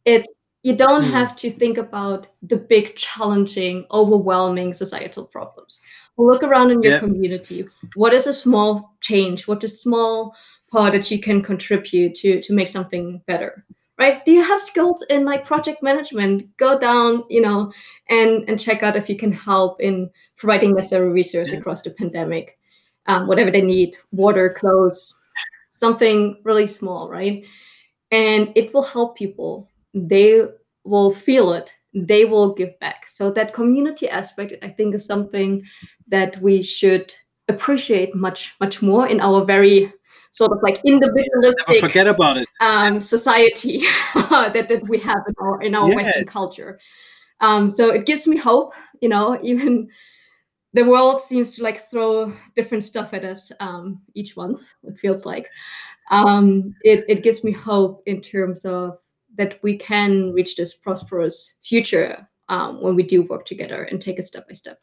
It's 0.06 0.30
you 0.64 0.76
don't 0.76 1.04
Hmm. 1.04 1.12
have 1.20 1.36
to 1.42 1.50
think 1.52 1.78
about 1.78 2.22
the 2.52 2.58
big 2.74 2.96
challenging 2.96 3.86
overwhelming 3.92 4.74
societal 4.74 5.26
problems. 5.28 5.82
Look 6.18 6.42
around 6.44 6.72
in 6.72 6.82
your 6.82 6.94
Yeah. 6.94 7.00
community. 7.06 7.68
What 7.96 8.14
is 8.14 8.28
a 8.28 8.34
small 8.34 8.96
change? 9.02 9.48
What 9.48 9.64
is 9.64 9.74
a 9.74 9.84
small 9.86 10.34
part 10.72 10.94
that 10.94 11.12
you 11.12 11.20
can 11.20 11.42
contribute 11.42 12.16
to 12.22 12.42
to 12.46 12.54
make 12.54 12.68
something 12.68 13.22
better 13.28 13.52
right? 14.00 14.24
Do 14.26 14.32
you 14.32 14.44
have 14.44 14.62
skills 14.62 15.06
in 15.10 15.26
like 15.26 15.46
project 15.46 15.84
management? 15.84 16.56
Go 16.58 16.80
down 16.80 17.24
you 17.30 17.42
know 17.42 17.72
and 18.10 18.48
and 18.48 18.60
check 18.60 18.84
out 18.84 18.96
if 18.96 19.10
you 19.10 19.18
can 19.18 19.32
help 19.32 19.82
in 19.82 20.10
providing 20.38 20.76
necessary 20.76 21.10
resources 21.10 21.54
across 21.54 21.82
the 21.84 21.92
pandemic. 21.92 22.58
Um, 23.06 23.28
whatever 23.28 23.52
they 23.52 23.62
need 23.62 23.98
water 24.12 24.50
clothes 24.50 25.20
something 25.72 26.38
really 26.44 26.68
small 26.68 27.10
right? 27.10 27.44
And 28.12 28.52
it 28.56 28.74
will 28.74 28.84
help 28.84 29.18
people. 29.18 29.68
They 29.94 30.44
will 30.84 31.12
feel 31.12 31.52
it. 31.54 31.74
They 31.94 32.26
will 32.26 32.54
give 32.54 32.80
back. 32.80 33.08
So 33.08 33.32
that 33.32 33.54
community 33.54 34.08
aspect 34.10 34.54
i 34.62 34.70
think 34.70 34.96
is 34.96 35.06
something 35.06 35.64
that 36.08 36.38
we 36.42 36.62
should 36.62 37.14
appreciate 37.50 38.16
much 38.16 38.56
much 38.60 38.82
more 38.82 39.08
in 39.08 39.20
our 39.20 39.44
very 39.44 39.92
sort 40.34 40.52
of 40.52 40.58
like 40.64 40.82
individualistic 40.84 41.80
forget 41.80 42.08
about 42.08 42.38
it 42.38 42.48
um, 42.60 43.00
society 43.00 43.84
that, 44.32 44.66
that 44.68 44.82
we 44.90 44.98
have 44.98 45.20
in 45.28 45.36
our 45.40 45.62
in 45.62 45.76
our 45.76 45.90
Yeah. 45.90 45.96
Western 45.96 46.26
culture. 46.26 46.80
Um, 47.40 47.70
so 47.70 47.90
it 47.90 48.06
gives 48.06 48.28
me 48.28 48.38
hope, 48.38 48.74
you 49.00 49.10
know, 49.10 49.38
even 49.44 49.90
the 50.74 50.86
world 50.86 51.22
seems 51.22 51.56
to 51.56 51.64
like 51.64 51.88
throw 51.88 52.34
different 52.56 52.84
stuff 52.84 53.14
at 53.14 53.24
us 53.24 53.52
um, 53.60 54.02
each 54.16 54.36
month. 54.36 54.74
It 54.84 54.98
feels 54.98 55.24
like 55.24 55.48
um, 56.10 56.74
it 56.84 57.06
it 57.08 57.22
gives 57.22 57.44
me 57.44 57.52
hope 57.52 58.02
in 58.08 58.20
terms 58.22 58.66
of 58.66 58.98
that 59.36 59.60
we 59.62 59.78
can 59.78 60.34
reach 60.34 60.56
this 60.56 60.76
prosperous 60.76 61.56
future 61.64 62.28
um, 62.50 62.82
when 62.82 62.96
we 62.96 63.04
do 63.04 63.22
work 63.22 63.46
together 63.46 63.84
and 63.84 64.02
take 64.02 64.18
it 64.18 64.26
step 64.26 64.48
by 64.48 64.54
step. 64.54 64.80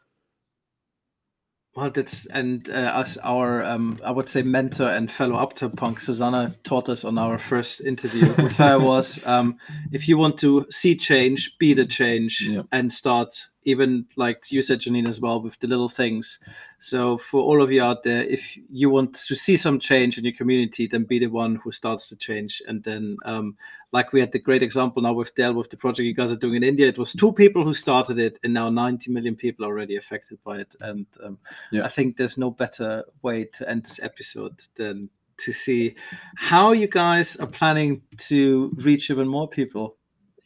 Well, 1.77 1.91
that's 1.91 2.27
and 2.27 2.69
uh, 2.69 2.93
as 2.97 3.17
our 3.19 3.63
um, 3.63 3.99
I 4.05 4.11
would 4.11 4.29
say 4.29 4.43
mentor 4.43 4.89
and 4.89 5.11
fellow 5.11 5.37
Uptime 5.37 5.77
Punk, 5.77 6.01
Susanna 6.01 6.57
taught 6.65 6.89
us 6.89 7.05
on 7.05 7.17
our 7.17 7.39
first 7.39 7.81
interview 7.81 8.27
with 8.39 8.57
her 8.57 8.79
was 8.79 9.25
um, 9.25 9.57
if 9.93 10.09
you 10.09 10.19
want 10.19 10.37
to 10.41 10.67
see 10.71 10.97
change, 10.97 11.57
be 11.59 11.73
the 11.73 11.87
change, 11.87 12.41
Yeah. 12.49 12.63
and 12.73 12.93
start 12.93 13.47
even 13.65 14.07
like 14.17 14.51
you 14.51 14.63
said, 14.63 14.81
Janine, 14.81 15.09
as 15.09 15.21
well 15.21 15.41
with 15.43 15.59
the 15.59 15.67
little 15.67 15.89
things. 15.89 16.39
So 16.79 17.19
for 17.19 17.43
all 17.43 17.63
of 17.63 17.71
you 17.71 17.83
out 17.83 18.03
there, 18.03 18.23
if 18.25 18.59
you 18.71 18.89
want 18.89 19.15
to 19.15 19.35
see 19.35 19.57
some 19.57 19.79
change 19.79 20.17
in 20.17 20.25
your 20.25 20.33
community, 20.33 20.87
then 20.87 21.05
be 21.05 21.19
the 21.19 21.27
one 21.27 21.57
who 21.57 21.71
starts 21.71 22.09
to 22.09 22.17
change. 22.17 22.63
And 22.67 22.83
then, 22.83 23.17
um, 23.25 23.57
like 23.93 24.13
we 24.13 24.21
had 24.21 24.33
the 24.33 24.39
great 24.39 24.63
example 24.63 25.03
now 25.03 25.13
with 25.13 25.35
Dell 25.35 25.53
with 25.53 25.69
the 25.69 25.77
project 25.77 26.07
you 26.07 26.15
guys 26.15 26.31
are 26.31 26.37
doing 26.37 26.57
in 26.57 26.65
India, 26.65 26.89
it 26.89 26.99
was 26.99 27.13
two 27.13 27.33
people 27.33 27.65
who 27.65 27.75
started 27.75 28.19
it, 28.19 28.39
and 28.43 28.55
now 28.55 28.71
90 28.71 29.11
million 29.11 29.37
people 29.37 29.65
are 29.67 29.69
already 29.69 29.97
affected 29.97 30.39
by 30.45 30.59
it. 30.59 30.75
And 30.81 31.07
um, 31.23 31.39
Yeah. 31.71 31.85
I 31.85 31.89
think 31.89 32.17
there's 32.17 32.39
no 32.39 32.51
better 32.51 33.05
way 33.23 33.45
to 33.45 33.69
end 33.69 33.85
this 33.85 34.01
episode 34.03 34.61
than 34.77 35.11
to 35.39 35.53
see 35.53 35.95
how 36.37 36.73
you 36.73 36.87
guys 36.87 37.37
are 37.37 37.47
planning 37.47 38.03
to 38.17 38.71
reach 38.77 39.11
even 39.11 39.27
more 39.27 39.49
people 39.49 39.97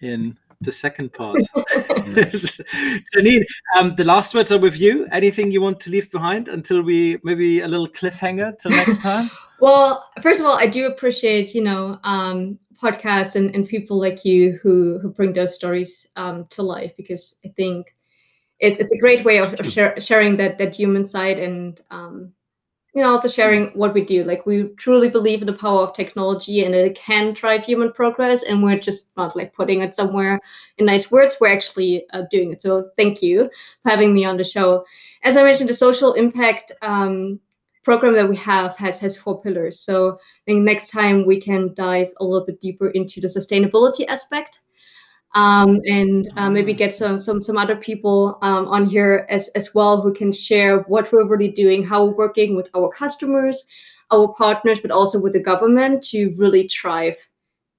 in 0.00 0.38
the 0.64 0.72
second 0.72 1.12
part. 1.12 1.36
Janine, 3.14 3.44
um, 3.76 3.94
the 3.96 4.04
last 4.04 4.34
words 4.34 4.52
are 4.52 4.58
with 4.58 4.76
you. 4.76 5.06
Anything 5.12 5.50
you 5.50 5.60
want 5.60 5.80
to 5.80 5.90
leave 5.90 6.10
behind 6.10 6.48
until 6.48 6.82
we 6.82 7.18
maybe 7.22 7.60
a 7.60 7.68
little 7.68 7.88
cliffhanger 7.88 8.58
till 8.58 8.70
next 8.70 9.00
time? 9.00 9.30
Well, 9.60 10.04
first 10.20 10.40
of 10.40 10.46
all, 10.46 10.58
I 10.58 10.66
do 10.66 10.88
appreciate, 10.88 11.54
you 11.54 11.62
know, 11.62 11.98
um, 12.02 12.58
podcasts 12.82 13.36
and, 13.36 13.54
and 13.54 13.66
people 13.66 13.98
like 13.98 14.24
you 14.24 14.58
who 14.62 14.98
who 14.98 15.08
bring 15.08 15.32
those 15.32 15.54
stories 15.54 16.06
um, 16.16 16.46
to 16.50 16.62
life 16.62 16.92
because 16.96 17.38
I 17.46 17.48
think 17.56 17.94
it's 18.58 18.78
it's 18.78 18.90
a 18.90 18.98
great 18.98 19.24
way 19.24 19.38
of, 19.38 19.54
of 19.54 19.70
share, 19.70 19.98
sharing 20.00 20.36
that 20.38 20.58
that 20.58 20.74
human 20.74 21.04
side 21.04 21.38
and 21.38 21.80
um, 21.90 22.32
you 22.94 23.02
know 23.02 23.10
also 23.10 23.28
sharing 23.28 23.66
what 23.68 23.92
we 23.92 24.04
do. 24.04 24.24
Like 24.24 24.46
we 24.46 24.68
truly 24.76 25.08
believe 25.08 25.40
in 25.40 25.46
the 25.46 25.52
power 25.52 25.80
of 25.80 25.92
technology 25.92 26.64
and 26.64 26.74
it 26.74 26.94
can 26.94 27.32
drive 27.32 27.64
human 27.64 27.92
progress, 27.92 28.44
and 28.44 28.62
we're 28.62 28.78
just 28.78 29.10
not 29.16 29.34
like 29.34 29.52
putting 29.52 29.80
it 29.80 29.94
somewhere 29.94 30.40
in 30.78 30.86
nice 30.86 31.10
words. 31.10 31.36
We're 31.40 31.52
actually 31.52 32.06
uh, 32.12 32.22
doing 32.30 32.52
it. 32.52 32.62
So 32.62 32.84
thank 32.96 33.20
you 33.22 33.50
for 33.82 33.90
having 33.90 34.14
me 34.14 34.24
on 34.24 34.36
the 34.36 34.44
show. 34.44 34.84
As 35.22 35.36
I 35.36 35.42
mentioned, 35.42 35.68
the 35.68 35.74
social 35.74 36.14
impact. 36.14 36.72
Um, 36.82 37.40
program 37.82 38.14
that 38.14 38.30
we 38.30 38.36
have 38.36 38.74
has 38.78 38.98
has 38.98 39.14
four 39.14 39.42
pillars 39.42 39.78
so 39.78 40.12
i 40.14 40.44
think 40.46 40.62
next 40.62 40.90
time 40.90 41.26
we 41.26 41.38
can 41.38 41.74
dive 41.74 42.08
a 42.16 42.24
little 42.24 42.46
bit 42.46 42.58
deeper 42.58 42.88
into 42.88 43.20
the 43.20 43.28
sustainability 43.28 44.06
aspect 44.08 44.60
um, 45.34 45.80
and 45.86 46.30
uh, 46.36 46.48
maybe 46.50 46.72
get 46.74 46.92
some 46.92 47.18
some 47.18 47.40
some 47.42 47.56
other 47.58 47.76
people 47.76 48.38
um, 48.42 48.66
on 48.68 48.86
here 48.86 49.26
as 49.30 49.48
as 49.56 49.74
well 49.74 50.00
who 50.00 50.12
can 50.12 50.32
share 50.32 50.80
what 50.82 51.10
we're 51.12 51.26
really 51.26 51.50
doing 51.50 51.84
how 51.84 52.04
we're 52.04 52.16
working 52.16 52.56
with 52.56 52.68
our 52.76 52.88
customers 52.90 53.66
our 54.12 54.32
partners 54.34 54.80
but 54.80 54.90
also 54.90 55.20
with 55.20 55.32
the 55.32 55.40
government 55.40 56.02
to 56.02 56.30
really 56.38 56.66
drive 56.68 57.16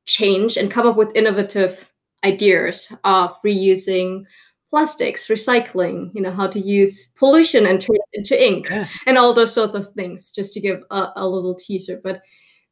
change 0.05 0.57
and 0.57 0.71
come 0.71 0.87
up 0.87 0.97
with 0.97 1.15
innovative 1.15 1.91
ideas 2.23 2.91
of 3.03 3.39
reusing 3.43 4.25
plastics, 4.71 5.27
recycling, 5.27 6.11
you 6.13 6.21
know, 6.21 6.31
how 6.31 6.47
to 6.47 6.59
use 6.59 7.11
pollution 7.15 7.65
and 7.65 7.79
turn 7.79 7.95
it 7.95 8.17
into 8.19 8.45
ink, 8.45 8.67
Yeah. 8.69 8.87
and 9.07 9.17
all 9.17 9.33
those 9.33 9.53
sort 9.53 9.73
of 9.73 9.87
things, 9.87 10.31
just 10.31 10.51
to 10.53 10.59
give 10.59 10.83
a, 10.91 11.09
a 11.15 11.27
little 11.27 11.55
teaser. 11.55 12.01
But 12.03 12.21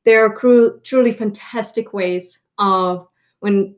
there 0.04 0.26
are 0.26 0.34
cru- 0.36 0.82
truly 0.84 1.12
fantastic 1.14 1.94
ways 1.94 2.40
of 2.58 3.08
when 3.40 3.76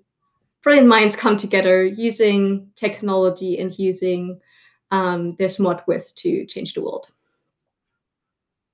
brilliant 0.65 0.87
minds 0.87 1.15
come 1.15 1.37
together 1.37 1.85
using 1.85 2.67
technology 2.75 3.59
and 3.59 3.77
using 3.77 4.41
um, 4.89 5.35
their 5.35 5.47
smart 5.47 5.83
wits 5.87 6.11
to 6.11 6.43
change 6.47 6.73
the 6.73 6.81
world. 6.81 7.11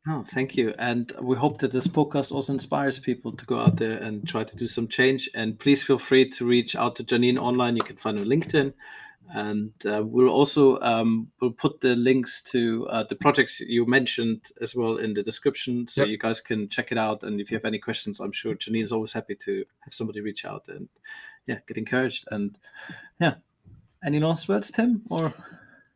Oh, 0.07 0.25
thank 0.33 0.55
you. 0.55 0.73
And 0.79 1.11
we 1.21 1.35
hope 1.35 1.59
that 1.59 1.71
this 1.71 1.87
podcast 1.87 2.31
also 2.31 2.53
inspires 2.53 2.97
people 2.97 3.33
to 3.33 3.45
go 3.45 3.59
out 3.59 3.75
there 3.75 3.97
and 3.97 4.25
try 4.27 4.43
to 4.43 4.55
do 4.55 4.67
some 4.67 4.87
change. 4.87 5.29
And 5.35 5.59
please 5.59 5.83
feel 5.83 5.99
free 5.99 6.27
to 6.29 6.45
reach 6.45 6.75
out 6.75 6.95
to 6.95 7.03
Janine 7.03 7.37
online. 7.37 7.75
You 7.75 7.83
can 7.83 7.97
find 7.97 8.17
her 8.17 8.23
on 8.23 8.29
LinkedIn. 8.29 8.73
And 9.33 9.71
uh, 9.85 10.01
we'll 10.03 10.29
also 10.29 10.79
um, 10.79 11.27
we'll 11.39 11.51
put 11.51 11.81
the 11.81 11.95
links 11.95 12.41
to 12.51 12.87
uh, 12.89 13.03
the 13.07 13.15
projects 13.15 13.59
you 13.59 13.85
mentioned 13.85 14.47
as 14.61 14.75
well 14.75 14.97
in 14.97 15.13
the 15.13 15.23
description, 15.23 15.87
so 15.87 16.01
Yep. 16.01 16.09
you 16.09 16.17
guys 16.17 16.41
can 16.41 16.67
check 16.67 16.91
it 16.91 16.97
out. 16.97 17.23
And 17.23 17.39
if 17.39 17.49
you 17.49 17.55
have 17.55 17.63
any 17.63 17.79
questions, 17.79 18.19
I'm 18.19 18.33
sure 18.33 18.55
Janine 18.55 18.83
is 18.83 18.91
always 18.91 19.13
happy 19.13 19.35
to 19.35 19.63
have 19.81 19.93
somebody 19.93 20.19
reach 20.19 20.43
out 20.43 20.67
and 20.67 20.89
yeah, 21.47 21.59
get 21.67 21.77
encouraged. 21.77 22.27
And 22.31 22.57
yeah, 23.19 23.35
any 24.05 24.19
last 24.19 24.47
words, 24.47 24.71
Tim? 24.71 25.03
Or 25.09 25.33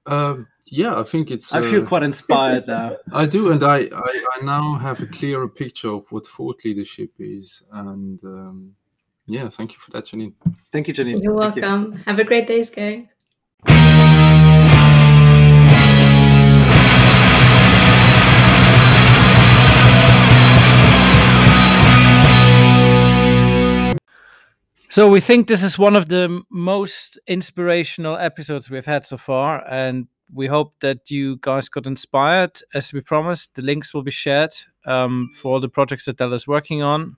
Um, 0.07 0.47
yeah, 0.65 0.99
I 0.99 1.03
think 1.03 1.31
it's. 1.31 1.53
I 1.53 1.61
feel 1.61 1.83
uh, 1.83 1.87
quite 1.87 2.03
inspired 2.03 2.67
now. 2.67 2.97
I 3.11 3.25
do, 3.25 3.51
and 3.51 3.63
I, 3.63 3.89
I, 3.93 4.25
I 4.35 4.43
now 4.43 4.75
have 4.75 5.01
a 5.01 5.07
clearer 5.07 5.47
picture 5.47 5.89
of 5.89 6.11
what 6.11 6.27
thought 6.27 6.61
leadership 6.63 7.11
is, 7.19 7.63
and 7.71 8.23
um, 8.23 8.75
yeah, 9.27 9.49
thank 9.49 9.73
you 9.73 9.79
for 9.79 9.91
that, 9.91 10.05
Janine. 10.05 10.33
Thank 10.71 10.87
you, 10.87 10.93
Janine. 10.93 11.23
You're 11.23 11.37
Thank 11.37 11.55
you. 11.57 11.61
welcome. 11.61 11.93
Have 12.05 12.19
a 12.19 12.23
great 12.23 12.47
day, 12.47 12.63
guys. 12.75 13.14
So 24.95 25.09
we 25.09 25.19
think 25.19 25.47
this 25.49 25.61
is 25.61 25.77
one 25.77 25.97
of 25.97 26.07
the 26.07 26.41
most 26.49 27.19
inspirational 27.27 28.15
episodes 28.15 28.69
we've 28.69 28.85
had 28.85 29.05
so 29.05 29.17
far, 29.17 29.61
and 29.69 30.07
we 30.33 30.47
hope 30.47 30.73
that 30.79 31.11
you 31.11 31.35
guys 31.41 31.67
got 31.67 31.85
inspired. 31.85 32.61
As 32.73 32.93
we 32.93 33.01
promised, 33.01 33.55
the 33.55 33.61
links 33.61 33.93
will 33.93 34.03
be 34.03 34.11
shared 34.11 34.53
um, 34.85 35.31
for 35.35 35.51
all 35.51 35.59
the 35.59 35.67
projects 35.67 36.05
that 36.05 36.15
Dell 36.15 36.31
is 36.31 36.47
working 36.47 36.81
on. 36.81 37.17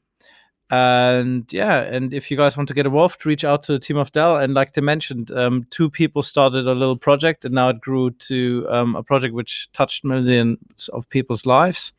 And 0.72 1.46
yeah, 1.54 1.82
and 1.82 2.16
if 2.16 2.32
you 2.32 2.36
guys 2.36 2.58
want 2.58 2.68
to 2.70 2.74
get 2.74 2.88
involved, 2.88 3.24
reach 3.28 3.44
out 3.44 3.62
to 3.66 3.74
the 3.74 3.80
team 3.80 3.98
of 3.98 4.12
Dell. 4.12 4.38
And 4.38 4.56
like 4.56 4.74
they 4.74 4.82
mentioned, 4.82 5.30
um, 5.30 5.68
two 5.70 5.88
people 5.88 6.24
started 6.24 6.68
a 6.68 6.74
little 6.74 6.98
project, 6.98 7.46
and 7.46 7.54
now 7.54 7.70
it 7.70 7.80
grew 7.80 8.10
to 8.10 8.66
um, 8.72 8.96
a 8.96 9.04
project 9.04 9.36
which 9.36 9.72
touched 9.74 10.04
millions 10.04 10.90
of 10.94 11.08
people's 11.12 11.46
lives. 11.46 11.92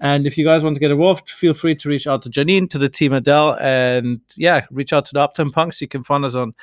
And 0.00 0.26
if 0.26 0.38
you 0.38 0.44
guys 0.44 0.64
want 0.64 0.74
to 0.76 0.80
get 0.80 0.90
involved, 0.90 1.28
feel 1.28 1.52
free 1.52 1.74
to 1.76 1.88
reach 1.88 2.06
out 2.06 2.22
to 2.22 2.30
Janine, 2.30 2.70
to 2.70 2.78
the 2.78 2.88
team 2.88 3.12
at 3.12 3.24
Dell, 3.24 3.56
and 3.60 4.20
yeah, 4.36 4.64
reach 4.70 4.94
out 4.94 5.04
to 5.06 5.12
the 5.12 5.20
Uptime 5.20 5.52
Punks. 5.52 5.80
You 5.80 5.88
can 5.88 6.02
find 6.02 6.24
us 6.24 6.34
on 6.34 6.54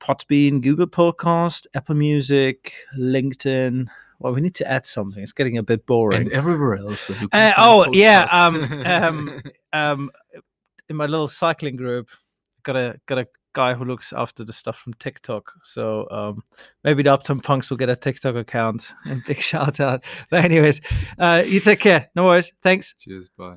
Podbean, 0.00 0.62
Google 0.62 0.86
Podcast, 0.86 1.66
Apple 1.74 1.96
Music, 1.96 2.74
LinkedIn. 2.96 3.88
Well, 4.20 4.32
we 4.32 4.40
need 4.40 4.54
to 4.56 4.70
add 4.70 4.86
something. 4.86 5.22
It's 5.22 5.32
getting 5.32 5.58
a 5.58 5.62
bit 5.62 5.86
boring. 5.86 6.22
And 6.22 6.32
everywhere 6.32 6.76
else. 6.76 7.10
Uh, 7.32 7.52
oh 7.56 7.86
yeah, 7.92 8.26
um, 8.32 8.82
um, 8.86 9.42
um, 9.72 10.10
in 10.88 10.96
my 10.96 11.06
little 11.06 11.28
cycling 11.28 11.76
group, 11.76 12.08
got 12.62 12.76
a 12.76 13.00
got 13.06 13.18
a 13.18 13.26
guy 13.58 13.74
who 13.74 13.84
looks 13.84 14.12
after 14.12 14.44
the 14.44 14.52
stuff 14.52 14.78
from 14.78 14.94
TikTok. 14.94 15.52
So 15.64 16.08
um, 16.12 16.44
maybe 16.84 17.02
the 17.02 17.10
Uptime 17.10 17.42
Punks 17.42 17.70
will 17.70 17.76
get 17.76 17.90
a 17.90 17.96
TikTok 17.96 18.36
account. 18.36 18.92
And 19.04 19.24
big 19.26 19.40
shout 19.40 19.80
out. 19.80 20.04
But 20.30 20.44
anyways, 20.44 20.80
uh, 21.18 21.42
you 21.44 21.58
take 21.58 21.80
care. 21.80 22.08
No 22.14 22.26
worries. 22.26 22.52
Thanks. 22.62 22.94
Cheers. 23.00 23.28
Bye. 23.36 23.56